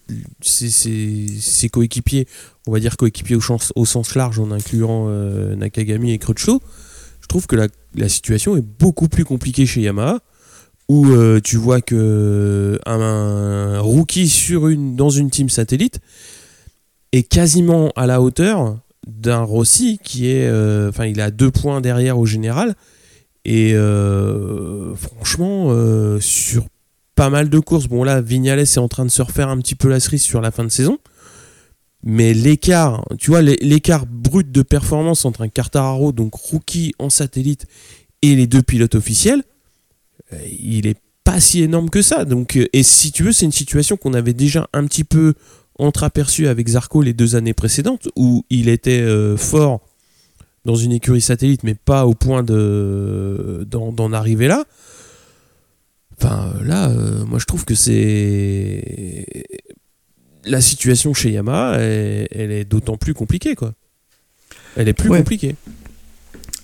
ses, 0.41 0.69
ses- 0.69 1.28
ses 1.39 1.69
coéquipiers, 1.69 2.28
on 2.67 2.71
va 2.73 2.80
dire 2.80 2.97
coéquipiers 2.97 3.36
au, 3.38 3.41
sens- 3.41 3.71
au 3.76 3.86
sens 3.86 4.15
large 4.15 4.39
en 4.39 4.52
incluant 4.52 5.06
euh, 5.08 5.56
Nakagami 5.56 6.12
et 6.12 6.17
Crutchlow, 6.17 6.62
je 7.21 7.28
trouve 7.28 7.47
que 7.47 7.56
la, 7.56 7.67
la 7.95 8.10
situation 8.10 8.58
est 8.58 8.62
beaucoup 8.80 9.08
plus 9.08 9.23
compliquée 9.23 9.65
chez 9.65 9.82
Yamaha 9.82 10.19
où 10.89 11.08
euh, 11.08 11.39
tu 11.41 11.56
vois 11.56 11.80
que 11.80 12.78
un, 12.86 12.99
un 12.99 13.80
rookie 13.80 14.28
sur 14.28 14.67
une, 14.67 14.97
dans 14.97 15.10
une 15.10 15.30
team 15.30 15.47
satellite 15.47 15.99
est 17.13 17.23
quasiment 17.23 17.91
à 17.95 18.08
la 18.08 18.21
hauteur 18.21 18.78
d'un 19.08 19.42
Rossi 19.42 20.00
qui 20.04 20.30
est 20.30 20.48
euh, 20.48 20.89
enfin 20.89 21.06
il 21.06 21.20
a 21.22 21.32
deux 21.32 21.52
points 21.52 21.82
derrière 21.82 22.18
au 22.18 22.26
général. 22.26 22.76
Et 23.46 23.74
euh, 23.74 24.96
franchement 24.96 25.68
euh, 25.72 26.20
sur 26.22 26.66
pas 27.16 27.30
mal 27.30 27.50
de 27.50 27.60
courses 27.60 27.88
bon 27.88 28.04
là 28.04 28.22
Vignales 28.22 28.60
est 28.60 28.78
en 28.78 28.88
train 28.88 29.06
de 29.06 29.12
se 29.12 29.22
refaire 29.22 29.50
un 29.50 29.58
petit 29.58 29.76
peu 29.76 29.89
la 29.89 30.00
cerise 30.00 30.22
sur 30.24 30.39
la 30.42 30.52
fin 30.52 30.63
de 30.63 30.70
saison. 30.70 30.98
Mais 32.04 32.34
l'écart 32.34 33.04
tu 33.20 33.32
vois 33.32 33.42
l'é- 33.42 33.58
l'écart 33.62 34.06
brut 34.06 34.52
de 34.52 34.62
performance 34.62 35.26
entre 35.26 35.42
un 35.42 35.50
Quartararo 35.50 36.12
donc 36.12 36.34
rookie 36.36 36.94
en 37.00 37.10
satellite 37.10 37.66
et 38.22 38.36
les 38.36 38.48
deux 38.48 38.62
pilotes 38.62 38.96
officiels 38.96 39.44
il 40.50 40.88
est 40.88 40.98
pas 41.26 41.39
si 41.39 41.62
énorme 41.62 41.89
que 41.89 42.02
ça. 42.02 42.26
Donc 42.26 42.58
et 42.72 42.84
si 42.84 43.12
tu 43.12 43.24
veux 43.24 43.32
c'est 43.34 43.46
une 43.46 43.52
situation 43.52 43.98
qu'on 43.98 44.13
avait 44.13 44.34
déjà 44.34 44.68
un 44.74 44.86
petit 44.86 45.04
peu 45.04 45.34
entreaperçu 45.84 46.48
avec 46.48 46.67
Zarco 46.69 47.02
les 47.02 47.13
deux 47.13 47.36
années 47.36 47.54
précédentes 47.54 48.10
où 48.15 48.46
il 48.50 48.69
était 48.69 49.02
euh, 49.02 49.38
fort 49.38 49.82
dans 50.65 50.76
une 50.76 50.91
écurie 50.93 51.22
satellite 51.22 51.63
mais 51.63 51.76
pas 51.76 52.06
au 52.06 52.13
point 52.13 52.41
de 52.43 53.65
d'en 53.69 54.13
arriver 54.13 54.48
là. 54.48 54.65
Enfin 56.17 56.54
là 56.63 56.89
euh, 56.89 57.26
moi 57.26 57.39
je 57.39 57.46
trouve 57.46 57.65
que 57.65 57.76
c'est 57.76 59.46
la 60.46 60.62
situation 60.62 61.13
chez 61.13 61.32
Yamaha 61.32 61.78
elle, 61.80 62.28
elle 62.32 62.52
est 62.52 62.65
d'autant 62.65 62.98
plus 62.98 63.13
compliquée 63.13 63.56
quoi. 63.56 63.74
Elle 64.76 64.88
est 64.88 64.93
plus 64.93 65.10
Ouais. 65.10 65.19
compliquée. 65.19 65.56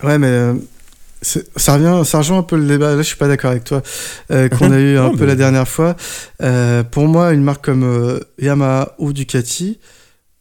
Ouais, 0.03 0.17
mais 0.17 0.27
euh, 0.27 0.53
ça 1.21 1.73
revient, 1.75 2.05
ça 2.05 2.19
rejoint 2.19 2.39
un 2.39 2.43
peu 2.43 2.58
le 2.58 2.65
débat. 2.65 2.91
Là, 2.95 2.97
je 3.01 3.08
suis 3.08 3.17
pas 3.17 3.27
d'accord 3.27 3.51
avec 3.51 3.63
toi 3.65 3.82
euh, 4.32 4.47
qu'on 4.49 4.71
a 4.71 4.79
eu 4.79 4.97
un 4.97 5.13
peu 5.17 5.25
la 5.25 5.36
dernière 5.36 5.67
fois. 5.67 5.95
Euh, 6.41 6.84
pour 6.84 7.08
moi, 7.08 7.34
une 7.34 7.43
marque 7.43 7.65
comme 7.65 7.84
euh, 7.84 8.19
Yamaha 8.39 8.95
ou 8.99 9.12
Ducati 9.13 9.79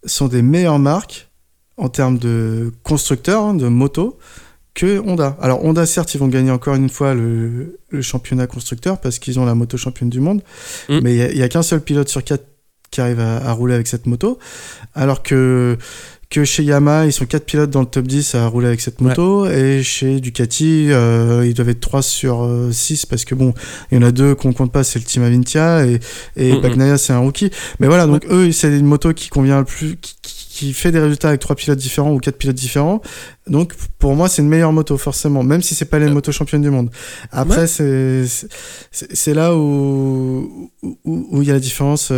sont 0.04 0.28
des 0.28 0.42
meilleures 0.42 0.78
marques 0.78 1.28
en 1.76 1.88
termes 1.88 2.18
de 2.18 2.72
constructeurs 2.82 3.42
hein, 3.42 3.54
de 3.54 3.66
motos 3.68 4.18
que 4.74 5.00
Honda. 5.00 5.36
Alors 5.40 5.64
Honda, 5.64 5.86
certes, 5.86 6.14
ils 6.14 6.18
vont 6.18 6.28
gagner 6.28 6.52
encore 6.52 6.76
une 6.76 6.88
fois 6.88 7.12
le, 7.14 7.78
le 7.90 8.02
championnat 8.02 8.46
constructeur 8.46 9.00
parce 9.00 9.18
qu'ils 9.18 9.40
ont 9.40 9.44
la 9.44 9.56
moto 9.56 9.76
championne 9.76 10.08
du 10.10 10.20
monde, 10.20 10.42
Mm. 10.88 11.00
mais 11.02 11.16
il 11.16 11.36
y 11.36 11.42
a- 11.42 11.48
qu'un 11.48 11.62
seul 11.62 11.80
pilote 11.80 12.08
sur 12.08 12.22
quatre 12.22 12.44
qui 12.90 13.00
arrive 13.00 13.20
à, 13.20 13.38
à 13.38 13.52
rouler 13.52 13.74
avec 13.74 13.86
cette 13.88 14.06
moto, 14.06 14.38
alors 14.94 15.22
que 15.22 15.76
que 16.30 16.44
chez 16.44 16.62
Yamaha, 16.62 17.06
ils 17.06 17.12
sont 17.12 17.24
quatre 17.24 17.46
pilotes 17.46 17.70
dans 17.70 17.80
le 17.80 17.86
top 17.86 18.06
10 18.06 18.34
à 18.34 18.46
rouler 18.48 18.66
avec 18.66 18.80
cette 18.82 19.00
moto, 19.00 19.46
et 19.46 19.82
chez 19.82 20.20
Ducati, 20.20 20.88
euh, 20.90 21.46
ils 21.46 21.54
doivent 21.54 21.70
être 21.70 21.80
3 21.80 22.02
sur 22.02 22.46
6, 22.70 23.06
parce 23.06 23.24
que 23.24 23.34
bon, 23.34 23.54
il 23.90 23.96
y 23.96 23.98
en 23.98 24.06
a 24.06 24.12
deux 24.12 24.34
qu'on 24.34 24.52
compte 24.52 24.70
pas, 24.70 24.84
c'est 24.84 24.98
le 24.98 25.06
team 25.06 25.22
Avintia, 25.22 25.86
et, 25.86 26.00
et. 26.36 26.54
Bagnaia, 26.60 26.98
c'est 26.98 27.14
un 27.14 27.18
rookie. 27.20 27.50
Mais 27.80 27.86
voilà, 27.86 28.06
donc 28.06 28.26
eux, 28.30 28.52
c'est 28.52 28.68
une 28.78 28.84
moto 28.84 29.14
qui 29.14 29.30
convient 29.30 29.58
le 29.60 29.64
plus, 29.64 29.96
qui, 29.96 30.14
qui- 30.22 30.34
qui 30.58 30.72
fait 30.72 30.90
des 30.90 30.98
résultats 30.98 31.28
avec 31.28 31.40
trois 31.40 31.54
pilotes 31.54 31.78
différents 31.78 32.12
ou 32.12 32.18
quatre 32.18 32.36
pilotes 32.36 32.56
différents. 32.56 33.00
Donc 33.46 33.74
pour 34.00 34.16
moi, 34.16 34.28
c'est 34.28 34.42
une 34.42 34.48
meilleure 34.48 34.72
moto, 34.72 34.98
forcément, 34.98 35.44
même 35.44 35.62
si 35.62 35.76
c'est 35.76 35.84
pas 35.84 36.00
les 36.00 36.10
motos 36.10 36.32
championnes 36.32 36.62
du 36.62 36.70
monde. 36.70 36.90
Après, 37.30 37.66
Ouais. 37.78 38.24
c'est 38.90 39.34
là 39.34 39.54
où 39.54 40.70
où- 40.82 40.98
où 41.04 41.28
où 41.30 41.42
il 41.42 41.46
y 41.46 41.50
a 41.52 41.54
la 41.54 41.60
différence. 41.60 42.12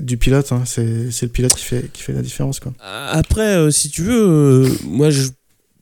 Du 0.00 0.16
pilote, 0.18 0.52
hein. 0.52 0.64
c'est 0.66 0.82
le 1.22 1.28
pilote 1.28 1.54
qui 1.54 1.64
fait, 1.64 1.90
qui 1.92 2.02
fait 2.02 2.12
la 2.12 2.22
différence. 2.22 2.60
Quoi. 2.60 2.72
Après, 3.10 3.56
euh, 3.56 3.70
si 3.70 3.88
tu 3.88 4.02
veux, 4.02 4.22
euh, 4.28 4.68
moi, 4.84 5.10
je, 5.10 5.28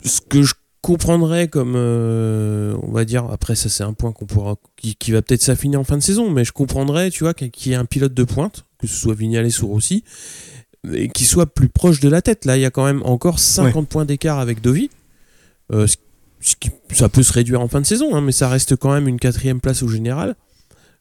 ce 0.05 0.21
que 0.21 0.43
je 0.43 0.55
comprendrais 0.83 1.49
comme, 1.49 1.75
euh, 1.77 2.75
on 2.83 2.93
va 2.93 3.05
dire, 3.05 3.25
après 3.27 3.55
ça 3.55 3.69
c'est 3.69 3.83
un 3.83 3.93
point 3.93 4.13
qu'on 4.13 4.25
pourra, 4.25 4.57
qui, 4.77 4.95
qui 4.95 5.11
va 5.13 5.21
peut-être 5.21 5.43
s'affiner 5.43 5.77
en 5.77 5.85
fin 5.85 5.99
de 5.99 6.03
saison, 6.03 6.31
mais 6.31 6.45
je 6.45 6.53
comprendrais, 6.53 7.11
tu 7.11 7.25
vois, 7.25 7.35
qu'il 7.35 7.71
y 7.71 7.75
ait 7.75 7.79
un 7.79 7.85
pilote 7.85 8.15
de 8.15 8.25
pointe, 8.25 8.65
que 8.79 8.87
ce 8.87 8.95
soit 8.97 9.15
Vignales 9.15 9.51
ou 9.63 9.67
Rossi, 9.67 10.05
et 10.93 11.09
qui 11.11 11.25
soit 11.25 11.47
plus 11.53 11.69
proche 11.69 12.01
de 12.01 12.09
la 12.09 12.23
tête. 12.23 12.45
Là, 12.47 12.57
il 12.57 12.61
y 12.61 12.65
a 12.65 12.71
quand 12.71 12.85
même 12.87 13.03
encore 13.05 13.39
50 13.39 13.89
points 13.89 14.05
d'écart 14.07 14.39
avec 14.39 14.63
Dovi. 14.63 14.89
Ce- 15.71 15.97
ce 16.41 16.55
qui- 16.59 16.71
ça 16.93 17.11
peut 17.11 17.23
se 17.23 17.33
réduire 17.35 17.61
en 17.61 17.69
fin 17.69 17.83
de 17.83 17.87
saison, 17.87 18.15
hein, 18.15 18.23
mais 18.23 18.33
ça 18.33 18.49
reste 18.49 18.75
quand 18.77 18.93
même 18.95 19.07
une 19.07 19.19
quatrième 19.21 19.61
place 19.61 19.83
au 19.83 19.89
général 19.89 20.35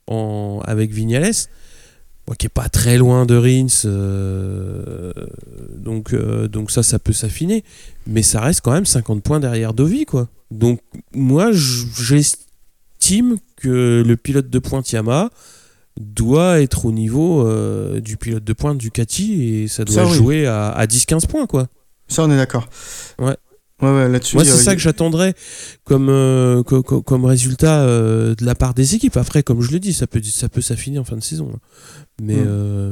en, 0.07 0.61
avec 0.65 0.91
Vignales. 0.91 1.31
Bon, 2.29 2.35
qui 2.35 2.45
est 2.45 2.49
pas 2.49 2.69
très 2.69 2.99
loin 2.99 3.25
de 3.25 3.35
Rins, 3.35 3.85
euh, 3.85 5.11
donc, 5.75 6.13
euh, 6.13 6.47
donc 6.47 6.69
ça, 6.69 6.83
ça 6.83 6.99
peut 6.99 7.11
s'affiner, 7.11 7.63
mais 8.05 8.21
ça 8.21 8.39
reste 8.39 8.61
quand 8.61 8.71
même 8.71 8.85
50 8.85 9.23
points 9.23 9.39
derrière 9.39 9.73
Dovi, 9.73 10.05
quoi. 10.05 10.27
Donc 10.51 10.79
moi, 11.11 11.49
j'estime 11.51 13.37
que 13.55 14.03
le 14.05 14.15
pilote 14.15 14.47
de 14.47 14.59
pointe 14.59 14.91
Yamaha 14.91 15.31
doit 15.99 16.61
être 16.61 16.85
au 16.85 16.91
niveau 16.91 17.47
euh, 17.47 17.99
du 17.99 18.15
pilote 18.15 18.43
de 18.43 18.53
pointe 18.53 18.77
Ducati 18.77 19.43
et 19.63 19.67
ça 19.67 19.83
doit 19.83 19.95
Ça, 19.95 20.05
oui. 20.05 20.13
jouer 20.13 20.45
à, 20.45 20.69
à 20.69 20.85
10-15 20.85 21.25
points, 21.25 21.47
quoi. 21.47 21.67
Ça, 22.07 22.23
on 22.23 22.29
est 22.29 22.37
d'accord. 22.37 22.69
Ouais. 23.17 23.37
Ouais, 23.81 23.89
ouais, 23.89 24.09
là-dessus. 24.09 24.35
Moi, 24.35 24.43
c'est 24.45 24.63
ça 24.63 24.75
que 24.75 24.81
j'attendrais 24.81 25.33
comme, 25.85 26.09
euh, 26.09 26.63
co- 26.63 26.83
co- 26.83 27.01
comme 27.01 27.23
résultat 27.25 27.81
euh, 27.83 28.35
de 28.35 28.45
la 28.45 28.53
part 28.55 28.73
des 28.73 28.95
équipes. 28.95 29.15
Après, 29.17 29.41
comme 29.43 29.61
je 29.61 29.71
le 29.71 29.79
dis, 29.79 29.93
ça 29.93 30.05
peut, 30.07 30.21
ça 30.23 30.49
peut 30.49 30.61
s'affiner 30.61 30.99
en 30.99 31.05
fin 31.05 31.15
de 31.15 31.23
saison. 31.23 31.49
hein. 31.53 31.59
Mais 32.21 32.35
euh, 32.37 32.91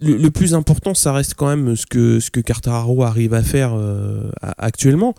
le, 0.00 0.16
le 0.16 0.30
plus 0.30 0.54
important, 0.54 0.94
ça 0.94 1.12
reste 1.12 1.34
quand 1.34 1.48
même 1.54 1.76
ce 1.76 1.84
que, 1.84 2.20
ce 2.20 2.30
que 2.30 2.40
Quartararo 2.40 3.02
arrive 3.04 3.34
à 3.34 3.42
faire 3.42 3.74
actuellement. 4.56 5.14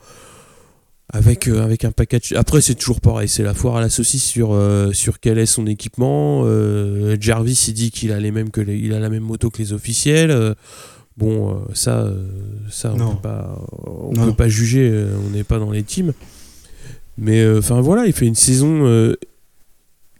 Avec, 1.11 1.47
avec 1.47 1.85
un 1.85 1.91
package. 1.91 2.33
Après, 2.33 2.61
c'est 2.61 2.75
toujours 2.75 3.01
pareil, 3.01 3.27
c'est 3.27 3.41
la 3.41 3.55
foire 3.55 3.77
à 3.77 3.81
la 3.81 3.89
saucisse 3.89 4.23
sur, 4.23 4.55
sur 4.93 5.19
quel 5.19 5.39
est 5.39 5.47
son 5.47 5.65
équipement. 5.65 6.45
Jarvis, 7.19 7.65
il 7.67 7.73
dit 7.73 7.89
qu'il 7.89 8.11
a, 8.11 8.19
les 8.19 8.29
mêmes 8.31 8.51
que 8.51 8.61
les- 8.61 8.77
il 8.77 8.93
a 8.93 8.99
la 8.99 9.09
même 9.09 9.23
moto 9.23 9.49
que 9.49 9.57
les 9.57 9.73
officiels. 9.73 10.55
Bon, 11.19 11.49
euh, 11.51 11.53
ça, 11.73 11.99
euh, 11.99 12.25
ça 12.71 12.93
on 12.93 12.97
Non. 12.97 13.15
peut 13.15 13.21
pas, 13.23 13.61
on 13.85 14.13
Non. 14.13 14.25
peut 14.27 14.33
pas 14.35 14.47
juger, 14.47 14.89
euh, 14.89 15.13
on 15.27 15.29
n'est 15.31 15.43
pas 15.43 15.59
dans 15.59 15.69
les 15.71 15.83
teams. 15.83 16.13
Mais 17.17 17.45
enfin 17.57 17.81
voilà, 17.81 18.07
il 18.07 18.13
fait 18.13 18.25
une 18.25 18.35
saison. 18.35 19.13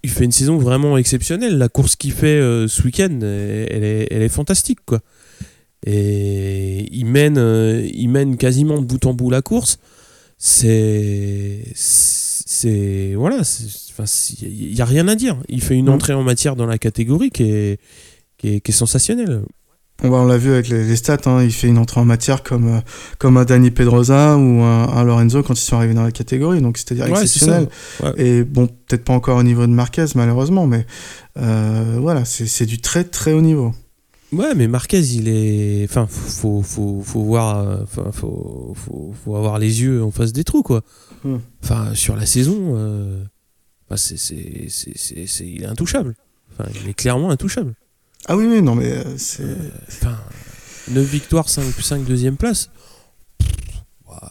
il 0.04 0.10
fait 0.10 0.26
une 0.26 0.32
saison 0.34 0.58
vraiment 0.58 0.98
exceptionnelle. 0.98 1.58
La 1.58 1.70
course 1.70 1.96
qu'il 1.96 2.12
fait 2.12 2.28
euh, 2.40 2.68
ce 2.68 2.84
week-end, 2.84 3.18
elle, 3.22 3.84
est, 3.84 4.08
elle 4.12 4.22
est 4.22 4.30
fantastique, 4.30 4.80
quoi. 4.86 5.00
Et 5.86 6.88
il 6.94 7.06
mène, 7.06 7.38
euh, 7.38 7.88
il 7.94 8.10
mène 8.10 8.36
quasiment 8.36 8.82
de 8.82 8.86
bout 8.86 9.06
en 9.06 9.14
bout 9.14 9.30
la 9.30 9.42
course. 9.42 9.80
C'est, 10.38 11.64
c'est, 11.76 13.14
voilà, 13.16 13.42
il 14.42 14.74
y 14.76 14.82
a 14.82 14.86
rien 14.86 15.08
à 15.08 15.16
dire. 15.16 15.38
Il 15.48 15.62
fait 15.62 15.76
une 15.76 15.90
entrée 15.90 16.14
en 16.14 16.24
matière 16.24 16.56
dans 16.58 16.66
la 16.66 16.78
catégorie 16.78 17.30
qui 17.30 17.44
est, 17.44 17.80
qui 18.38 18.48
est, 18.56 18.60
qui 18.62 18.72
est 18.72 18.74
sensationnelle. 18.74 19.42
On, 20.02 20.10
va- 20.10 20.18
on 20.18 20.26
l'a 20.26 20.38
vu 20.38 20.52
avec 20.54 20.70
les, 20.70 20.86
les 20.86 20.96
stats, 20.96 21.18
hein, 21.26 21.44
il 21.44 21.52
fait 21.52 21.68
une 21.68 21.78
entrée 21.78 22.00
en 22.00 22.06
matière 22.06 22.42
comme, 22.44 22.68
euh, 22.78 22.80
comme 23.18 23.36
un 23.38 23.44
Danny 23.46 23.70
Pedrosa 23.72 24.38
ou 24.38 24.62
un, 24.62 24.88
un 24.88 25.04
Lorenzo 25.04 25.44
quand 25.44 25.54
ils 25.54 25.64
sont 25.64 25.76
arrivés 25.76 25.94
dans 25.94 26.04
la 26.04 26.12
catégorie, 26.12 26.62
donc 26.62 26.78
c'est-à-dire 26.78 27.06
Ouais, 27.10 27.22
exceptionnel. 27.22 27.68
Ouais. 28.04 28.14
Et 28.18 28.44
bon, 28.44 28.68
peut-être 28.68 29.04
pas 29.04 29.14
encore 29.14 29.38
au 29.38 29.44
niveau 29.44 29.62
de 29.68 29.72
Marquez, 29.74 30.06
malheureusement, 30.16 30.68
mais 30.68 30.86
euh, 31.38 31.98
voilà, 32.00 32.24
c'est 32.26 32.66
du 32.66 32.80
très 32.80 33.04
très 33.04 33.34
haut 33.34 33.42
niveau. 33.42 33.74
Ouais, 34.32 34.54
mais 34.56 34.68
Marquez, 34.68 35.00
il 35.02 35.28
est. 35.28 35.86
Enfin, 35.90 36.06
faut, 36.08 36.62
faut, 36.62 37.02
faut 37.04 37.24
voir. 37.24 37.58
euh, 37.68 37.78
Enfin, 37.84 38.12
faut, 38.14 38.74
faut, 38.76 39.12
faut 39.26 39.36
avoir 39.36 39.58
les 39.58 39.82
yeux 39.82 40.04
en 40.04 40.12
face 40.12 40.32
des 40.34 40.44
trous, 40.44 40.62
quoi. 40.62 40.82
Hmm. 41.24 41.38
Enfin, 41.64 41.96
sur 41.96 42.16
la 42.16 42.28
saison, 42.28 42.74
euh, 42.76 43.24
enfin, 43.88 43.98
c'est, 43.98 44.18
c'est- 44.18 44.70
c'est- 44.70 45.48
il 45.48 45.64
est 45.64 45.66
intouchable. 45.66 46.14
Enfin, 46.54 46.70
il 46.84 46.90
est 46.90 46.94
clairement 46.94 47.32
intouchable. 47.32 47.74
Ah 48.28 48.36
oui, 48.38 48.46
oui, 48.48 48.62
non, 48.62 48.76
mais 48.76 48.92
euh, 48.92 49.18
c'est. 49.18 49.44
Enfin, 49.88 50.18
9 50.92 51.04
victoires, 51.06 51.50
5, 51.50 51.64
5 51.80 52.04
deuxième 52.04 52.38
place. 52.38 52.70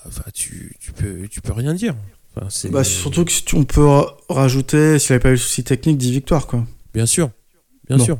Enfin, 0.06 0.24
tu, 0.34 0.76
tu, 0.80 0.92
peux, 0.92 1.28
tu 1.28 1.40
peux 1.40 1.52
rien 1.52 1.74
dire. 1.74 1.94
Enfin, 2.36 2.48
Bah, 2.70 2.84
surtout 2.84 3.24
que 3.24 3.32
si 3.32 3.42
on 3.54 3.64
peut 3.64 3.84
ra- 3.86 4.16
rajouter, 4.28 4.98
s'il 4.98 5.12
avait 5.12 5.20
pas 5.20 5.28
eu 5.28 5.32
le 5.32 5.36
souci 5.38 5.64
technique, 5.64 5.98
10 5.98 6.10
victoires, 6.12 6.46
quoi. 6.46 6.64
Bien 6.94 7.06
sûr. 7.06 7.30
Bien 7.88 7.96
Bon. 7.96 8.04
sûr. 8.04 8.18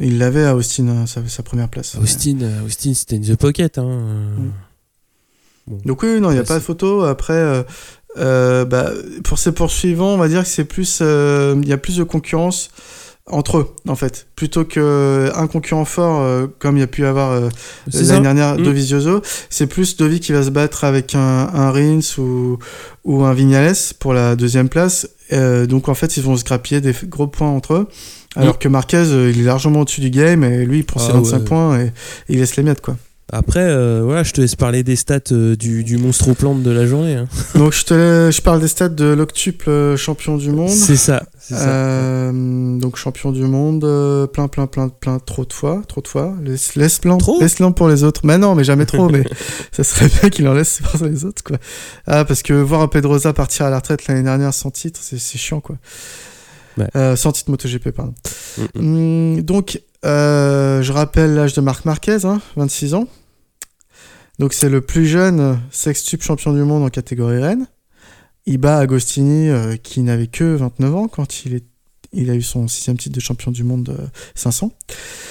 Il 0.00 0.18
l'avait 0.18 0.44
à 0.44 0.54
Austin, 0.54 0.88
hein, 0.88 1.06
sa, 1.06 1.26
sa 1.28 1.42
première 1.42 1.68
place. 1.68 1.96
Austin, 1.96 2.38
euh, 2.42 2.64
Austin 2.64 2.94
c'était 2.94 3.16
in 3.16 3.20
the 3.20 3.36
pocket. 3.36 3.78
Hein. 3.78 4.52
Bon. 5.66 5.78
Donc 5.84 6.02
oui, 6.02 6.20
non, 6.20 6.30
il 6.30 6.34
n'y 6.34 6.40
a 6.40 6.44
pas 6.44 6.54
de 6.58 6.62
photo. 6.64 7.02
Après, 7.02 7.32
euh, 7.34 7.62
euh, 8.16 8.64
bah, 8.64 8.90
pour 9.24 9.38
ces 9.38 9.52
poursuivants, 9.52 10.14
on 10.14 10.18
va 10.18 10.28
dire 10.28 10.42
que 10.42 10.48
c'est 10.48 10.64
plus, 10.64 11.00
euh, 11.02 11.58
il 11.62 11.68
y 11.68 11.72
a 11.72 11.78
plus 11.78 11.96
de 11.96 12.04
concurrence 12.04 12.70
entre 13.30 13.58
eux, 13.58 13.74
en 13.86 13.94
fait, 13.94 14.26
plutôt 14.36 14.64
que 14.64 15.30
un 15.34 15.46
concurrent 15.46 15.84
fort, 15.84 16.20
euh, 16.22 16.46
comme 16.58 16.76
il 16.76 16.80
y 16.80 16.82
a 16.82 16.86
pu 16.86 17.02
y 17.02 17.04
avoir 17.04 17.32
euh, 17.32 17.48
l'année 17.92 18.20
dernière 18.22 18.56
Mm. 18.58 18.62
Dovizioso. 18.62 19.22
C'est 19.50 19.66
plus 19.66 19.96
Dovi 19.96 20.20
qui 20.20 20.32
va 20.32 20.42
se 20.42 20.50
battre 20.50 20.84
avec 20.84 21.14
un, 21.14 21.20
un 21.52 21.70
Rins 21.70 22.18
ou, 22.18 22.58
ou 23.04 23.24
un 23.24 23.34
Vignales 23.34 23.74
pour 23.98 24.14
la 24.14 24.36
deuxième 24.36 24.68
place. 24.68 25.08
Euh, 25.32 25.66
donc 25.66 25.88
en 25.88 25.94
fait, 25.94 26.16
ils 26.16 26.22
vont 26.22 26.36
se 26.36 26.44
grappiller 26.44 26.80
des 26.80 26.94
gros 27.04 27.26
points 27.26 27.50
entre 27.50 27.74
eux. 27.74 27.88
Alors 28.36 28.58
que 28.58 28.68
Marquez, 28.68 28.96
euh, 28.98 29.30
il 29.34 29.40
est 29.40 29.44
largement 29.44 29.80
au-dessus 29.80 30.00
du 30.00 30.10
game 30.10 30.44
et 30.44 30.64
lui, 30.64 30.78
il 30.78 30.84
prend 30.84 31.00
ses 31.00 31.10
Ah 31.10 31.14
25 31.14 31.36
ouais. 31.38 31.44
points 31.44 31.80
et, 31.80 31.84
et 31.86 31.90
il 32.28 32.38
laisse 32.38 32.56
les 32.56 32.62
miettes, 32.62 32.80
quoi. 32.80 32.96
Après, 33.30 33.60
euh, 33.60 34.00
voilà, 34.04 34.22
je 34.22 34.32
te 34.32 34.40
laisse 34.40 34.56
parler 34.56 34.82
des 34.82 34.96
stats 34.96 35.20
euh, 35.32 35.54
du, 35.54 35.84
du 35.84 35.98
monstre 35.98 36.30
aux 36.30 36.34
plantes 36.34 36.62
de 36.62 36.70
la 36.70 36.86
journée. 36.86 37.14
hein. 37.14 37.26
Donc 37.56 37.74
je, 37.74 37.84
te, 37.84 37.92
la- 37.92 38.30
je 38.30 38.40
parle 38.40 38.60
des 38.60 38.68
stats 38.68 38.88
de 38.88 39.04
l'octuple 39.04 39.68
euh, 39.68 39.96
champion 39.98 40.38
du 40.38 40.50
monde. 40.50 40.70
C'est 40.70 40.96
ça. 40.96 41.24
ça. 41.38 41.68
Euh, 41.68 42.78
donc 42.78 42.96
champion 42.96 43.30
du 43.30 43.42
monde, 43.42 43.84
plein, 44.32 44.48
plein, 44.48 44.66
plein, 44.66 44.88
plein, 44.88 45.18
trop 45.18 45.44
de 45.44 45.52
fois, 45.52 45.82
trop 45.86 46.00
de 46.00 46.08
fois. 46.08 46.34
Laisse, 46.42 46.74
laisse 46.74 47.04
laisse 47.40 47.60
pour 47.72 47.88
les 47.88 48.02
autres. 48.02 48.22
Mais 48.24 48.38
non, 48.38 48.54
mais 48.54 48.64
jamais 48.64 48.86
trop. 48.86 49.08
mais 49.12 49.24
ça 49.72 49.84
serait 49.84 50.08
bien 50.08 50.30
qu'il 50.30 50.48
en 50.48 50.54
laisse 50.54 50.80
pour 50.92 51.04
les 51.06 51.26
autres, 51.26 51.42
quoi. 51.44 51.58
Ah, 52.06 52.24
parce 52.24 52.42
que 52.42 52.54
voir 52.54 52.80
un 52.80 52.88
Pedrosa 52.88 53.34
partir 53.34 53.66
à 53.66 53.70
la 53.70 53.76
retraite 53.76 54.06
l'année 54.06 54.22
dernière 54.22 54.54
sans 54.54 54.70
titre, 54.70 55.00
c'est 55.02 55.18
chiant, 55.38 55.60
quoi. 55.60 55.76
Ouais. 56.78 56.86
Euh, 56.96 57.16
sans 57.16 57.32
titre 57.32 57.50
MotoGP, 57.50 57.90
pardon. 57.90 58.14
Mm, 58.56 58.62
mm. 58.62 58.78
Hum, 59.36 59.42
donc, 59.42 59.82
euh, 60.04 60.82
je 60.82 60.92
rappelle 60.92 61.34
l'âge 61.34 61.54
de 61.54 61.60
Marc 61.60 61.84
Marquez, 61.84 62.24
hein, 62.24 62.40
26 62.56 62.94
ans. 62.94 63.08
Donc 64.38 64.52
c'est 64.52 64.68
le 64.68 64.80
plus 64.80 65.06
jeune 65.06 65.58
sextuple 65.70 66.24
champion 66.24 66.52
du 66.52 66.62
monde 66.62 66.84
en 66.84 66.90
catégorie 66.90 67.38
Rennes. 67.38 67.66
Il 68.46 68.58
bat 68.58 68.78
Agostini 68.78 69.48
euh, 69.48 69.76
qui 69.76 70.00
n'avait 70.00 70.28
que 70.28 70.54
29 70.54 70.94
ans 70.94 71.08
quand 71.08 71.44
il, 71.44 71.54
est, 71.54 71.64
il 72.12 72.30
a 72.30 72.34
eu 72.34 72.42
son 72.42 72.68
sixième 72.68 72.96
titre 72.96 73.14
de 73.16 73.20
champion 73.20 73.50
du 73.50 73.64
monde 73.64 73.94
euh, 73.98 74.06
500. 74.36 74.72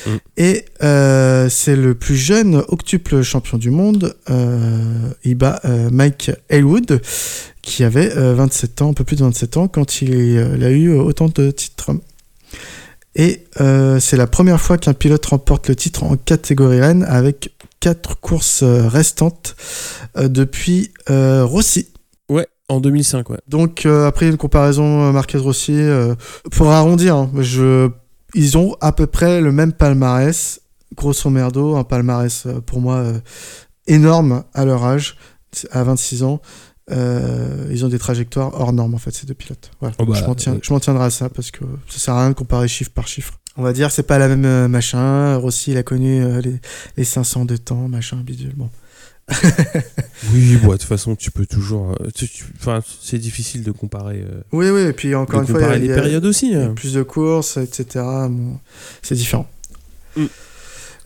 Mm. 0.06 0.10
Et 0.36 0.66
euh, 0.84 1.48
c'est 1.50 1.78
le 1.78 1.96
plus 1.96 2.18
jeune 2.18 2.64
octuple 2.68 3.22
champion 3.22 3.58
du 3.58 3.70
monde. 3.70 4.16
Euh, 4.30 5.10
il 5.24 5.36
bat 5.36 5.62
euh, 5.66 5.90
Mike 5.90 6.32
Elwood 6.50 7.02
qui 7.62 7.84
avait 7.84 8.16
euh, 8.18 8.34
27 8.36 8.82
ans, 8.82 8.90
un 8.90 8.94
peu 8.94 9.04
plus 9.04 9.16
de 9.16 9.24
27 9.24 9.58
ans 9.58 9.68
quand 9.68 10.04
euh, 10.04 10.56
il 10.58 10.64
a 10.64 10.70
eu 10.70 10.94
autant 10.94 11.28
de 11.28 11.50
titres. 11.52 11.92
Et 13.16 13.46
euh, 13.60 14.00
c'est 14.00 14.18
la 14.18 14.28
première 14.28 14.62
fois 14.62 14.78
qu'un 14.78 14.94
pilote 14.94 15.26
remporte 15.26 15.68
le 15.68 15.76
titre 15.76 16.04
en 16.04 16.16
catégorie 16.18 16.80
Rennes 16.80 17.06
avec 17.08 17.52
quatre 17.80 18.20
courses 18.20 18.64
euh, 18.64 18.88
restantes 18.88 19.56
euh, 20.18 20.28
depuis 20.28 20.92
Rossi. 21.10 21.88
Ouais, 22.30 22.48
En 22.70 22.80
2005, 22.82 23.30
ouais. 23.30 23.40
Donc 23.48 23.86
après 23.86 24.28
une 24.28 24.38
comparaison 24.38 25.12
Marquez 25.14 25.38
Rossi, 25.38 25.74
euh, 25.74 26.16
pour 26.52 26.70
arrondir, 26.70 27.16
hein, 27.16 27.32
je, 27.40 27.90
ils 28.34 28.58
ont 28.58 28.76
à 28.82 28.92
peu 28.92 29.08
près 29.08 29.40
le 29.40 29.52
même 29.52 29.72
palmarès, 29.72 30.60
grosso 30.96 31.30
merdo, 31.30 31.76
un 31.78 31.84
palmarès 31.84 32.46
pour 32.66 32.82
moi 32.82 33.04
énorme 33.88 34.44
à 34.54 34.66
leur 34.66 34.84
âge, 34.84 35.18
à 35.72 35.84
26 35.84 36.24
ans. 36.24 36.42
Euh, 36.90 37.68
ils 37.70 37.84
ont 37.84 37.90
des 37.90 38.00
trajectoires 38.00 38.54
hors 38.60 38.72
normes 38.72 38.94
en 38.96 38.98
fait 38.98 39.12
ces 39.12 39.26
deux 39.26 39.34
pilotes. 39.34 39.72
Voilà. 39.82 39.94
Oh 40.00 40.06
bah, 40.06 40.14
je 40.18 40.24
m'en 40.26 40.36
tiens, 40.36 40.54
ouais. 40.54 40.60
je 40.64 40.72
m'en 40.72 40.80
tiendrai 40.80 41.06
à 41.06 41.10
ça 41.10 41.28
parce 41.30 41.52
que 41.52 41.66
ça 41.90 42.00
sert 42.00 42.14
à 42.14 42.22
rien 42.22 42.30
de 42.30 42.36
comparer 42.36 42.68
chiffre 42.70 42.92
par 42.92 43.08
chiffre. 43.08 43.40
On 43.58 43.64
va 43.64 43.74
dire 43.74 43.92
c'est 43.92 44.04
pas 44.04 44.18
la 44.18 44.28
même 44.30 44.46
euh, 44.46 44.68
machin. 44.70 45.36
Rossi 45.36 45.72
il 45.72 45.78
a 45.78 45.84
connu 45.84 46.24
euh, 46.24 46.40
les, 46.42 46.56
les 46.96 47.04
500 47.04 47.44
de 47.46 47.58
temps 47.58 47.88
machin 47.90 48.18
bidule. 48.18 48.54
Bon. 48.56 48.70
Oui, 50.34 50.56
bon, 50.58 50.68
de 50.70 50.78
toute 50.78 50.84
façon, 50.84 51.16
tu 51.16 51.32
peux 51.32 51.46
toujours. 51.46 51.92
euh, 52.02 52.10
Enfin, 52.60 52.82
c'est 53.02 53.18
difficile 53.20 53.64
de 53.64 53.72
comparer, 53.72 54.22
euh, 54.22 54.42
Oui 54.52 54.70
oui 54.70 54.82
et 54.82 54.94
puis 54.94 55.14
encore 55.16 55.42
une 55.42 55.48
fois 55.48 55.60
il 55.62 55.64
y 55.64 55.66
a- 55.66 55.78
les 55.78 55.88
périodes 55.94 56.26
aussi. 56.26 56.48
Il 56.48 56.54
y 56.54 56.56
a 56.56 56.66
hein. 56.68 56.74
plus 56.74 56.94
de 56.94 57.04
courses, 57.04 57.58
etc. 57.58 58.04
Bon, 58.30 58.60
c'est 59.02 59.16
différent. 59.16 59.48
Mm. 60.16 60.26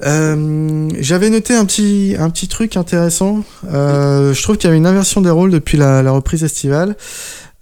Euh, 0.04 0.90
J'avais 1.00 1.30
noté 1.30 1.56
un 1.56 1.66
petit, 1.66 2.16
un 2.18 2.30
petit 2.30 2.48
truc 2.48 2.78
intéressant. 2.78 3.44
Euh, 3.72 4.34
Je 4.34 4.42
trouve 4.42 4.58
qu'il 4.58 4.66
y 4.66 4.70
avait 4.70 4.78
une 4.78 4.88
inversion 4.88 5.22
des 5.22 5.30
rôles 5.30 5.52
depuis 5.52 5.78
la, 5.78 6.02
la 6.04 6.12
reprise 6.12 6.44
estivale. 6.44 6.96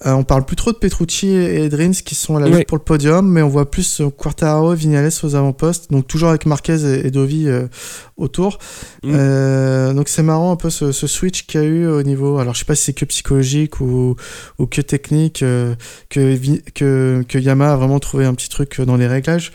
Euh, 0.05 0.13
on 0.13 0.23
parle 0.23 0.45
plus 0.45 0.55
trop 0.55 0.71
de 0.71 0.77
Petrucci 0.77 1.27
et 1.27 1.65
Edrins 1.65 1.91
qui 1.91 2.15
sont 2.15 2.37
à 2.37 2.39
la 2.39 2.47
lutte 2.47 2.67
pour 2.67 2.77
le 2.77 2.83
podium, 2.83 3.27
mais 3.29 3.41
on 3.41 3.49
voit 3.49 3.69
plus 3.69 3.99
euh, 3.99 4.09
Quartararo 4.09 4.73
et 4.73 4.75
Vignales 4.75 5.11
aux 5.23 5.35
avant-postes, 5.35 5.91
donc 5.91 6.07
toujours 6.07 6.29
avec 6.29 6.45
Marquez 6.45 7.05
et, 7.05 7.11
Dovi 7.11 7.47
euh, 7.47 7.67
autour. 8.15 8.59
Mm. 9.03 9.11
Euh, 9.13 9.93
donc 9.93 10.07
c'est 10.07 10.23
marrant 10.23 10.51
un 10.51 10.55
peu 10.55 10.69
ce, 10.69 10.91
ce 10.93 11.07
switch 11.07 11.45
qu'il 11.45 11.61
y 11.61 11.63
a 11.63 11.67
eu 11.67 11.87
au 11.87 12.03
niveau. 12.03 12.37
Alors 12.37 12.53
je 12.53 12.59
sais 12.59 12.65
pas 12.65 12.75
si 12.75 12.85
c'est 12.85 12.93
que 12.93 13.05
psychologique 13.05 13.81
ou, 13.81 14.15
ou 14.57 14.65
que 14.67 14.81
technique, 14.81 15.43
euh, 15.43 15.75
que, 16.09 16.37
que, 16.73 17.25
que 17.27 17.37
Yamaha 17.37 17.73
a 17.73 17.75
vraiment 17.75 17.99
trouvé 17.99 18.25
un 18.25 18.33
petit 18.33 18.49
truc 18.49 18.79
dans 18.81 18.95
les 18.95 19.07
réglages. 19.07 19.51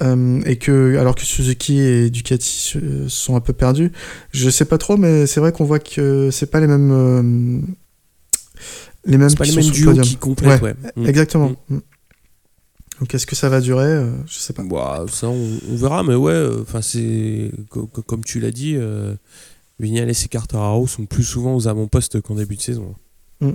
Euh, 0.00 0.40
et 0.46 0.56
que 0.56 0.96
alors 0.96 1.14
que 1.14 1.20
Suzuki 1.20 1.78
et 1.78 2.08
Ducati 2.08 2.78
sont 3.08 3.36
un 3.36 3.40
peu 3.40 3.52
perdus, 3.52 3.92
je 4.30 4.48
sais 4.48 4.64
pas 4.64 4.78
trop, 4.78 4.96
mais 4.96 5.26
c'est 5.26 5.38
vrai 5.38 5.52
qu'on 5.52 5.64
voit 5.64 5.80
que 5.80 6.30
c'est 6.30 6.50
pas 6.50 6.60
les 6.60 6.66
mêmes 6.66 6.90
euh, 6.92 7.60
les 9.04 9.18
mêmes 9.18 9.28
C'est 9.30 9.36
pas 9.38 9.44
qui 9.44 9.50
les 9.52 9.62
mêmes 9.62 9.70
duos 9.70 9.86
podium. 9.90 10.04
qui 10.04 10.16
complètent, 10.16 10.62
ouais. 10.62 10.74
Mm. 10.96 11.06
Exactement. 11.06 11.52
Mm. 11.68 11.78
Donc 13.00 13.14
est-ce 13.14 13.26
que 13.26 13.34
ça 13.34 13.48
va 13.48 13.60
durer 13.60 13.86
Euh, 13.86 14.12
Je 14.26 14.38
sais 14.38 14.52
pas. 14.52 14.62
Bah, 14.62 15.04
ça, 15.10 15.28
on, 15.28 15.58
on 15.70 15.76
verra, 15.76 16.02
mais 16.04 16.14
ouais, 16.14 16.32
euh, 16.32 16.62
enfin, 16.62 16.82
c'est. 16.82 17.50
co- 17.68 17.86
co- 17.86 18.02
Comme 18.02 18.22
tu 18.24 18.38
l'as 18.38 18.50
dit, 18.52 18.74
euh, 18.76 19.14
Vignales 19.80 20.10
et 20.10 20.28
Quartararo 20.28 20.86
sont 20.86 21.06
plus 21.06 21.24
souvent 21.24 21.56
aux 21.56 21.66
avant-postes 21.66 22.20
qu'en 22.20 22.36
début 22.36 22.56
de 22.56 22.62
saison. 22.62 22.94
Euh, 23.42 23.52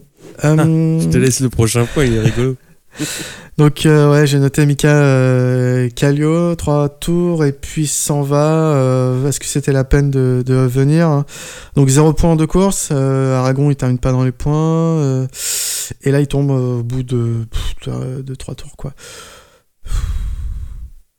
Je 0.99 1.07
te 1.07 1.17
laisse 1.17 1.39
le 1.39 1.49
prochain 1.49 1.85
point, 1.85 2.03
il 2.05 2.13
est 2.13 2.21
rigolo. 2.21 2.55
Donc 3.57 3.85
euh, 3.85 4.11
ouais, 4.11 4.27
j'ai 4.27 4.37
noté 4.37 4.65
Mika 4.65 4.87
euh, 4.89 5.89
Kallio, 5.89 6.55
trois 6.55 6.89
tours 6.89 7.43
et 7.43 7.51
puis 7.51 7.87
s'en 7.87 8.21
va. 8.21 8.73
Euh, 8.75 9.27
Est-ce 9.27 9.39
que 9.39 9.47
c'était 9.47 9.71
la 9.71 9.83
peine 9.83 10.11
de, 10.11 10.43
de 10.45 10.53
venir 10.53 11.07
hein 11.07 11.25
Donc 11.75 11.89
zéro 11.89 12.13
point 12.13 12.35
de 12.35 12.45
course. 12.45 12.89
Euh, 12.91 13.35
Aragon 13.39 13.71
il 13.71 13.75
termine 13.75 13.97
pas 13.97 14.11
dans 14.11 14.23
les 14.23 14.31
points. 14.31 14.99
euh, 14.99 15.27
et 16.03 16.11
là 16.11 16.19
il 16.19 16.27
tombe 16.27 16.51
au 16.51 16.83
bout 16.83 17.01
de, 17.03 17.47
de, 17.85 18.21
de 18.21 18.35
trois 18.35 18.53
tours 18.55 18.75
quoi. 18.77 18.93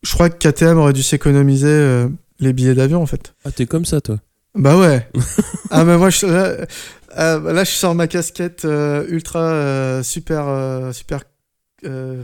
Je 0.05 0.13
crois 0.15 0.31
que 0.31 0.37
KTM 0.39 0.79
aurait 0.79 0.93
dû 0.93 1.03
s'économiser 1.03 2.07
les 2.39 2.53
billets 2.53 2.75
d'avion 2.75 3.03
en 3.03 3.07
fait. 3.07 3.35
Ah, 3.45 3.51
t'es 3.51 3.67
comme 3.67 3.85
ça, 3.85 4.01
toi. 4.01 4.19
Bah 4.55 4.77
ouais. 4.77 5.09
ah 5.71 5.85
mais 5.85 5.97
moi 5.99 6.11
je, 6.11 6.27
là, 6.27 6.67
là, 7.53 7.65
je 7.65 7.71
sors 7.71 7.95
ma 7.95 8.07
casquette 8.07 8.65
ultra 9.09 9.41
euh, 9.41 10.03
super 10.03 10.47
euh, 11.85 12.23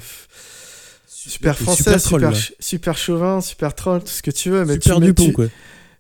super 1.07 1.57
français, 1.57 1.98
super 1.98 2.02
troll, 2.02 2.96
chauvin, 2.96 3.40
super 3.40 3.74
troll, 3.74 4.00
tout 4.00 4.09
ce 4.09 4.22
que 4.22 4.30
tu 4.30 4.50
veux. 4.50 4.64
Mais 4.64 4.74
Super 4.74 4.96
tu, 4.96 5.02
Dupont, 5.02 5.24
tu, 5.26 5.32
quoi. 5.32 5.46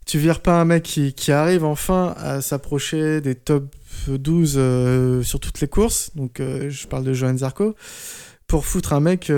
tu 0.06 0.18
vires 0.18 0.40
pas 0.40 0.60
un 0.60 0.64
mec 0.64 0.82
qui, 0.82 1.12
qui 1.12 1.32
arrive 1.32 1.64
enfin 1.64 2.14
à 2.18 2.40
s'approcher 2.40 3.20
des 3.20 3.34
top 3.34 3.74
12 4.08 4.54
euh, 4.56 5.22
sur 5.22 5.40
toutes 5.40 5.60
les 5.60 5.68
courses. 5.68 6.10
Donc 6.14 6.40
euh, 6.40 6.70
je 6.70 6.86
parle 6.86 7.04
de 7.04 7.12
Johan 7.12 7.36
Zarco 7.36 7.74
pour 8.46 8.66
foutre 8.66 8.92
un 8.92 9.00
mec 9.00 9.32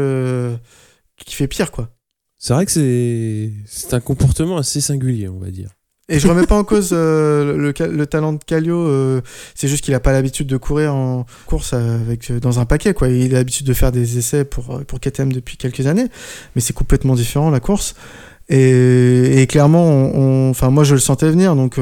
qui 1.24 1.34
fait 1.34 1.48
pire 1.48 1.70
quoi. 1.70 1.90
C'est 2.38 2.52
vrai 2.52 2.66
que 2.66 2.70
c'est 2.70 3.94
un 3.94 4.00
comportement 4.00 4.58
assez 4.58 4.80
singulier, 4.80 5.28
on 5.28 5.38
va 5.38 5.50
dire. 5.50 5.76
Et 6.09 6.20
je 6.20 6.28
remets 6.28 6.46
pas 6.46 6.57
en 6.57 6.62
cause 6.62 6.90
euh, 6.92 7.57
le, 7.57 7.72
le- 7.76 7.92
le 7.96 8.07
talent 8.07 8.32
de 8.32 8.38
Callio, 8.44 8.78
euh, 8.78 9.20
c'est 9.57 9.66
juste 9.66 9.82
qu'il 9.84 9.92
a 9.94 9.98
pas 9.98 10.12
l'habitude 10.12 10.46
de 10.46 10.57
courir 10.57 10.94
en 10.94 11.26
course 11.46 11.72
avec 11.72 12.30
euh, 12.30 12.38
dans 12.38 12.61
un 12.61 12.64
paquet 12.64 12.94
quoi. 12.94 13.09
Il 13.09 13.34
a 13.34 13.38
l'habitude 13.38 13.66
de 13.66 13.72
faire 13.72 13.90
des 13.90 14.16
essais 14.16 14.44
pour 14.44 14.84
pour 14.86 15.00
KTM 15.00 15.32
depuis 15.32 15.57
quelques 15.57 15.86
années, 15.88 16.07
mais 16.54 16.61
c'est 16.61 16.72
complètement 16.74 17.14
différent 17.16 17.50
la 17.50 17.59
course. 17.59 17.96
Et, 18.48 19.44
clairement, 19.50 20.48
enfin 20.50 20.70
moi 20.70 20.84
je 20.84 20.94
le 20.94 21.00
sentais 21.00 21.28
venir, 21.28 21.57
donc 21.57 21.80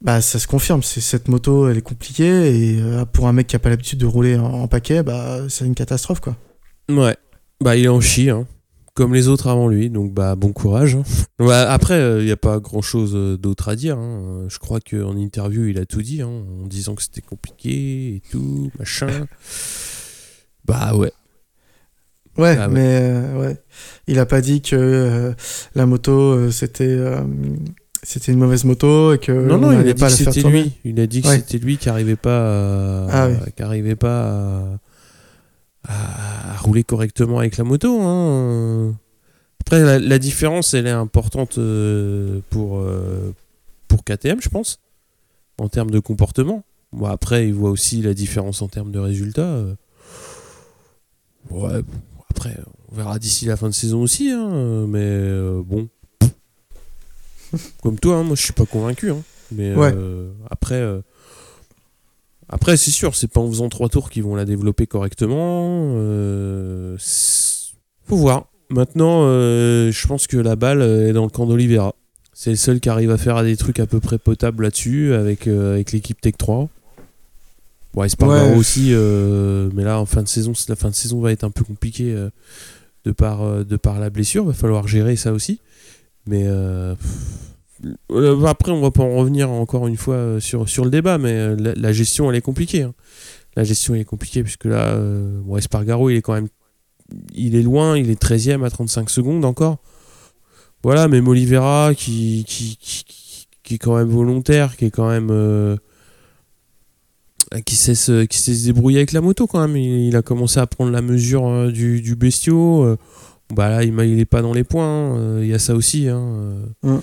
bah 0.00 0.20
ça 0.20 0.38
se 0.38 0.46
confirme. 0.46 0.84
C'est 0.84 1.00
cette 1.00 1.26
moto, 1.28 1.68
elle 1.68 1.78
est 1.78 1.82
compliquée 1.82 2.54
et 2.76 2.80
pour 3.12 3.26
un 3.26 3.32
mec 3.32 3.48
qui 3.48 3.56
a 3.56 3.58
pas 3.58 3.70
l'habitude 3.70 3.98
de 3.98 4.06
rouler 4.06 4.36
en, 4.36 4.44
en 4.44 4.68
paquet, 4.68 5.02
bah 5.02 5.40
c'est 5.48 5.64
une 5.64 5.74
catastrophe 5.74 6.20
quoi. 6.20 6.36
Ouais. 6.88 7.16
Bah, 7.60 7.76
il 7.76 7.84
est 7.84 7.88
en 7.88 8.00
chie, 8.00 8.30
hein. 8.30 8.46
Comme 8.94 9.14
les 9.14 9.28
autres 9.28 9.46
avant 9.48 9.68
lui, 9.68 9.88
donc 9.88 10.12
bah 10.12 10.34
bon 10.36 10.52
courage. 10.52 10.96
hein. 10.96 11.02
Après, 11.68 12.20
il 12.20 12.26
n'y 12.26 12.30
a 12.30 12.36
pas 12.36 12.58
grand 12.60 12.82
chose 12.82 13.38
d'autre 13.40 13.68
à 13.70 13.76
dire. 13.76 13.96
hein. 13.98 14.44
Je 14.48 14.58
crois 14.58 14.80
qu'en 14.80 15.16
interview, 15.16 15.64
il 15.66 15.78
a 15.78 15.86
tout 15.86 16.02
dit, 16.02 16.20
hein, 16.20 16.28
en 16.62 16.66
disant 16.66 16.94
que 16.94 17.02
c'était 17.02 17.22
compliqué 17.22 18.16
et 18.16 18.22
tout, 18.30 18.70
machin. 18.78 19.08
Bah 20.64 20.94
ouais. 20.94 21.12
Ouais, 22.38 22.56
Ah 22.58 22.68
ouais. 22.68 22.72
mais 22.72 22.98
euh, 23.02 23.40
ouais. 23.40 23.56
Il 24.06 24.18
a 24.18 24.26
pas 24.26 24.40
dit 24.40 24.62
que 24.62 24.76
euh, 24.76 25.32
la 25.74 25.86
moto 25.86 26.12
euh, 26.12 26.50
c'était 26.50 26.84
euh, 26.86 27.20
c'était 28.04 28.32
une 28.32 28.38
mauvaise 28.38 28.64
moto 28.64 29.12
et 29.12 29.18
que 29.18 29.32
non, 29.32 29.56
on 29.56 29.58
non, 29.58 29.72
il 29.72 29.78
n'allait 29.78 29.90
a 29.90 29.92
dit 29.94 30.00
pas 30.00 30.06
que 30.06 30.12
la 30.12 30.16
faire 30.18 30.32
c'était 30.34 30.48
lui. 30.48 30.72
Il 30.84 30.98
a 31.00 31.06
dit 31.06 31.20
que 31.20 31.28
Ouais. 31.28 31.38
c'était 31.38 31.58
lui 31.58 31.76
qui 31.78 31.88
arrivait 31.88 32.16
pas 32.16 33.06
à, 33.08 33.08
Ah 33.24 33.28
oui. 33.28 33.34
qui 33.56 33.62
arrivait 33.62 33.96
pas 33.96 34.22
à, 34.28 34.78
à- 35.88 36.52
à 36.54 36.56
rouler 36.58 36.84
correctement 36.84 37.38
avec 37.38 37.56
la 37.56 37.64
moto. 37.64 38.00
hein. 38.02 38.94
Après, 39.60 39.80
la, 39.80 39.98
la 39.98 40.18
différence, 40.18 40.74
elle 40.74 40.86
est 40.86 40.90
importante 40.90 41.58
euh, 41.58 42.40
pour, 42.50 42.78
euh, 42.78 43.32
pour 43.88 44.04
KTM, 44.04 44.40
je 44.40 44.48
pense, 44.48 44.80
en 45.58 45.68
termes 45.68 45.90
de 45.90 45.98
comportement. 46.00 46.64
Bon, 46.92 47.06
après, 47.06 47.46
il 47.48 47.54
voit 47.54 47.70
aussi 47.70 48.02
la 48.02 48.12
différence 48.14 48.60
en 48.62 48.68
termes 48.68 48.90
de 48.92 48.98
résultats. 48.98 49.42
euh. 49.42 49.74
Ouais, 51.50 51.80
après, 52.30 52.56
on 52.90 52.96
verra 52.96 53.18
d'ici 53.18 53.46
la 53.46 53.56
fin 53.56 53.68
de 53.68 53.74
saison 53.74 54.02
aussi, 54.02 54.30
hein, 54.30 54.86
mais 54.88 55.00
euh, 55.02 55.62
bon. 55.64 55.88
Comme 57.82 57.98
toi, 57.98 58.16
hein, 58.16 58.22
moi 58.22 58.36
je 58.36 58.42
suis 58.42 58.52
pas 58.52 58.66
convaincu. 58.66 59.10
hein. 59.10 59.22
Mais 59.52 59.74
Ouais. 59.74 59.92
euh, 59.94 60.32
après, 60.50 60.76
euh, 60.80 61.00
après 62.52 62.76
c'est 62.76 62.90
sûr, 62.92 63.16
c'est 63.16 63.26
pas 63.26 63.40
en 63.40 63.48
faisant 63.48 63.68
trois 63.68 63.88
tours 63.88 64.10
qu'ils 64.10 64.22
vont 64.22 64.36
la 64.36 64.44
développer 64.44 64.86
correctement. 64.86 65.94
Euh, 65.96 66.96
faut 68.06 68.16
voir. 68.16 68.46
Maintenant, 68.70 69.22
euh, 69.24 69.90
je 69.90 70.06
pense 70.06 70.26
que 70.26 70.36
la 70.36 70.54
balle 70.56 70.80
euh, 70.82 71.08
est 71.08 71.12
dans 71.12 71.24
le 71.24 71.30
camp 71.30 71.46
d'Olivera. 71.46 71.94
C'est 72.32 72.50
le 72.50 72.56
seul 72.56 72.80
qui 72.80 72.88
arrive 72.88 73.10
à 73.10 73.18
faire 73.18 73.42
des 73.42 73.56
trucs 73.56 73.80
à 73.80 73.86
peu 73.86 74.00
près 74.00 74.18
potables 74.18 74.62
là-dessus 74.64 75.12
avec, 75.14 75.46
euh, 75.46 75.74
avec 75.74 75.92
l'équipe 75.92 76.20
Tech 76.20 76.34
3. 76.38 76.68
Ouais, 77.94 78.06
Espargaro 78.06 78.50
Ouais. 78.52 78.56
aussi, 78.56 78.88
euh, 78.92 79.68
mais 79.74 79.84
là 79.84 79.98
en 80.00 80.06
fin 80.06 80.22
de 80.22 80.28
saison, 80.28 80.52
la 80.68 80.76
fin 80.76 80.88
de 80.88 80.94
saison 80.94 81.20
va 81.20 81.32
être 81.32 81.44
un 81.44 81.50
peu 81.50 81.62
compliquée 81.64 82.14
de, 83.04 83.12
par, 83.12 83.64
de 83.64 83.76
par 83.76 84.00
la 84.00 84.08
blessure. 84.08 84.44
Va 84.46 84.54
falloir 84.54 84.88
gérer 84.88 85.16
ça 85.16 85.32
aussi. 85.32 85.60
Mais 86.26 86.44
euh, 86.46 86.94
pff, 86.94 87.10
euh, 88.14 88.44
après, 88.46 88.72
on 88.72 88.80
va 88.80 88.90
pas 88.90 89.02
en 89.02 89.16
revenir 89.16 89.50
encore 89.50 89.86
une 89.86 89.96
fois 89.96 90.14
euh, 90.14 90.40
sur, 90.40 90.68
sur 90.68 90.84
le 90.84 90.90
débat, 90.90 91.18
mais 91.18 91.32
euh, 91.32 91.72
la, 91.76 91.92
gestion 91.92 92.30
elle 92.30 92.36
est 92.36 92.40
compliquée. 92.42 92.82
hein. 92.82 92.94
La 93.56 93.64
gestion 93.64 93.94
elle 93.94 94.00
est 94.00 94.04
compliquée 94.06 94.42
puisque 94.42 94.64
là, 94.64 94.98
Espargaro 95.58 96.08
il 96.10 96.16
est 96.16 96.22
quand 96.22 96.32
même 96.34 96.48
il 97.34 97.54
est 97.56 97.62
loin, 97.62 97.98
il 97.98 98.08
est 98.10 98.20
13ème 98.22 98.64
à 98.64 98.70
35 98.70 99.10
secondes 99.10 99.44
encore. 99.44 99.76
Voilà, 100.82 101.06
même 101.08 101.28
Oliveira 101.28 101.92
qui, 101.94 102.44
qui, 102.48 102.76
qui, 102.80 103.04
qui- 103.62 103.74
est 103.74 103.78
quand 103.78 103.96
même 103.96 104.08
volontaire, 104.08 104.76
qui 104.76 104.86
est 104.86 104.90
quand 104.90 105.08
même. 105.08 105.28
qui, 107.66 107.76
sait 107.76 107.94
se, 107.94 108.24
qui 108.24 108.38
sait 108.38 108.54
se 108.54 108.64
débrouiller 108.64 108.98
avec 108.98 109.12
la 109.12 109.20
moto 109.20 109.46
quand 109.46 109.60
même. 109.66 109.76
Il, 109.76 110.16
a 110.16 110.22
commencé 110.22 110.58
à 110.58 110.66
prendre 110.66 110.90
la 110.90 111.02
mesure 111.02 111.70
du, 111.70 112.00
du 112.00 112.16
bestiau. 112.16 112.96
bah 113.54 113.68
là, 113.68 113.84
il, 113.84 113.92
m'a- 113.92 114.06
il 114.06 114.18
est 114.18 114.24
pas 114.24 114.40
dans 114.42 114.54
les 114.54 114.64
points. 114.64 115.14
hein, 115.16 115.40
Il 115.42 115.46
y 115.48 115.54
a 115.54 115.58
ça 115.58 115.74
aussi. 115.74 116.08
hein. 116.08 116.56
Mm. 116.82 116.96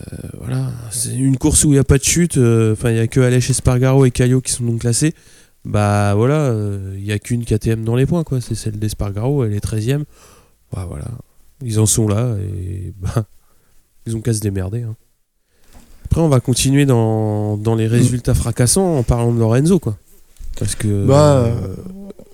Euh, 0.00 0.28
voilà, 0.38 0.72
c'est 0.90 1.14
une 1.14 1.36
course 1.36 1.64
où 1.64 1.68
il 1.68 1.74
n'y 1.74 1.78
a 1.78 1.84
pas 1.84 1.98
de 1.98 2.02
chute. 2.04 2.36
euh, 2.36 2.72
Enfin, 2.72 2.90
il 2.90 2.94
n'y 2.94 3.00
a 3.00 3.06
que 3.06 3.20
Aleix 3.20 3.48
Espargaro 3.50 4.04
et 4.04 4.10
Caillot 4.10 4.40
qui 4.40 4.52
sont 4.52 4.64
donc 4.64 4.80
classés. 4.80 5.14
Bah 5.64 6.14
voilà, 6.16 6.40
euh, 6.40 6.94
il 6.98 7.04
n'y 7.04 7.12
a 7.12 7.18
qu'une 7.18 7.44
KTM 7.44 7.84
dans 7.84 7.94
les 7.96 8.04
points, 8.06 8.24
quoi. 8.24 8.40
C'est 8.40 8.54
celle 8.54 8.78
d'Espargaro, 8.78 9.44
elle 9.44 9.54
est 9.54 9.64
13ème. 9.64 10.04
Bah 10.72 10.84
voilà, 10.88 11.06
ils 11.62 11.78
en 11.80 11.86
sont 11.86 12.08
là 12.08 12.34
et 12.38 12.92
bah, 13.00 13.24
ils 14.06 14.16
ont 14.16 14.20
qu'à 14.20 14.34
se 14.34 14.40
démerder. 14.40 14.82
hein. 14.82 14.96
Après, 16.06 16.20
on 16.20 16.28
va 16.28 16.40
continuer 16.40 16.84
dans, 16.86 17.56
dans 17.56 17.74
les 17.76 17.86
résultats 17.86 18.34
fracassants 18.34 18.98
en 18.98 19.02
parlant 19.04 19.32
de 19.32 19.38
Lorenzo, 19.38 19.78
quoi. 19.78 19.96
Parce 20.58 20.74
que. 20.74 21.06
Bah, 21.06 21.44
euh, 21.46 21.74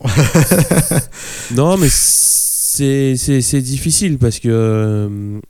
non, 1.54 1.76
mais 1.76 1.88
c'est 1.90 3.62
difficile 3.62 4.18
parce 4.18 4.38
que. 4.38 5.40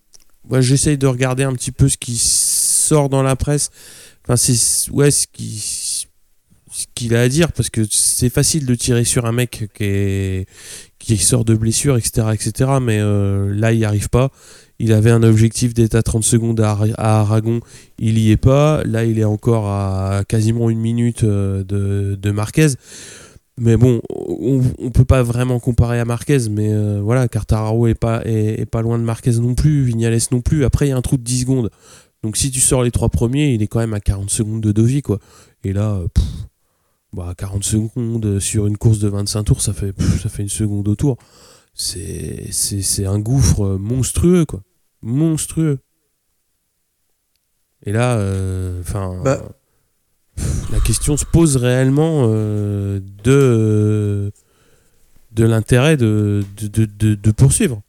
J'essaye 0.59 0.99
de 0.99 1.07
regarder 1.07 1.45
un 1.45 1.53
petit 1.53 1.73
peu 1.73 1.89
ce 1.89 1.97
qui 1.97 2.17
sort 2.17 3.09
dans 3.09 3.23
la 3.23 3.37
presse. 3.37 3.71
Enfin, 4.25 4.37
c'est. 4.37 4.91
Ouais, 4.91 5.11
ce 5.11 5.27
qui 5.33 6.07
ce 6.73 6.87
qu'il 6.95 7.15
a 7.15 7.23
à 7.23 7.29
dire 7.29 7.53
parce 7.53 7.69
que 7.69 7.83
c'est 7.91 8.31
facile 8.31 8.65
de 8.65 8.75
tirer 8.75 9.05
sur 9.05 9.27
un 9.27 9.33
mec 9.33 9.69
qui 9.75 10.47
qui 10.99 11.17
sort 11.17 11.45
de 11.45 11.55
blessure 11.55 11.97
etc 11.97 12.29
etc 12.33 12.71
mais 12.81 12.99
euh, 13.01 13.53
là 13.55 13.73
il 13.73 13.79
n'y 13.79 13.85
arrive 13.85 14.09
pas 14.09 14.31
il 14.79 14.93
avait 14.93 15.11
un 15.11 15.23
objectif 15.23 15.75
d'être 15.75 15.97
à 15.97 16.03
30 16.03 16.23
secondes 16.23 16.61
à 16.61 16.79
Aragon 16.97 17.61
il 17.99 18.19
y 18.19 18.31
est 18.31 18.37
pas 18.37 18.83
là 18.85 19.05
il 19.05 19.19
est 19.19 19.25
encore 19.25 19.69
à 19.69 20.23
quasiment 20.29 20.71
une 20.71 20.81
minute 20.81 21.25
euh, 21.25 21.65
de, 21.65 22.15
de 22.15 22.31
Marquez 22.31 22.69
mais 23.61 23.77
bon 23.77 24.01
on, 24.11 24.63
on 24.79 24.91
peut 24.91 25.05
pas 25.05 25.23
vraiment 25.23 25.61
comparer 25.61 26.01
à 26.01 26.05
Marquez 26.05 26.49
mais 26.51 26.73
euh, 26.73 27.01
voilà 27.01 27.29
Cartararo 27.29 27.87
est 27.87 27.95
pas 27.95 28.83
loin 28.83 28.99
de 28.99 29.05
Marquez 29.05 29.33
non 29.33 29.55
plus 29.55 29.85
Vignales 29.85 30.19
non 30.33 30.41
plus 30.41 30.65
après 30.65 30.87
il 30.87 30.91
y 30.91 30.93
a 30.93 30.97
un 30.97 31.03
trou 31.03 31.17
de 31.17 31.23
10 31.23 31.43
secondes 31.43 31.71
donc 32.23 32.37
si 32.37 32.51
tu 32.51 32.61
sors 32.61 32.83
les 32.83 32.91
trois 32.91 33.09
premiers 33.09 33.53
il 33.53 33.63
est 33.63 33.69
quand 33.69 33.81
même 33.81 33.95
à 33.95 34.01
40 34.01 34.31
secondes 34.31 34.61
de 34.61 34.73
Dovi 34.73 35.03
quoi 35.03 35.21
et 35.63 35.73
là 35.73 35.93
euh, 35.93 36.09
bah, 37.13 37.35
40 37.37 37.65
secondes 37.65 38.39
sur 38.39 38.67
une 38.67 38.77
course 38.77 39.01
de 39.01 39.09
25 39.09 39.45
tours, 39.45 39.63
ça 39.63 39.73
fait, 39.73 39.93
une 40.39 40.49
seconde 40.49 40.87
au 40.89 40.95
tour. 40.95 41.17
C'est, 41.75 43.07
un 43.07 43.19
gouffre 43.19 43.77
monstrueux, 43.79 44.45
quoi. 44.45 44.63
Monstrueux. 45.03 45.79
Et 47.85 47.93
là, 47.93 48.17
euh, 48.19 48.81
enfin, 48.81 49.21
Bah. 49.25 49.43
La 50.73 50.81
question 50.81 51.17
se 51.17 51.25
pose 51.25 51.57
réellement 51.57 52.27
euh, 52.29 53.01
de, 53.25 54.33
de 55.33 55.45
l'intérêt 55.45 55.97
de, 55.97 56.43
de, 56.63 56.85
de, 57.15 57.31
poursuivre. 57.33 57.83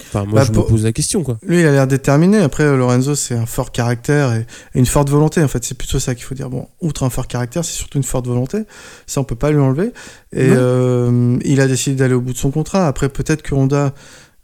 Enfin, 0.00 0.24
moi, 0.24 0.40
Bah, 0.40 0.44
je 0.46 0.52
pour- 0.52 0.64
me 0.64 0.68
pose 0.70 0.84
la 0.84 0.92
question, 0.92 1.24
quoi. 1.24 1.38
Lui, 1.42 1.60
il 1.60 1.66
a 1.66 1.72
l'air 1.72 1.86
déterminé. 1.88 2.38
Après, 2.38 2.64
Lorenzo, 2.76 3.16
c'est 3.16 3.34
un 3.34 3.46
fort 3.46 3.72
caractère 3.72 4.32
et, 4.32 4.46
et 4.74 4.78
une 4.78 4.86
forte 4.86 5.10
volonté. 5.10 5.42
En 5.42 5.48
fait, 5.48 5.64
c'est 5.64 5.76
plutôt 5.76 5.98
ça 5.98 6.14
qu'il 6.14 6.22
faut 6.24 6.36
dire. 6.36 6.48
Bon, 6.50 6.68
outre 6.80 7.02
un 7.02 7.10
fort 7.10 7.26
caractère, 7.26 7.64
c'est 7.64 7.72
surtout 7.76 7.98
une 7.98 8.04
forte 8.04 8.26
volonté. 8.26 8.58
Ça, 9.06 9.20
on 9.20 9.24
peut 9.24 9.34
pas 9.34 9.50
lui 9.50 9.58
enlever. 9.58 9.92
Et 10.32 10.50
euh, 10.52 11.36
il 11.44 11.60
a 11.60 11.66
décidé 11.66 11.96
d'aller 11.96 12.14
au 12.14 12.20
bout 12.20 12.32
de 12.32 12.38
son 12.38 12.52
contrat. 12.52 12.86
Après, 12.86 13.08
peut-être 13.08 13.42
que 13.42 13.54
Honda 13.56 13.92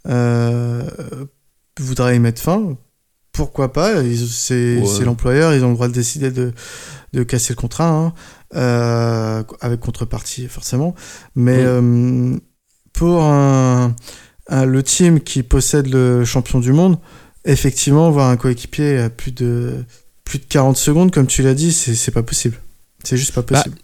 euh, 0.08 0.82
voudrait 1.78 2.16
y 2.16 2.18
mettre 2.18 2.42
fin. 2.42 2.76
Pourquoi 3.34 3.72
pas 3.72 3.92
C'est 4.30 4.78
Ouais. 4.80 5.04
l'employeur. 5.04 5.52
Ils 5.54 5.62
ont 5.64 5.68
le 5.68 5.74
droit 5.74 5.88
de 5.88 5.92
décider 5.92 6.30
de, 6.30 6.52
de 7.12 7.22
casser 7.24 7.52
le 7.52 7.56
contrat. 7.60 7.88
hein. 7.90 8.12
Euh, 8.54 9.42
avec 9.60 9.80
contrepartie, 9.80 10.46
forcément. 10.46 10.94
Mais 11.34 11.56
Ouais. 11.56 11.64
euh, 11.66 12.36
pour 12.92 13.24
un, 13.24 13.94
un- 14.48 14.64
le 14.64 14.82
team 14.84 15.18
qui 15.20 15.42
possède 15.42 15.88
le 15.92 16.24
champion 16.24 16.60
du 16.60 16.72
monde, 16.72 16.98
effectivement, 17.44 18.10
voir 18.12 18.30
un 18.30 18.36
coéquipier 18.36 18.98
à 18.98 19.10
plus 19.10 19.32
de, 19.32 19.84
plus 20.22 20.38
de 20.38 20.44
40 20.44 20.76
secondes, 20.76 21.10
comme 21.12 21.26
tu 21.26 21.42
l'as 21.42 21.54
dit, 21.54 21.72
c'est 21.72 21.96
c'est 21.96 22.12
pas 22.12 22.22
possible. 22.22 22.60
C'est 23.02 23.16
juste 23.16 23.34
pas 23.34 23.42
Bah, 23.42 23.58
possible. 23.64 23.76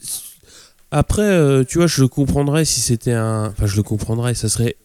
après, 0.93 1.23
euh, 1.23 1.65
tu 1.65 1.79
vois, 1.79 1.89
je 1.89 2.01
le 2.03 2.09
comprendrais 2.09 2.65
si 2.65 2.81
c'était 2.81 3.13
un. 3.13 3.47
Enfin, 3.49 3.67
je 3.67 3.77
le 3.77 3.83
comprendrais, 3.83 4.35
ça 4.35 4.49
serait 4.49 4.77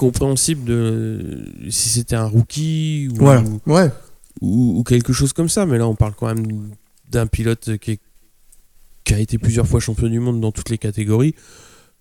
compréhensible 0.00 0.64
de 0.64 1.44
si 1.68 1.90
c'était 1.90 2.16
un 2.16 2.24
rookie 2.26 3.08
ou, 3.12 3.16
voilà. 3.16 3.44
Ouais. 3.66 3.90
ou, 4.40 4.78
ou 4.78 4.82
quelque 4.82 5.12
chose 5.12 5.32
comme 5.34 5.48
ça. 5.50 5.66
Mais 5.66 5.76
là, 5.78 5.86
on 5.86 5.94
parle 5.94 6.14
quand 6.18 6.26
même 6.34 6.70
d'un 7.10 7.26
pilote 7.26 7.76
qui, 7.78 7.92
est- 7.92 8.00
qui 9.04 9.14
a 9.14 9.18
été 9.18 9.36
plusieurs 9.38 9.66
fois 9.66 9.78
champion 9.80 10.08
du 10.08 10.18
monde 10.18 10.40
dans 10.40 10.52
toutes 10.52 10.70
les 10.70 10.78
catégories, 10.78 11.34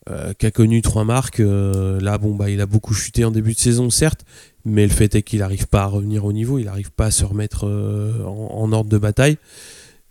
euh, 0.09 0.33
qui 0.33 0.45
a 0.45 0.51
connu 0.51 0.81
trois 0.81 1.03
marques. 1.03 1.41
euh, 1.41 1.99
là, 1.99 2.17
bon, 2.17 2.33
bah, 2.35 2.49
il 2.49 2.61
a 2.61 2.65
beaucoup 2.65 2.93
chuté 2.93 3.25
en 3.25 3.31
début 3.31 3.53
de 3.53 3.59
saison, 3.59 3.89
certes, 3.89 4.23
mais 4.63 4.83
le 4.87 4.91
fait 4.93 5.13
est 5.15 5.21
qu'il 5.23 5.39
n'arrive 5.39 5.67
pas 5.67 5.83
à 5.83 5.87
revenir 5.87 6.23
au 6.25 6.31
niveau, 6.33 6.57
il 6.57 6.65
n'arrive 6.65 6.91
pas 6.91 7.07
à 7.07 7.11
se 7.11 7.25
remettre 7.25 7.67
euh, 7.67 8.23
en, 8.25 8.61
en 8.63 8.71
ordre 8.71 8.89
de 8.89 8.97
bataille. 8.97 9.37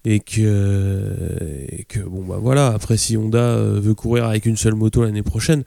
Et 0.05 0.20
que, 0.20 1.66
et 1.68 1.84
que, 1.84 2.01
bon, 2.01 2.24
bah 2.24 2.39
voilà, 2.41 2.68
après, 2.68 2.97
si 2.97 3.16
Honda 3.16 3.57
veut 3.57 3.95
courir 3.95 4.24
avec 4.26 4.47
une 4.47 4.57
seule 4.57 4.74
moto 4.74 5.03
l'année 5.05 5.24
prochaine, 5.24 5.64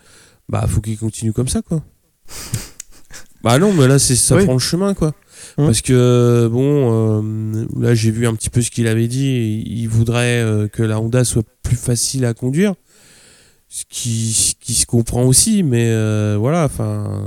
bah, 0.50 0.66
faut 0.68 0.82
qu'il 0.82 0.98
continue 0.98 1.34
comme 1.34 1.48
ça, 1.50 1.62
quoi. 1.62 1.84
bah 3.44 3.58
non, 3.60 3.74
mais 3.74 3.88
là, 3.88 4.00
c'est 4.00 4.16
ça 4.16 4.36
Oui. 4.36 4.44
prend 4.46 4.54
le 4.54 4.60
chemin, 4.60 4.94
quoi. 4.94 5.14
Hum. 5.58 5.66
Parce 5.66 5.82
que, 5.82 6.48
bon, 6.52 7.22
euh, 7.24 7.66
là, 7.80 7.94
j'ai 7.94 8.12
vu 8.12 8.28
un 8.28 8.34
petit 8.36 8.50
peu 8.50 8.62
ce 8.62 8.72
qu'il 8.72 8.88
avait 8.88 9.08
dit. 9.08 9.64
Il 9.66 9.88
voudrait 9.88 10.42
euh, 10.42 10.68
que 10.68 10.84
la 10.84 11.00
Honda 11.00 11.24
soit 11.24 11.44
plus 11.64 11.76
facile 11.76 12.26
à 12.26 12.34
conduire. 12.34 12.74
Ce 13.70 13.84
qui, 13.90 14.56
qui 14.60 14.74
se 14.74 14.86
comprend 14.86 15.24
aussi, 15.24 15.64
mais 15.64 15.88
euh, 15.90 16.36
voilà, 16.40 16.66
enfin. 16.66 17.22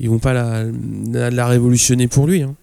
Ils 0.00 0.10
vont 0.10 0.18
pas 0.18 0.32
la, 0.32 0.64
la, 1.12 1.30
la 1.30 1.46
révolutionner 1.46 2.08
pour 2.08 2.26
lui. 2.26 2.42
Hein. 2.42 2.56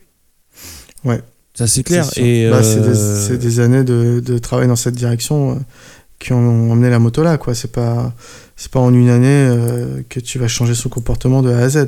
Ouais. 1.05 1.21
Ça, 1.53 1.67
c'est 1.67 1.83
clair. 1.83 2.03
C'est 2.03 2.49
Bah, 2.49 2.61
c'est 2.63 3.37
des, 3.37 3.59
euh, 3.59 3.63
années 3.63 3.83
de, 3.85 4.19
de 4.19 4.37
travail 4.37 4.67
dans 4.67 4.75
cette 4.75 4.95
direction 4.95 5.51
euh, 5.51 5.55
qui 6.19 6.33
ont 6.33 6.71
emmené 6.71 6.89
la 6.89 6.99
moto 6.99 7.23
là, 7.23 7.37
quoi. 7.37 7.55
C'est 7.55 7.71
pas, 7.71 8.13
c'est 8.61 8.69
pas 8.71 8.81
en 8.81 8.93
une 8.93 9.07
année 9.09 9.25
euh, 9.49 10.01
que 10.09 10.19
tu 10.19 10.37
vas 10.37 10.49
changer 10.49 10.75
son 10.75 10.89
comportement 10.89 11.41
de 11.41 11.49
A 11.49 11.59
à 11.59 11.69
Z. 11.69 11.87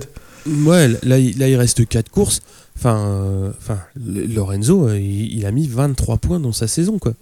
Ouais, 0.66 0.88
là, 1.04 1.20
il- 1.20 1.38
là 1.38 1.50
il 1.50 1.56
reste 1.58 1.86
4 1.86 2.10
courses. 2.10 2.40
Enfin, 2.78 2.98
euh, 2.98 3.52
enfin 3.60 3.78
Lorenzo, 3.98 4.88
euh, 4.88 4.98
il, 4.98 5.38
il 5.38 5.46
a 5.46 5.52
mis 5.52 5.68
23 5.68 6.18
points 6.18 6.40
dans 6.40 6.54
sa 6.54 6.68
saison, 6.68 6.98
quoi. 6.98 7.14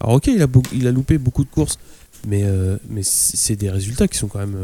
Alors, 0.00 0.16
ok, 0.16 0.26
il 0.28 0.42
a, 0.42 0.46
il 0.72 0.88
a 0.88 0.90
loupé 0.90 1.18
beaucoup 1.18 1.44
de 1.44 1.50
courses, 1.50 1.78
mais, 2.26 2.42
euh, 2.44 2.78
mais 2.88 3.02
c'est 3.04 3.56
des 3.56 3.70
résultats 3.70 4.08
qui 4.08 4.16
sont, 4.18 4.26
quand 4.28 4.38
même, 4.40 4.56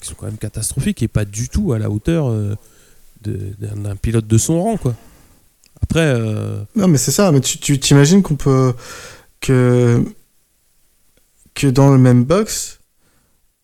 qui 0.00 0.08
sont 0.08 0.14
quand 0.16 0.26
même 0.26 0.36
catastrophiques 0.38 1.02
et 1.02 1.08
pas 1.08 1.24
du 1.24 1.48
tout 1.48 1.72
à 1.72 1.78
la 1.78 1.88
hauteur 1.88 2.34
d'un 3.24 3.96
pilote 3.96 4.26
de 4.26 4.38
son 4.38 4.60
rang, 4.62 4.76
quoi. 4.76 4.94
Après, 5.82 6.18
Non, 6.76 6.88
mais 6.88 6.98
c'est 6.98 7.12
ça. 7.12 7.30
Mais 7.32 7.40
tu, 7.40 7.58
tu 7.58 7.78
t'imagines 7.78 8.22
qu'on 8.22 8.36
peut 8.36 8.74
que 9.40 10.04
que 11.54 11.66
dans 11.68 11.90
le 11.90 11.98
même 11.98 12.24
box, 12.24 12.80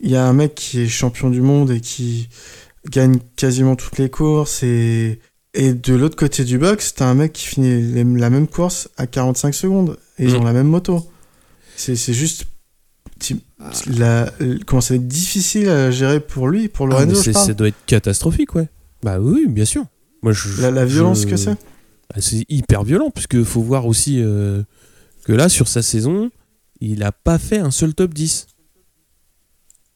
il 0.00 0.10
y 0.10 0.16
a 0.16 0.26
un 0.26 0.32
mec 0.32 0.54
qui 0.54 0.80
est 0.80 0.88
champion 0.88 1.30
du 1.30 1.40
monde 1.40 1.70
et 1.70 1.80
qui 1.80 2.28
gagne 2.90 3.18
quasiment 3.36 3.76
toutes 3.76 3.98
les 3.98 4.10
courses 4.10 4.62
et 4.62 5.20
et 5.52 5.72
de 5.74 5.94
l'autre 5.94 6.14
côté 6.16 6.44
du 6.44 6.58
box, 6.58 6.94
t'as 6.94 7.06
un 7.06 7.14
mec 7.14 7.32
qui 7.32 7.44
finit 7.46 7.82
les- 7.82 8.04
la 8.04 8.30
même 8.30 8.46
course 8.46 8.88
à 8.96 9.08
45 9.08 9.52
secondes 9.52 9.96
et 10.18 10.24
ils 10.26 10.34
Mm. 10.34 10.36
ont 10.36 10.44
la 10.44 10.52
même 10.52 10.68
moto. 10.68 11.04
C'est 11.76 11.96
c'est 11.96 12.14
juste 12.14 12.46
tu- 13.18 13.36
la, 13.88 14.32
comment 14.66 14.80
ça 14.80 14.94
va 14.94 14.98
être 14.98 15.08
difficile 15.08 15.68
à 15.68 15.90
gérer 15.90 16.20
pour 16.20 16.48
lui, 16.48 16.68
pour 16.68 16.86
ah, 16.86 16.90
Lorenzo, 16.90 17.16
je 17.16 17.20
c'est- 17.22 17.32
parle. 17.32 17.46
ça 17.48 17.54
doit 17.54 17.68
être 17.68 17.84
catastrophique, 17.86 18.54
ouais. 18.54 18.68
Bah 19.02 19.18
oui, 19.20 19.46
bien 19.48 19.64
sûr. 19.64 19.84
Moi, 20.22 20.32
je, 20.32 20.62
La, 20.62 20.70
la 20.70 20.84
violence 20.84 21.22
je- 21.22 21.26
que 21.26 21.36
c'est. 21.36 21.56
Ah, 22.14 22.20
C'est 22.20 22.44
hyper 22.48 22.82
violent, 22.84 23.10
puisque 23.10 23.42
faut 23.42 23.60
voir 23.62 23.86
aussi 23.86 24.20
euh, 24.22 24.62
que 25.24 25.32
là, 25.32 25.48
sur 25.48 25.68
sa 25.68 25.82
saison, 25.82 26.30
il 26.80 27.00
n'a 27.00 27.12
pas 27.12 27.38
fait 27.38 27.58
un 27.58 27.70
seul 27.70 27.92
top 27.94 28.14
10. 28.14 28.46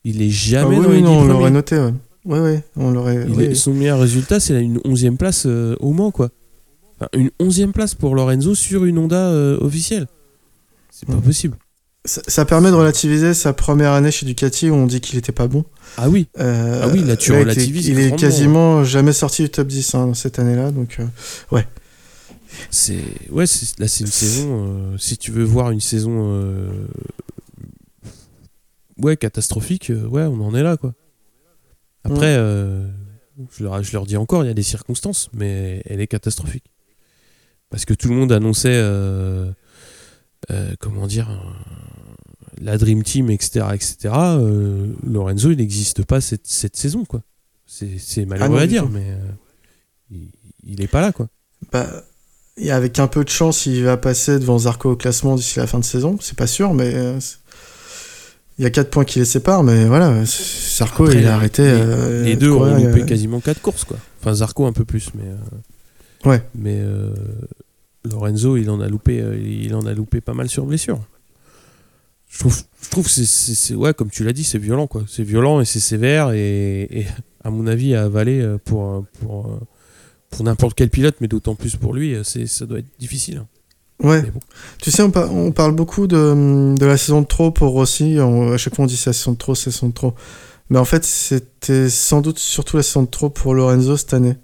Il 0.05 0.23
est 0.23 0.27
Ah 0.27 0.31
jamais 0.31 0.77
oui, 0.79 0.85
dans 0.85 0.91
les 0.91 0.97
10 0.99 1.03
non, 1.03 1.11
on 1.13 1.17
premiers. 1.19 1.33
l'aurait 1.33 1.51
noté. 1.51 1.77
Ouais. 1.79 1.93
Ouais, 2.27 2.41
ouais, 2.41 2.65
on 2.77 2.91
l'aurait. 2.91 3.25
Il 3.29 3.35
oui. 3.37 3.45
est- 3.45 3.55
son 3.55 3.73
meilleur 3.75 4.01
résultat, 4.01 4.41
c'est 4.41 4.61
une 4.63 4.79
11e 4.85 5.17
place 5.17 5.45
euh, 5.47 5.77
au 5.81 5.93
Mans, 5.93 6.11
quoi. 6.11 6.31
Enfin, 6.99 7.09
une 7.15 7.31
11e 7.41 7.73
place 7.73 7.95
pour 7.95 8.15
Lorenzo 8.15 8.55
sur 8.55 8.85
une 8.85 8.99
Honda 8.99 9.29
euh, 9.29 9.59
officielle. 9.61 10.07
C'est 10.91 11.07
pas 11.09 11.17
possible. 11.17 11.57
Ça, 12.07 12.21
ça 12.29 12.45
permet 12.45 12.71
de 12.71 12.77
relativiser 12.77 13.33
sa 13.35 13.53
première 13.55 13.93
année 13.93 14.11
chez 14.11 14.27
Ducati 14.27 14.69
où 14.71 14.75
on 14.75 14.87
dit 14.87 15.01
qu'il 15.01 15.19
était 15.19 15.33
pas 15.33 15.49
bon. 15.49 15.65
Ah 15.97 16.09
oui, 16.11 16.29
Euh, 16.39 16.81
Ah 16.85 16.89
oui, 16.93 17.03
là, 17.03 17.17
tu 17.17 17.31
il 17.31 17.35
était- 17.35 17.43
relativises 17.45 17.87
Il 17.89 17.99
est 17.99 18.09
grandement, 18.09 18.17
quasiment 18.17 18.85
jamais 18.85 19.13
sorti 19.15 19.43
du 19.43 19.49
top 19.51 19.67
10 19.69 19.95
hein, 19.95 20.13
cette 20.15 20.39
année-là. 20.39 20.71
Donc, 20.71 20.99
euh, 21.01 21.61
c'est 22.71 22.99
ouais, 23.31 23.47
c'est- 23.47 23.79
là 23.79 23.89
c'est 23.89 24.05
une 24.05 24.11
saison. 24.11 24.49
euh, 24.93 24.97
si 24.99 25.17
tu 25.17 25.31
veux 25.31 25.45
voir 25.45 25.71
une 25.71 25.81
saison, 25.81 26.13
euh, 26.33 26.69
ouais, 28.99 29.17
catastrophique, 29.17 29.91
euh, 29.91 30.07
ouais, 30.07 30.23
on 30.23 30.41
en 30.41 30.55
est 30.55 30.63
là, 30.63 30.77
quoi. 30.77 30.95
Après, 32.05 32.37
euh, 32.39 32.87
je, 33.57 33.65
leur, 33.65 33.83
je 33.83 33.93
leur 33.93 34.07
dis 34.07 34.17
encore, 34.17 34.45
il 34.45 34.49
y 34.49 34.51
a 34.51 34.55
des 34.55 34.63
circonstances, 34.63 35.31
mais 35.33 35.83
elle 35.87 36.01
est 36.01 36.07
catastrophique. 36.07 36.65
Parce 37.71 37.85
que 37.85 37.95
tout 37.95 38.09
le 38.09 38.15
monde 38.15 38.31
annonçait, 38.31 38.75
euh, 38.75 39.51
comment 40.81 41.07
dire, 41.07 41.29
la 42.61 42.79
Dream 42.79 43.03
Team, 43.03 43.31
etc., 43.31 43.67
etc. 43.73 43.97
euh, 44.15 44.93
Lorenzo, 45.03 45.51
il 45.51 45.57
n'existe 45.57 46.05
pas 46.05 46.21
cette, 46.21 46.47
cette 46.47 46.77
saison, 46.77 47.05
quoi. 47.05 47.23
C'est 47.67 48.27
malheureux 48.27 48.47
Ah 48.47 48.49
non, 48.51 48.59
à 48.59 48.67
dire, 48.67 48.89
mais 48.89 49.07
euh, 49.09 49.17
il, 50.11 50.29
il 50.63 50.83
est 50.83 50.87
pas 50.89 51.01
là, 51.01 51.13
quoi. 51.13 51.29
bah, 51.73 51.89
et 52.57 52.71
avec 52.71 53.01
un 53.01 53.09
peu 53.09 53.25
de 53.25 53.29
chance, 53.31 53.67
il 53.67 53.83
va 53.83 53.97
passer 53.97 54.39
devant 54.39 54.59
Zarco 54.59 54.93
au 54.93 54.97
classement 54.97 55.35
d'ici 55.35 55.59
la 55.59 55.67
fin 55.67 55.81
de 55.81 55.85
saison. 55.85 56.17
C'est 56.21 56.37
pas 56.39 56.47
sûr, 56.47 56.73
mais 56.73 56.95
euh, 56.95 57.19
il 58.59 58.63
y 58.63 58.67
a 58.67 58.71
4 58.71 58.91
points 58.91 59.05
qui 59.05 59.19
les 59.19 59.25
séparent. 59.25 59.63
Mais 59.65 59.87
voilà, 59.87 60.25
Zarco, 60.25 61.05
Après, 61.05 61.19
il 61.21 61.27
a 61.27 61.35
arrêté. 61.35 61.63
les- 61.63 61.69
euh, 61.73 62.25
Les 62.25 62.37
deux 62.37 62.51
ont 62.51 62.65
loupé 62.75 63.03
euh, 63.03 63.05
quasiment 63.05 63.41
4 63.41 63.61
courses, 63.61 63.85
quoi. 63.85 63.97
Enfin, 64.21 64.35
Zarco 64.35 64.67
un 64.67 64.73
peu 64.73 64.85
plus, 64.85 65.09
mais. 65.15 65.25
euh, 65.25 66.29
Ouais. 66.31 66.43
Mais. 66.55 66.81
Lorenzo, 68.09 68.57
il 68.59 68.69
en 68.71 68.81
a 68.81 68.89
loupé, 68.89 69.23
il 69.43 69.75
en 69.75 69.87
a 69.87 69.95
loupé 69.95 70.21
pas 70.21 70.35
mal 70.35 70.49
sur 70.49 70.67
blessure. 70.67 71.01
Je 72.29 72.39
trouve, 72.41 72.63
je 72.83 72.91
trouve 72.91 73.05
que 73.07 73.11
c'est, 73.11 73.75
ouais, 73.75 73.95
comme 73.95 74.11
tu 74.11 74.25
l'as 74.25 74.33
dit, 74.33 74.45
c'est 74.45 74.59
violent, 74.59 74.87
quoi. 74.87 75.05
C'est 75.09 75.23
violent 75.23 75.61
et 75.61 75.65
c'est 75.65 75.81
sévère 75.81 76.33
et, 76.33 76.83
et, 76.91 77.07
à 77.45 77.51
mon 77.51 77.67
avis, 77.67 77.95
à 77.95 78.03
avaler 78.05 78.57
pour, 78.65 79.05
pour, 79.21 79.59
pour 80.31 80.45
n'importe 80.45 80.75
quel 80.77 80.91
pilote, 80.91 81.15
mais 81.21 81.29
d'autant 81.29 81.55
plus 81.55 81.77
pour 81.77 81.95
lui, 81.95 82.15
ça 82.25 82.67
doit 82.67 82.81
être 82.81 82.91
difficile. 82.99 83.43
Ouais. 84.03 84.23
Bon. 84.23 84.41
Tu 84.83 84.91
sais, 84.91 85.03
on, 85.03 85.11
par- 85.11 85.33
on 85.33 85.53
parle 85.53 85.73
beaucoup 85.73 86.07
de, 86.07 86.75
de 86.77 86.87
la 86.87 86.97
saison 86.97 87.21
de 87.23 87.27
trop 87.27 87.51
pour 87.51 87.71
Rossi. 87.73 88.17
On- 88.21 88.53
à 88.53 88.57
chaque 88.57 88.75
fois, 88.75 88.85
on 88.85 88.89
dit 88.89 88.97
c'est 88.97 89.11
la 89.11 89.15
saison 89.15 89.33
de 89.33 89.39
trop, 89.39 89.55
c'est 89.55 89.71
la 89.71 89.73
saison 89.73 89.89
de 89.89 89.95
trop. 89.95 90.15
Mais 90.71 90.79
en 90.79 90.85
fait, 90.85 91.05
c'était 91.05 91.89
sans 91.89 92.21
doute 92.21 92.39
surtout 92.39 92.77
la 92.77 92.83
saison 92.83 93.03
de 93.03 93.09
trop 93.09 93.31
pour 93.31 93.55
Lorenzo 93.55 93.97
cette 93.97 94.15
année. 94.15 94.37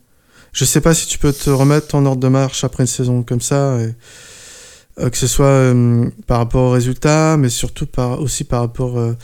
Je 0.53 0.65
sais 0.65 0.81
pas 0.81 0.95
si 0.95 1.07
tu 1.07 1.19
peux 1.19 1.33
te 1.33 1.49
remettre 1.51 1.95
en 1.95 2.05
ordre 2.07 2.21
de 2.21 2.29
marche 2.29 2.65
après 2.65 2.83
une 2.83 2.89
saison 2.89 3.23
comme 3.23 3.41
ça, 3.41 3.79
et, 3.81 3.95
euh, 5.01 5.09
que 5.11 5.17
ce 5.17 5.27
soit 5.27 5.47
euh, 5.47 6.11
par 6.27 6.39
rapport 6.39 6.65
aux 6.65 6.71
résultats, 6.73 7.37
mais 7.37 7.49
surtout 7.49 7.87
par, 7.87 8.21
aussi 8.21 8.45
par 8.45 8.61
rapport 8.61 8.99
euh, 8.99 9.17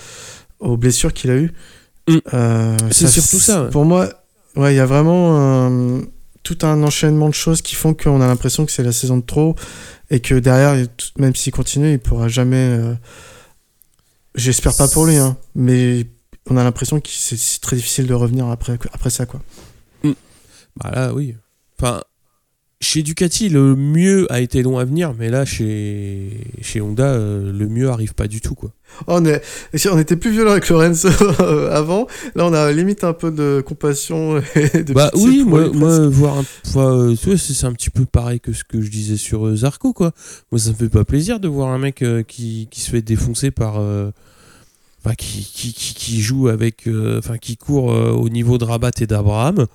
aux 0.61 0.77
blessures 0.77 1.12
qu'il 1.12 1.31
a 1.31 1.37
eues. 1.37 1.53
Mm. 2.09 2.16
Euh, 2.35 2.77
C'est 2.91 3.09
surtout 3.09 3.39
ça, 3.41 3.64
ouais. 3.64 3.70
Pour 3.70 3.85
moi, 3.85 4.09
ouais, 4.57 4.72
il 4.74 4.77
y 4.77 4.81
a 4.81 4.87
vraiment 4.87 5.81
tout 6.45 6.59
un 6.62 6.81
enchaînement 6.85 7.29
de 7.29 7.35
choses 7.35 7.61
qui 7.61 7.74
font 7.74 7.93
qu'on 7.93 8.20
a 8.20 8.27
l'impression 8.29 8.64
que 8.64 8.70
c'est 8.70 8.85
la 8.85 8.93
saison 8.93 9.16
de 9.18 9.24
trop 9.24 9.57
et 10.11 10.20
que 10.20 10.34
derrière, 10.34 10.86
même 11.18 11.34
s'il 11.34 11.52
continue, 11.52 11.92
il 11.92 11.98
pourra 11.98 12.28
jamais. 12.28 12.57
euh, 12.57 12.94
J'espère 14.34 14.76
pas 14.76 14.86
pour 14.88 15.07
lui, 15.07 15.16
hein, 15.16 15.36
mais 15.54 16.07
on 16.50 16.57
a 16.57 16.64
l'impression 16.64 17.00
que 17.00 17.09
c'est 17.09 17.36
c'est 17.38 17.61
très 17.61 17.76
difficile 17.76 18.07
de 18.07 18.14
revenir 18.14 18.46
après, 18.48 18.78
après 18.92 19.11
ça, 19.11 19.24
quoi. 19.26 19.40
Bah 20.76 20.90
là, 20.92 21.14
oui. 21.14 21.34
Enfin, 21.78 22.02
chez 22.97 23.03
Ducati, 23.03 23.51
le 23.51 23.76
mieux 23.76 24.26
a 24.32 24.40
été 24.40 24.62
long 24.62 24.78
à 24.78 24.86
venir, 24.86 25.12
mais 25.18 25.28
là, 25.28 25.44
chez, 25.44 26.30
chez 26.62 26.80
Honda, 26.80 27.05
euh, 27.05 27.53
le 27.53 27.68
mieux 27.68 27.90
arrive 27.90 28.14
pas 28.14 28.26
du 28.26 28.40
tout, 28.40 28.55
quoi. 28.55 28.70
On, 29.07 29.22
est, 29.26 29.42
on 29.92 29.99
était 29.99 30.16
plus 30.16 30.30
violent 30.30 30.53
avec 30.53 30.66
Lorenzo 30.70 31.09
avant. 31.70 32.07
Là, 32.36 32.47
on 32.47 32.55
a 32.55 32.72
limite 32.72 33.05
un 33.05 33.12
peu 33.12 33.30
de 33.30 33.62
compassion 33.66 34.38
et 34.55 34.82
de 34.82 34.94
Bah 34.94 35.11
oui, 35.14 35.44
moi, 35.44 35.68
moi 35.68 36.09
voir 36.09 36.38
un, 36.38 36.44
euh, 36.76 37.14
c'est 37.36 37.66
un 37.66 37.74
petit 37.74 37.90
peu 37.90 38.07
pareil 38.07 38.40
que 38.40 38.55
ce 38.55 38.64
que 38.64 38.80
je 38.80 38.90
disais 38.90 39.18
sur 39.18 39.47
euh, 39.47 39.57
Zarco, 39.57 39.92
quoi. 39.92 40.12
Moi, 40.51 40.59
ça 40.59 40.70
me 40.70 40.74
fait 40.76 40.88
pas 40.88 41.05
plaisir 41.05 41.38
de 41.38 41.49
voir 41.49 41.68
un 41.68 41.78
mec 41.78 42.01
euh, 42.01 42.22
qui, 42.22 42.66
qui 42.70 42.80
se 42.80 42.88
fait 42.90 43.03
défoncer 43.03 43.51
par. 43.51 43.78
euh, 43.78 44.11
Enfin, 45.05 45.14
qui, 45.16 45.44
qui, 45.44 45.74
qui, 45.74 45.94
qui 45.94 46.22
joue 46.22 46.49
avec. 46.49 46.86
euh, 46.88 47.18
Enfin, 47.18 47.36
qui 47.36 47.59
court 47.59 47.92
euh, 47.92 48.12
au 48.12 48.30
niveau 48.30 48.57
de 48.57 48.64
Rabat 48.64 48.92
et 49.03 49.07
d'Abraham. 49.07 49.66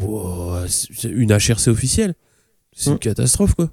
Wow, 0.00 0.56
une 1.04 1.32
HRC 1.32 1.68
officielle. 1.68 2.14
C'est 2.76 2.90
une 2.90 2.96
Mm. 2.96 2.98
catastrophe, 3.00 3.54
quoi. 3.54 3.70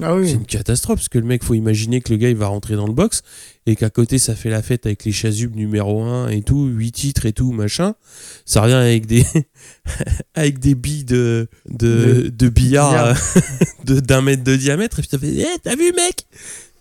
Ah 0.00 0.10
C'est 0.12 0.20
oui. 0.20 0.30
une 0.32 0.46
catastrophe 0.46 0.98
parce 1.00 1.08
que 1.08 1.18
le 1.18 1.24
mec, 1.24 1.42
faut 1.42 1.54
imaginer 1.54 2.00
que 2.00 2.12
le 2.12 2.18
gars 2.18 2.30
il 2.30 2.36
va 2.36 2.46
rentrer 2.46 2.76
dans 2.76 2.86
le 2.86 2.92
box 2.92 3.22
et 3.66 3.74
qu'à 3.74 3.90
côté 3.90 4.18
ça 4.20 4.36
fait 4.36 4.48
la 4.48 4.62
fête 4.62 4.86
avec 4.86 5.04
les 5.04 5.10
chasubes 5.10 5.56
numéro 5.56 6.02
1 6.04 6.28
et 6.28 6.42
tout, 6.42 6.66
8 6.66 6.92
titres 6.92 7.26
et 7.26 7.32
tout, 7.32 7.50
machin. 7.50 7.94
Ça 8.46 8.60
revient 8.62 8.74
avec 8.74 9.06
des 9.06 9.24
avec 10.34 10.60
des 10.60 10.74
billes 10.76 11.02
de, 11.04 11.48
de, 11.68 12.22
De- 12.22 12.28
de 12.28 12.48
billard 12.48 13.06
euh, 13.06 13.14
de- 13.84 13.98
d'un 14.00 14.22
mètre 14.22 14.44
de 14.44 14.54
diamètre 14.56 15.00
et 15.00 15.02
puis 15.02 15.08
ça 15.10 15.18
fait 15.18 15.34
Eh, 15.34 15.46
t'as 15.64 15.74
vu 15.74 15.92
mec? 15.92 16.26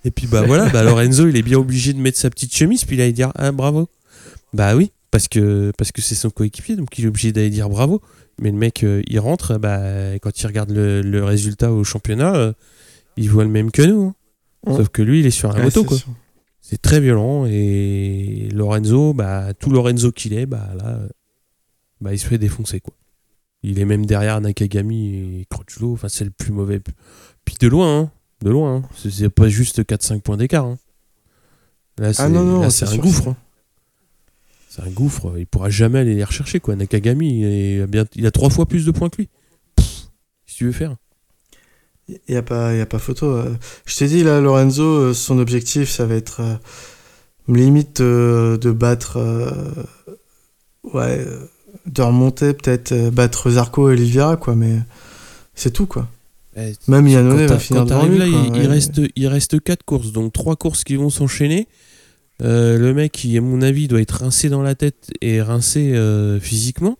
Et 0.05 0.11
puis 0.11 0.27
bah 0.27 0.43
voilà, 0.43 0.69
bah 0.69 0.83
Lorenzo 0.83 1.27
il 1.27 1.35
est 1.35 1.41
bien 1.41 1.57
obligé 1.57 1.93
de 1.93 1.99
mettre 1.99 2.19
sa 2.19 2.29
petite 2.29 2.53
chemise 2.55 2.85
puis 2.85 2.97
là 2.97 3.07
il 3.07 3.13
dire 3.13 3.31
ah 3.35 3.51
bravo. 3.51 3.89
Bah 4.53 4.75
oui, 4.75 4.91
parce 5.09 5.27
que 5.27 5.71
parce 5.77 5.91
que 5.91 6.03
c'est 6.03 6.13
son 6.15 6.29
coéquipier 6.29 6.75
donc 6.75 6.97
il 6.99 7.05
est 7.05 7.07
obligé 7.07 7.31
d'aller 7.31 7.49
dire 7.49 7.67
bravo. 7.67 7.99
Mais 8.39 8.51
le 8.51 8.57
mec 8.57 8.83
euh, 8.83 9.01
il 9.07 9.19
rentre, 9.19 9.57
bah 9.57 10.13
quand 10.21 10.41
il 10.41 10.45
regarde 10.47 10.69
le, 10.71 11.01
le 11.01 11.23
résultat 11.23 11.71
au 11.71 11.83
championnat, 11.83 12.35
euh, 12.35 12.53
il 13.17 13.29
voit 13.29 13.43
le 13.43 13.49
même 13.49 13.71
que 13.71 13.81
nous. 13.81 14.03
hein. 14.07 14.15
Ouais. 14.71 14.77
Sauf 14.77 14.89
que 14.89 15.01
lui, 15.01 15.21
il 15.21 15.25
est 15.25 15.31
sur 15.31 15.49
un 15.51 15.55
Ouais, 15.55 15.63
moto, 15.63 15.81
c'est 15.81 15.87
quoi. 15.87 15.97
C'est 16.61 16.81
très 16.81 16.99
violent. 16.99 17.45
Et 17.47 18.49
Lorenzo, 18.53 19.13
bah, 19.13 19.53
tout 19.53 19.69
Lorenzo 19.69 20.11
qu'il 20.11 20.33
est, 20.33 20.45
bah, 20.45 20.67
là, 20.77 20.99
bah, 22.01 22.13
il 22.13 22.19
se 22.19 22.25
fait 22.27 22.37
défoncer, 22.37 22.79
quoi. 22.81 22.93
Il 23.63 23.79
est 23.79 23.85
même 23.85 24.05
derrière 24.05 24.39
Nakagami 24.41 25.15
et 25.41 25.45
Crutchlow. 25.49 25.93
Enfin, 25.93 26.09
c'est 26.09 26.25
le 26.25 26.29
plus 26.31 26.51
mauvais. 26.51 26.79
Puis 27.45 27.55
de 27.59 27.67
loin, 27.67 27.99
hein. 28.01 28.11
De 28.43 28.49
loin. 28.51 28.75
hein. 28.77 28.81
C'est- 28.95 29.29
pas 29.29 29.47
juste 29.47 29.83
4-5 29.83 30.21
points 30.21 30.37
d'écart. 30.37 30.65
hein. 30.65 30.77
Là, 31.97 32.13
c'est 32.13 32.21
Ah 32.23 32.29
non, 32.29 32.43
non, 32.43 32.61
là, 32.61 32.69
c'est 32.69 32.85
c'est 32.85 32.91
un 32.91 32.93
sûr, 32.95 33.01
gouffre. 33.03 33.23
c'est-. 33.23 33.35
C'est 34.77 34.83
un 34.87 34.91
gouffre. 34.91 35.33
Il 35.37 35.47
pourra 35.47 35.69
jamais 35.69 35.99
aller 35.99 36.13
les 36.15 36.23
rechercher, 36.23 36.59
quoi. 36.59 36.75
Nakagami, 36.75 37.41
il, 37.41 37.81
a 37.81 37.87
bien... 37.87 38.05
il 38.15 38.25
a 38.25 38.31
trois 38.31 38.49
fois 38.49 38.65
plus 38.67 38.85
de 38.85 38.91
points 38.91 39.09
que 39.09 39.17
lui. 39.17 39.29
Pff, 39.75 40.07
que 40.47 40.53
tu 40.53 40.65
veux 40.65 40.71
faire? 40.71 40.95
Il 42.07 42.19
n'y 42.29 42.35
a, 42.35 42.41
pas- 42.41 42.73
y 42.73 42.79
a 42.81 42.85
pas 42.85 42.99
photo. 42.99 43.25
euh. 43.27 43.53
Je 43.85 43.95
t'ai 43.97 44.07
dit, 44.07 44.23
là, 44.23 44.39
Lorenzo, 44.39 44.83
euh, 44.83 45.13
son 45.13 45.39
objectif, 45.39 45.89
ça 45.89 46.05
va 46.05 46.15
être 46.15 46.39
euh, 46.41 46.55
limite 47.53 47.99
euh, 48.01 48.57
de 48.57 48.71
battre. 48.71 49.17
euh, 49.17 49.51
ouais, 50.93 51.25
de 51.85 52.01
remonter, 52.01 52.53
peut-être 52.53 53.09
battre 53.11 53.49
Zarco 53.49 53.89
et 53.89 53.93
Oliveira, 53.93 54.37
quoi, 54.37 54.55
mais 54.55 54.77
c'est 55.55 55.71
tout, 55.71 55.85
quoi. 55.85 56.07
Eh, 56.57 56.73
Même 56.87 57.07
Yannone 57.07 57.45
va 57.45 57.59
finir 57.59 57.85
devant 57.85 58.05
lui. 58.05 58.17
là, 58.17 58.25
quoi, 58.29 58.57
il, 58.57 58.67
reste, 58.67 59.01
il 59.15 59.27
reste 59.27 59.61
4 59.61 59.83
courses, 59.83 60.11
donc 60.11 60.33
3 60.33 60.55
courses 60.55 60.83
qui 60.83 60.95
vont 60.95 61.09
s'enchaîner. 61.09 61.67
Euh, 62.43 62.77
le 62.77 62.93
mec, 62.93 63.11
qui, 63.13 63.37
à 63.37 63.41
mon 63.41 63.61
avis, 63.61 63.87
doit 63.87 64.01
être 64.01 64.11
rincé 64.21 64.49
dans 64.49 64.61
la 64.61 64.75
tête 64.75 65.09
et 65.21 65.41
rincé 65.41 65.93
euh, 65.95 66.39
physiquement. 66.39 66.97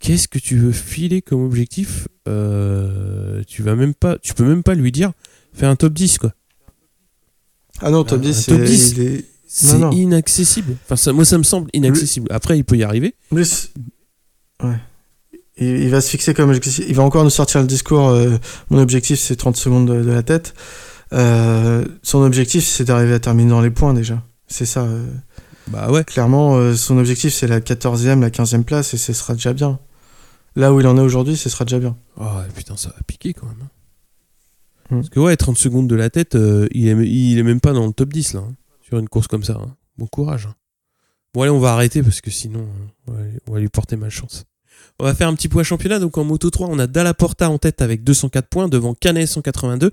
Qu'est-ce 0.00 0.28
que 0.28 0.38
tu 0.38 0.56
veux 0.56 0.72
filer 0.72 1.22
comme 1.22 1.42
objectif 1.44 2.08
Euh, 2.28 3.42
Tu 3.46 3.62
vas 3.62 3.74
même 3.74 3.94
pas, 3.94 4.18
tu 4.18 4.34
peux 4.34 4.44
même 4.44 4.62
pas 4.62 4.74
lui 4.74 4.90
dire 4.92 5.12
fais 5.52 5.66
un 5.66 5.76
top 5.76 5.92
10 5.92 6.18
quoi. 6.18 6.32
Ah 7.80 7.90
non, 7.90 8.04
top 8.04 8.18
un 8.18 8.22
10, 8.22 8.46
top 8.46 8.58
c'est- 8.58 8.64
10. 8.64 8.92
il 8.96 9.02
est- 9.02 9.24
C'est 9.46 9.78
non. 9.78 9.90
inaccessible. 9.92 10.74
Enfin, 10.84 10.96
ça, 10.96 11.12
moi, 11.12 11.24
ça 11.24 11.38
me 11.38 11.42
semble 11.44 11.70
inaccessible. 11.74 12.26
Après, 12.32 12.58
il 12.58 12.64
peut 12.64 12.76
y 12.76 12.82
arriver. 12.82 13.14
Plus, 13.30 13.70
ouais. 14.64 14.74
Il, 15.58 15.66
il 15.84 15.90
va 15.90 16.00
se 16.00 16.10
fixer 16.10 16.34
comme 16.34 16.48
objectif. 16.50 16.84
Il 16.88 16.94
va 16.96 17.04
encore 17.04 17.22
nous 17.22 17.30
sortir 17.30 17.60
le 17.60 17.66
discours. 17.68 18.08
euh, 18.08 18.36
mon 18.70 18.78
objectif, 18.78 19.20
c'est 19.20 19.36
30 19.36 19.56
secondes 19.56 19.86
de, 19.88 20.02
de 20.02 20.10
la 20.10 20.24
tête. 20.24 20.54
Euh, 21.12 21.84
son 22.02 22.22
objectif, 22.22 22.64
c'est 22.64 22.84
d'arriver 22.84 23.12
à 23.14 23.20
terminer 23.20 23.50
dans 23.50 23.60
les 23.60 23.70
points 23.70 23.94
déjà. 23.94 24.24
C'est 24.54 24.66
ça. 24.66 24.82
euh. 24.84 25.04
Bah 25.66 25.90
ouais. 25.90 26.04
Clairement, 26.04 26.56
euh, 26.56 26.74
son 26.76 26.96
objectif, 26.98 27.32
c'est 27.34 27.48
la 27.48 27.58
14e, 27.60 28.20
la 28.20 28.30
15e 28.30 28.62
place 28.62 28.94
et 28.94 28.98
ce 28.98 29.12
sera 29.12 29.34
déjà 29.34 29.52
bien. 29.52 29.80
Là 30.54 30.72
où 30.72 30.78
il 30.78 30.86
en 30.86 30.96
est 30.96 31.00
aujourd'hui, 31.00 31.36
ce 31.36 31.48
sera 31.48 31.64
déjà 31.64 31.80
bien. 31.80 31.96
Oh 32.20 32.24
putain, 32.54 32.76
ça 32.76 32.90
va 32.90 32.96
piquer 33.06 33.34
quand 33.34 33.46
même. 33.46 33.56
hein. 33.62 33.68
Hmm. 34.90 34.96
Parce 34.98 35.08
que 35.08 35.18
ouais, 35.18 35.36
30 35.36 35.58
secondes 35.58 35.88
de 35.88 35.96
la 35.96 36.08
tête, 36.10 36.36
euh, 36.36 36.68
il, 36.70 36.86
est, 36.86 37.08
il 37.08 37.36
est 37.38 37.42
même 37.42 37.60
pas 37.60 37.72
dans 37.72 37.84
le 37.86 37.92
top 37.92 38.12
10 38.12 38.34
là, 38.34 38.40
hein, 38.46 38.54
sur 38.82 38.98
une 38.98 39.08
course 39.08 39.26
comme 39.26 39.42
ça. 39.42 39.54
hein. 39.60 39.74
Bon 39.98 40.06
courage. 40.06 40.46
hein. 40.46 40.54
Bon 41.32 41.42
allez, 41.42 41.50
on 41.50 41.58
va 41.58 41.72
arrêter 41.72 42.02
parce 42.04 42.20
que 42.20 42.30
sinon, 42.30 42.68
on 43.08 43.12
va, 43.12 43.18
on 43.48 43.52
va 43.54 43.58
lui 43.58 43.68
porter 43.68 43.96
malchance. 43.96 44.44
On 45.00 45.04
va 45.04 45.14
faire 45.14 45.26
un 45.26 45.34
petit 45.34 45.48
point 45.48 45.64
championnat. 45.64 45.98
Donc 45.98 46.18
en 46.18 46.24
Moto 46.24 46.50
3, 46.50 46.68
on 46.70 46.78
a 46.78 46.86
Dalla 46.86 47.14
Porta 47.14 47.50
en 47.50 47.58
tête 47.58 47.82
avec 47.82 48.04
204 48.04 48.46
points, 48.46 48.68
devant 48.68 48.94
Canet 48.94 49.26
182, 49.26 49.90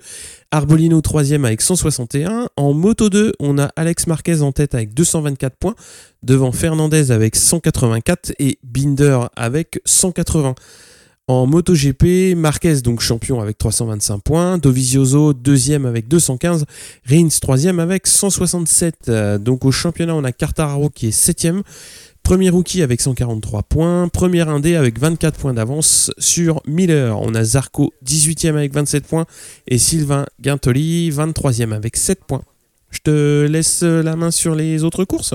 Arbolino 0.51 1.01
3 1.01 1.33
avec 1.33 1.61
161. 1.61 2.49
En 2.55 2.73
Moto 2.73 3.09
2, 3.09 3.33
on 3.39 3.57
a 3.57 3.65
Alex 3.75 4.05
Marquez 4.05 4.41
en 4.41 4.51
tête 4.51 4.75
avec 4.75 4.93
224 4.93 5.55
points, 5.57 5.75
devant 6.21 6.51
Fernandez 6.51 7.11
avec 7.11 7.35
184 7.35 8.33
et 8.37 8.59
Binder 8.63 9.19
avec 9.35 9.81
180. 9.85 10.53
En 11.27 11.45
MotoGP, 11.45 12.35
Marquez 12.35 12.81
donc 12.81 12.99
champion 12.99 13.39
avec 13.39 13.57
325 13.57 14.19
points, 14.19 14.57
Dovizioso 14.57 15.31
deuxième 15.33 15.85
avec 15.85 16.09
215, 16.09 16.65
Rins 17.09 17.29
troisième 17.39 17.79
avec 17.79 18.05
167. 18.05 18.95
Euh, 19.07 19.37
donc 19.37 19.63
au 19.63 19.71
championnat, 19.71 20.13
on 20.13 20.25
a 20.25 20.33
Quartararo 20.33 20.89
qui 20.89 21.07
est 21.07 21.11
septième, 21.11 21.61
premier 22.23 22.49
rookie 22.49 22.81
avec 22.81 23.01
143 23.01 23.63
points, 23.63 24.07
premier 24.07 24.47
indé 24.47 24.75
avec 24.75 24.99
24 24.99 25.37
points 25.37 25.53
d'avance 25.53 26.11
sur 26.17 26.61
Miller. 26.65 27.19
On 27.19 27.35
a 27.35 27.43
Zarco 27.43 27.93
18e 28.05 28.55
avec 28.55 28.73
27 28.73 29.05
points 29.05 29.25
et 29.67 29.77
Sylvain 29.77 30.25
Guintoli 30.39 31.11
23e 31.11 31.73
avec 31.73 31.97
7 31.97 32.23
points. 32.25 32.43
Je 32.89 32.99
te 32.99 33.45
laisse 33.45 33.83
la 33.83 34.15
main 34.15 34.31
sur 34.31 34.55
les 34.55 34.83
autres 34.83 35.05
courses. 35.05 35.33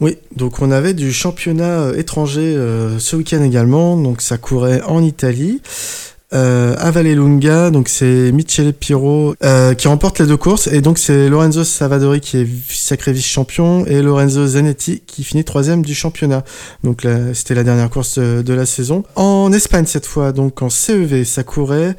Oui, 0.00 0.18
donc 0.34 0.60
on 0.60 0.70
avait 0.70 0.92
du 0.92 1.10
championnat 1.12 1.92
étranger 1.96 2.54
euh, 2.54 2.98
ce 2.98 3.16
week-end 3.16 3.42
également. 3.42 3.96
Donc 3.96 4.20
ça 4.20 4.36
courait 4.36 4.82
en 4.82 5.02
Italie. 5.02 5.62
Euh, 6.32 6.74
à 6.78 6.90
Vallelunga, 6.90 7.70
donc 7.70 7.88
c'est 7.88 8.32
Michele 8.32 8.72
Piro 8.72 9.36
euh, 9.44 9.74
qui 9.74 9.86
remporte 9.86 10.18
les 10.18 10.26
deux 10.26 10.36
courses 10.36 10.66
et 10.66 10.80
donc 10.80 10.98
c'est 10.98 11.28
Lorenzo 11.28 11.62
Savadori 11.62 12.20
qui 12.20 12.38
est 12.38 12.48
sacré 12.68 13.12
vice-champion 13.12 13.86
et 13.86 14.02
Lorenzo 14.02 14.44
Zanetti 14.44 15.02
qui 15.06 15.22
finit 15.22 15.44
troisième 15.44 15.84
du 15.84 15.94
championnat. 15.94 16.42
Donc 16.82 17.06
c'était 17.32 17.54
la 17.54 17.62
dernière 17.62 17.90
course 17.90 18.18
de, 18.18 18.52
la 18.52 18.66
saison. 18.66 19.04
En 19.14 19.52
Espagne 19.52 19.86
cette 19.86 20.06
fois, 20.06 20.32
donc 20.32 20.62
en 20.62 20.68
CEV, 20.68 21.22
ça 21.22 21.44
courait 21.44 21.94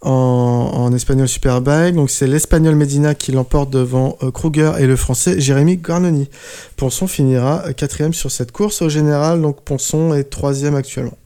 en, 0.00 0.90
espagnol 0.94 1.28
Superbike. 1.28 1.94
Donc 1.94 2.10
c'est 2.10 2.26
l'espagnol 2.26 2.76
Medina 2.76 3.14
qui 3.14 3.32
l'emporte 3.32 3.68
devant 3.68 4.16
euh, 4.22 4.30
Kruger 4.30 4.72
et 4.78 4.86
le 4.86 4.96
français 4.96 5.38
Jérémy 5.38 5.76
Garnoni. 5.76 6.30
Ponson 6.76 7.06
finira 7.06 7.64
quatrième 7.74 8.14
sur 8.14 8.30
cette 8.30 8.52
course 8.52 8.80
au 8.80 8.88
général, 8.88 9.42
donc 9.42 9.62
Ponson 9.64 10.14
est 10.14 10.24
troisième 10.24 10.76
actuellement. 10.76 11.18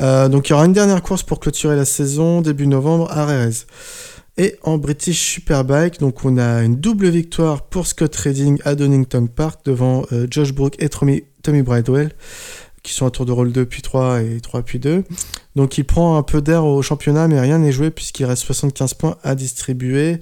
Euh, 0.00 0.28
donc 0.28 0.48
il 0.48 0.50
y 0.50 0.52
aura 0.54 0.66
une 0.66 0.72
dernière 0.72 1.02
course 1.02 1.22
pour 1.22 1.40
clôturer 1.40 1.76
la 1.76 1.84
saison, 1.84 2.40
début 2.40 2.66
novembre, 2.66 3.10
à 3.10 3.26
Rérez. 3.26 3.66
Et 4.36 4.56
en 4.64 4.78
British 4.78 5.34
Superbike, 5.34 6.00
donc 6.00 6.24
on 6.24 6.38
a 6.38 6.64
une 6.64 6.76
double 6.76 7.08
victoire 7.08 7.62
pour 7.62 7.86
Scott 7.86 8.14
Redding 8.16 8.58
à 8.64 8.74
Donington 8.74 9.28
Park 9.28 9.60
devant 9.64 10.04
euh, 10.12 10.26
Josh 10.28 10.52
Brook 10.52 10.74
et 10.80 10.88
Tommy, 10.88 11.22
Bridewell, 11.62 12.10
qui 12.82 12.92
sont 12.94 13.06
à 13.06 13.12
tour 13.12 13.26
de 13.26 13.30
rôle 13.30 13.52
2 13.52 13.64
puis 13.64 13.80
3 13.80 14.22
et 14.22 14.40
3 14.40 14.62
puis 14.62 14.80
2. 14.80 15.04
Donc 15.54 15.78
il 15.78 15.84
prend 15.84 16.18
un 16.18 16.24
peu 16.24 16.42
d'air 16.42 16.64
au 16.64 16.82
championnat, 16.82 17.28
mais 17.28 17.38
rien 17.38 17.58
n'est 17.58 17.70
joué 17.70 17.92
puisqu'il 17.92 18.24
reste 18.24 18.42
75 18.42 18.94
points 18.94 19.16
à 19.22 19.36
distribuer 19.36 20.18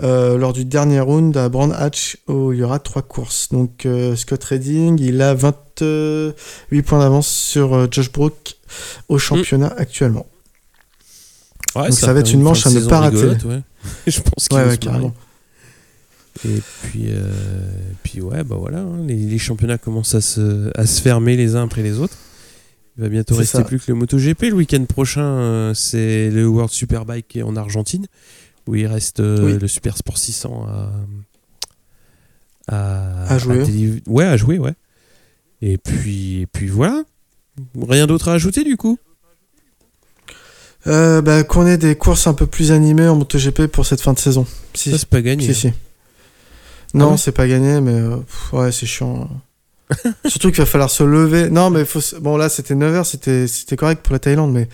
euh, 0.00 0.38
lors 0.38 0.52
du 0.52 0.64
dernier 0.64 1.00
round 1.00 1.36
à 1.36 1.48
Brand 1.48 1.74
Hatch 1.76 2.18
où 2.28 2.52
il 2.52 2.60
y 2.60 2.62
aura 2.62 2.78
3 2.78 3.02
courses. 3.02 3.48
Donc 3.50 3.84
Scott 4.14 4.44
Redding, 4.44 4.96
il 5.00 5.20
a 5.20 5.34
28 5.34 6.82
points 6.84 7.00
d'avance 7.00 7.26
sur 7.26 7.90
Josh 7.90 8.12
Brook 8.12 8.55
au 9.08 9.18
championnat 9.18 9.72
actuellement. 9.76 10.26
Ouais, 11.74 11.88
Donc 11.88 11.98
ça 11.98 12.12
va 12.12 12.20
être 12.20 12.32
une 12.32 12.40
manche 12.42 12.66
à 12.66 12.70
ne 12.70 12.80
pas 12.80 13.00
rater. 13.00 13.16
ouais. 13.46 13.60
Je 14.06 14.20
pense 14.20 14.48
qu'il 14.48 14.56
Ouais, 14.58 14.76
carrément. 14.78 15.14
Et 16.44 16.60
puis, 16.82 17.06
euh, 17.08 17.30
puis 18.02 18.20
ouais, 18.20 18.44
bah 18.44 18.56
voilà, 18.58 18.80
hein, 18.80 18.98
les, 19.06 19.16
les 19.16 19.38
championnats 19.38 19.78
commencent 19.78 20.14
à 20.14 20.20
se, 20.20 20.70
à 20.78 20.84
se 20.86 21.00
fermer 21.00 21.34
les 21.36 21.56
uns 21.56 21.64
après 21.64 21.82
les 21.82 21.98
autres. 21.98 22.16
Il 22.98 23.02
va 23.02 23.08
bientôt 23.08 23.34
rester 23.36 23.58
ça. 23.58 23.64
plus 23.64 23.78
que 23.78 23.90
le 23.92 23.94
MotoGP. 23.98 24.42
Le 24.44 24.52
week-end 24.54 24.84
prochain, 24.84 25.22
euh, 25.24 25.74
c'est 25.74 26.30
le 26.30 26.46
World 26.46 26.70
Superbike 26.72 27.38
en 27.42 27.56
Argentine, 27.56 28.06
où 28.66 28.74
il 28.74 28.86
reste 28.86 29.20
euh, 29.20 29.44
Oui. 29.46 29.58
le 29.58 29.68
Super 29.68 29.96
Sport 29.96 30.18
600 30.18 30.66
à, 32.68 32.74
à, 32.74 33.32
À 33.34 33.38
jouer. 33.38 34.02
ouais, 34.06 34.24
à 34.24 34.36
jouer, 34.36 34.58
ouais. 34.58 34.74
Et 35.62 35.78
puis, 35.78 36.40
et 36.42 36.46
puis 36.46 36.66
voilà. 36.68 37.02
Rien 37.88 38.06
d'autre 38.06 38.28
à 38.28 38.32
ajouter 38.34 38.64
du 38.64 38.76
coup? 38.76 38.98
Euh, 40.86 41.20
bah, 41.20 41.42
qu'on 41.42 41.66
ait 41.66 41.78
des 41.78 41.96
courses 41.96 42.26
un 42.26 42.34
peu 42.34 42.46
plus 42.46 42.70
animées 42.70 43.08
en 43.08 43.16
MotoGP 43.16 43.66
pour 43.66 43.84
cette 43.86 44.00
fin 44.00 44.12
de 44.12 44.18
saison. 44.18 44.46
Si, 44.74 44.90
Ça, 44.92 44.98
c'est 44.98 45.08
pas 45.08 45.20
gagné. 45.22 45.44
si, 45.44 45.54
si. 45.54 45.72
Non, 46.94 47.08
Ah 47.08 47.10
ouais? 47.12 47.16
c'est 47.18 47.32
pas 47.32 47.48
gagné, 47.48 47.80
mais 47.80 47.92
euh, 47.94 48.16
pff, 48.18 48.52
ouais, 48.52 48.70
c'est 48.72 48.86
chiant. 48.86 49.28
Surtout 50.26 50.48
qu'il 50.50 50.58
va 50.58 50.66
falloir 50.66 50.90
se 50.90 51.02
lever. 51.02 51.50
Non, 51.50 51.70
mais 51.70 51.84
faut... 51.84 52.00
bon, 52.20 52.36
là, 52.36 52.48
c'était 52.48 52.74
9h, 52.74 53.04
c'était 53.04 53.46
c'était 53.48 53.76
correct 53.76 54.02
pour 54.02 54.12
la 54.12 54.18
Thaïlande, 54.20 54.52
mais 54.52 54.68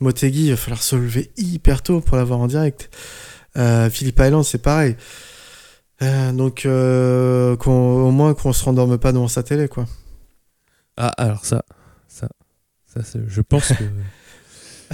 Motegi, 0.00 0.46
il 0.46 0.50
va 0.50 0.56
falloir 0.56 0.82
se 0.82 0.96
lever 0.96 1.30
hyper 1.36 1.82
tôt 1.82 2.00
pour 2.00 2.16
l'avoir 2.16 2.38
en 2.40 2.46
direct. 2.46 2.88
Euh, 3.56 3.90
Philippe 3.90 4.20
Island, 4.24 4.44
c'est 4.44 4.62
pareil. 4.62 4.96
Euh, 6.00 6.32
donc, 6.32 6.64
euh, 6.64 7.56
qu'on- 7.56 8.06
au 8.06 8.10
moins 8.10 8.32
qu'on 8.34 8.52
se 8.52 8.64
rendorme 8.64 8.96
pas 8.98 9.12
devant 9.12 9.28
sa 9.28 9.42
télé, 9.42 9.68
quoi. 9.68 9.86
Ah, 10.96 11.08
alors 11.18 11.44
ça, 11.44 11.62
ça, 12.86 13.02
ça, 13.02 13.18
je 13.26 13.40
pense 13.40 13.68
que. 13.68 13.84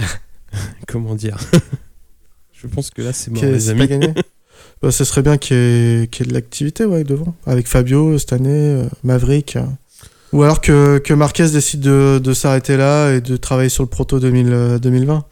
Comment 0.87 1.15
dire? 1.15 1.37
Je 2.53 2.67
pense 2.67 2.89
que 2.89 3.01
là, 3.01 3.13
c'est 3.13 3.31
mort, 3.31 3.43
les 3.43 3.69
amis. 3.69 3.79
pas 3.81 3.87
gagné? 3.87 4.13
bah, 4.81 4.91
ce 4.91 5.03
serait 5.03 5.21
bien 5.21 5.37
qu'il 5.37 5.55
y, 5.57 5.59
ait- 6.03 6.07
qu'il 6.07 6.25
y 6.25 6.27
ait 6.27 6.29
de 6.29 6.33
l'activité 6.33 6.85
ouais, 6.85 7.03
devant. 7.03 7.35
Avec 7.45 7.67
Fabio 7.67 8.17
cette 8.17 8.33
année, 8.33 8.49
euh, 8.49 8.87
Maverick. 9.03 9.55
euh. 9.57 9.65
Ou 10.31 10.43
alors 10.43 10.61
que, 10.61 10.97
que 10.99 11.13
Marquez 11.13 11.49
décide 11.49 11.81
de, 11.81 12.19
de 12.23 12.33
s'arrêter 12.33 12.77
là 12.77 13.11
et 13.13 13.21
de 13.21 13.37
travailler 13.37 13.69
sur 13.69 13.83
le 13.83 13.89
proto 13.89 14.19
2000, 14.19 14.47
euh, 14.51 14.79
2020. 14.79 15.25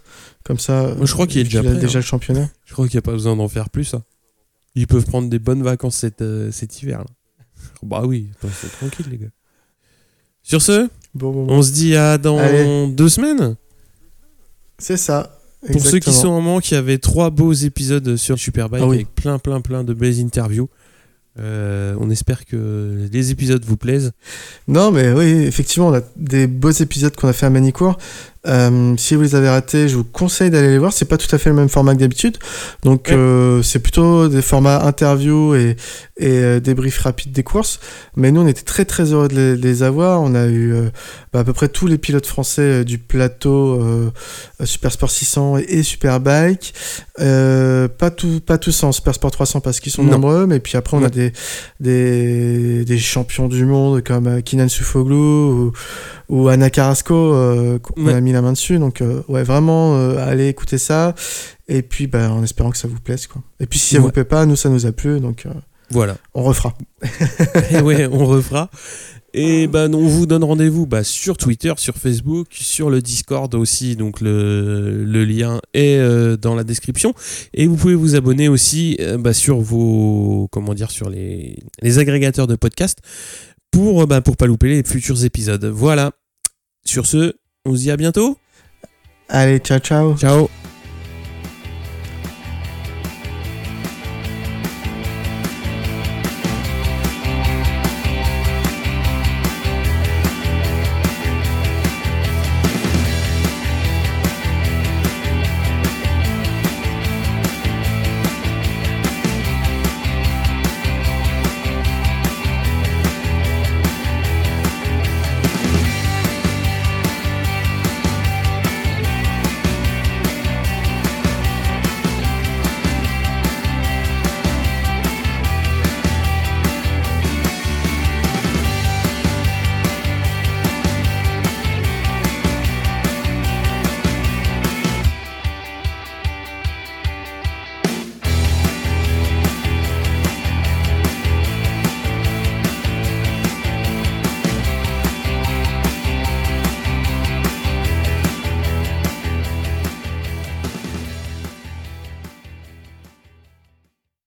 Comme 0.43 0.59
ça, 0.59 0.93
Moi, 0.97 1.05
je 1.05 1.13
crois 1.13 1.25
qu'il 1.27 1.39
est 1.41 1.45
déjà 1.45 1.59
a 1.59 1.63
prêt, 1.63 1.75
déjà 1.75 1.97
hein. 1.97 2.01
le 2.01 2.05
championnat. 2.05 2.49
Je 2.65 2.73
crois 2.73 2.87
qu'il 2.87 2.95
n'y 2.97 2.99
a 2.99 3.03
pas 3.03 3.11
besoin 3.11 3.35
d'en 3.35 3.47
faire 3.47 3.69
plus. 3.69 3.93
hein. 3.93 4.03
Ils 4.75 4.87
peuvent 4.87 5.05
prendre 5.05 5.29
des 5.29 5.39
bonnes 5.39 5.61
vacances 5.63 5.95
cet, 5.97 6.21
euh, 6.21 6.51
cet 6.51 6.81
hiver. 6.81 6.99
Là. 6.99 7.05
Bah 7.83 8.01
oui, 8.05 8.29
attends, 8.35 8.51
c'est 8.53 8.71
tranquille, 8.71 9.05
les 9.11 9.17
gars. 9.19 9.27
Sur 10.41 10.61
ce, 10.61 10.89
Bon, 11.15 11.31
bon, 11.31 11.45
bon. 11.45 11.53
on 11.55 11.61
se 11.61 11.71
dit 11.71 11.95
à 11.95 12.17
dans 12.17 12.37
Allez. 12.37 12.87
deux 12.87 13.09
semaines. 13.09 13.55
C'est 14.79 14.97
ça. 14.97 15.39
Pour 15.71 15.81
ceux 15.81 15.99
qui 15.99 16.11
sont 16.11 16.27
en 16.27 16.41
manque, 16.41 16.69
il 16.71 16.73
y 16.73 16.77
avait 16.77 16.97
trois 16.97 17.29
beaux 17.29 17.53
épisodes 17.53 18.15
sur 18.17 18.37
Superbike 18.37 18.81
Ah 18.83 18.87
oui. 18.87 18.95
avec 18.97 19.15
plein, 19.15 19.39
plein, 19.39 19.61
plein 19.61 19.83
de 19.83 19.93
belles 19.93 20.19
interviews. 20.19 20.67
Euh, 21.39 21.95
on 21.99 22.09
espère 22.09 22.45
que 22.45 23.07
les 23.11 23.31
épisodes 23.31 23.63
vous 23.65 23.77
plaisent. 23.77 24.11
Non, 24.67 24.91
mais 24.91 25.11
oui, 25.13 25.23
effectivement, 25.45 25.87
on 25.87 25.93
a 25.93 26.01
des 26.15 26.47
beaux 26.47 26.69
épisodes 26.71 27.15
qu'on 27.15 27.27
a 27.29 27.33
fait 27.33 27.45
à 27.45 27.49
Manicourt. 27.49 27.97
Euh, 28.45 28.93
si 28.97 29.15
vous 29.15 29.21
les 29.21 29.35
avez 29.35 29.47
ratés, 29.47 29.87
je 29.87 29.95
vous 29.95 30.03
conseille 30.03 30.49
d'aller 30.49 30.67
les 30.69 30.77
voir. 30.77 30.91
C'est 30.91 31.05
pas 31.05 31.17
tout 31.17 31.33
à 31.33 31.37
fait 31.37 31.49
le 31.49 31.55
même 31.55 31.69
format 31.69 31.95
que 31.95 31.99
d'habitude. 31.99 32.37
Donc, 32.83 33.07
Ouais. 33.09 33.15
euh, 33.15 33.61
c'est 33.63 33.79
plutôt 33.79 34.27
des 34.27 34.41
formats 34.41 34.81
interview 34.85 35.55
et, 35.55 35.77
et 36.17 36.27
euh, 36.29 36.59
débriefs 36.59 36.99
rapides 36.99 37.31
des 37.31 37.43
courses. 37.43 37.79
Mais 38.17 38.31
nous, 38.31 38.41
on 38.41 38.47
était 38.47 38.63
très 38.63 38.83
très 38.85 39.13
heureux 39.13 39.29
de 39.29 39.35
les, 39.35 39.55
de 39.55 39.61
les 39.61 39.81
avoir. 39.83 40.21
On 40.21 40.35
a 40.35 40.47
eu 40.47 40.73
euh, 40.73 40.89
bah, 41.31 41.39
à 41.39 41.43
peu 41.45 41.53
près 41.53 41.69
tous 41.69 41.87
les 41.87 41.97
pilotes 41.97 42.25
français 42.27 42.83
du 42.83 42.97
plateau 42.97 43.81
Super 44.65 44.91
Sport 44.91 45.09
600 45.11 45.59
et, 45.59 45.61
et 45.79 45.83
Superbike. 45.83 46.73
Pas, 47.17 48.09
tout, 48.11 48.41
pas 48.45 48.57
tous 48.57 48.83
en 48.83 48.91
Super 48.91 49.15
Sport 49.15 49.31
300 49.31 49.61
parce 49.61 49.79
qu'ils 49.79 49.91
sont 49.93 50.03
Non. 50.03 50.11
nombreux. 50.13 50.47
Mais 50.47 50.59
puis 50.59 50.75
après, 50.77 50.97
on 50.97 50.99
Ouais. 50.99 51.05
a 51.07 51.09
des, 51.09 51.31
des, 51.79 52.83
des 52.85 52.97
champions 52.99 53.47
du 53.47 53.65
monde 53.65 54.03
comme 54.03 54.41
Kinan 54.41 54.67
Sufoglu 54.67 55.15
ou, 55.15 55.71
ou 56.29 56.47
Anna 56.49 56.69
Carrasco 56.69 57.31
qu'on 57.81 58.03
Ouais. 58.05 58.13
a 58.13 58.21
mis 58.21 58.32
la 58.33 58.41
main 58.41 58.51
dessus. 58.53 58.77
Donc, 58.79 59.01
euh, 59.01 59.21
ouais, 59.27 59.43
vraiment, 59.43 59.95
euh, 59.97 60.17
allez 60.17 60.47
écouter 60.47 60.77
ça. 60.77 61.15
Et 61.67 61.81
puis, 61.81 62.07
bah, 62.07 62.31
en 62.31 62.43
espérant 62.43 62.71
que 62.71 62.77
ça 62.77 62.87
vous 62.87 62.99
plaise. 62.99 63.27
Quoi. 63.27 63.41
Et 63.59 63.65
puis, 63.65 63.79
si 63.79 63.95
ça 63.95 63.99
Ouais. 63.99 64.03
vous 64.05 64.11
plaît 64.11 64.23
pas, 64.25 64.45
nous, 64.45 64.55
ça 64.55 64.69
nous 64.69 64.85
a 64.85 64.91
plu. 64.91 65.19
Donc, 65.19 65.45
euh, 65.45 65.51
Voilà. 65.91 66.17
on 66.33 66.43
refera. 66.43 66.73
Et 67.71 67.79
ouais, 67.81 68.07
on 68.07 68.25
refera. 68.25 68.69
Et 69.35 69.65
ben, 69.65 69.91
on 69.95 70.05
vous 70.05 70.27
donne 70.27 70.43
rendez-vous 70.43 70.85
bah, 70.85 71.03
sur 71.03 71.37
Twitter, 71.37 71.73
sur 71.77 71.95
Facebook, 71.95 72.49
sur 72.51 72.91
le 72.91 73.01
Discord 73.01 73.55
aussi. 73.55 73.95
Donc 73.95 74.21
le, 74.21 75.03
le 75.03 75.25
lien 75.25 75.59
est 75.73 75.97
euh, 75.97 76.37
dans 76.37 76.53
la 76.53 76.63
description. 76.63 77.15
Et 77.55 77.65
vous 77.65 77.75
pouvez 77.75 77.95
vous 77.95 78.13
abonner 78.15 78.47
aussi 78.47 78.95
euh, 78.99 79.17
bah, 79.17 79.33
sur 79.33 79.59
vos 79.59 80.47
comment 80.51 80.75
dire 80.75 80.91
sur 80.91 81.09
les, 81.09 81.57
les 81.81 81.97
agrégateurs 81.97 82.45
de 82.45 82.55
podcasts 82.55 82.99
pour 83.71 84.05
bah, 84.05 84.21
pour 84.21 84.37
pas 84.37 84.45
louper 84.45 84.69
les 84.69 84.83
futurs 84.83 85.23
épisodes. 85.25 85.65
Voilà. 85.65 86.11
Sur 86.85 87.07
ce, 87.07 87.33
on 87.65 87.75
se 87.75 87.79
dit 87.79 87.91
à 87.91 87.97
bientôt. 87.97 88.37
Allez, 89.29 89.59
ciao, 89.59 89.79
ciao. 89.79 90.17
Ciao. 90.17 90.49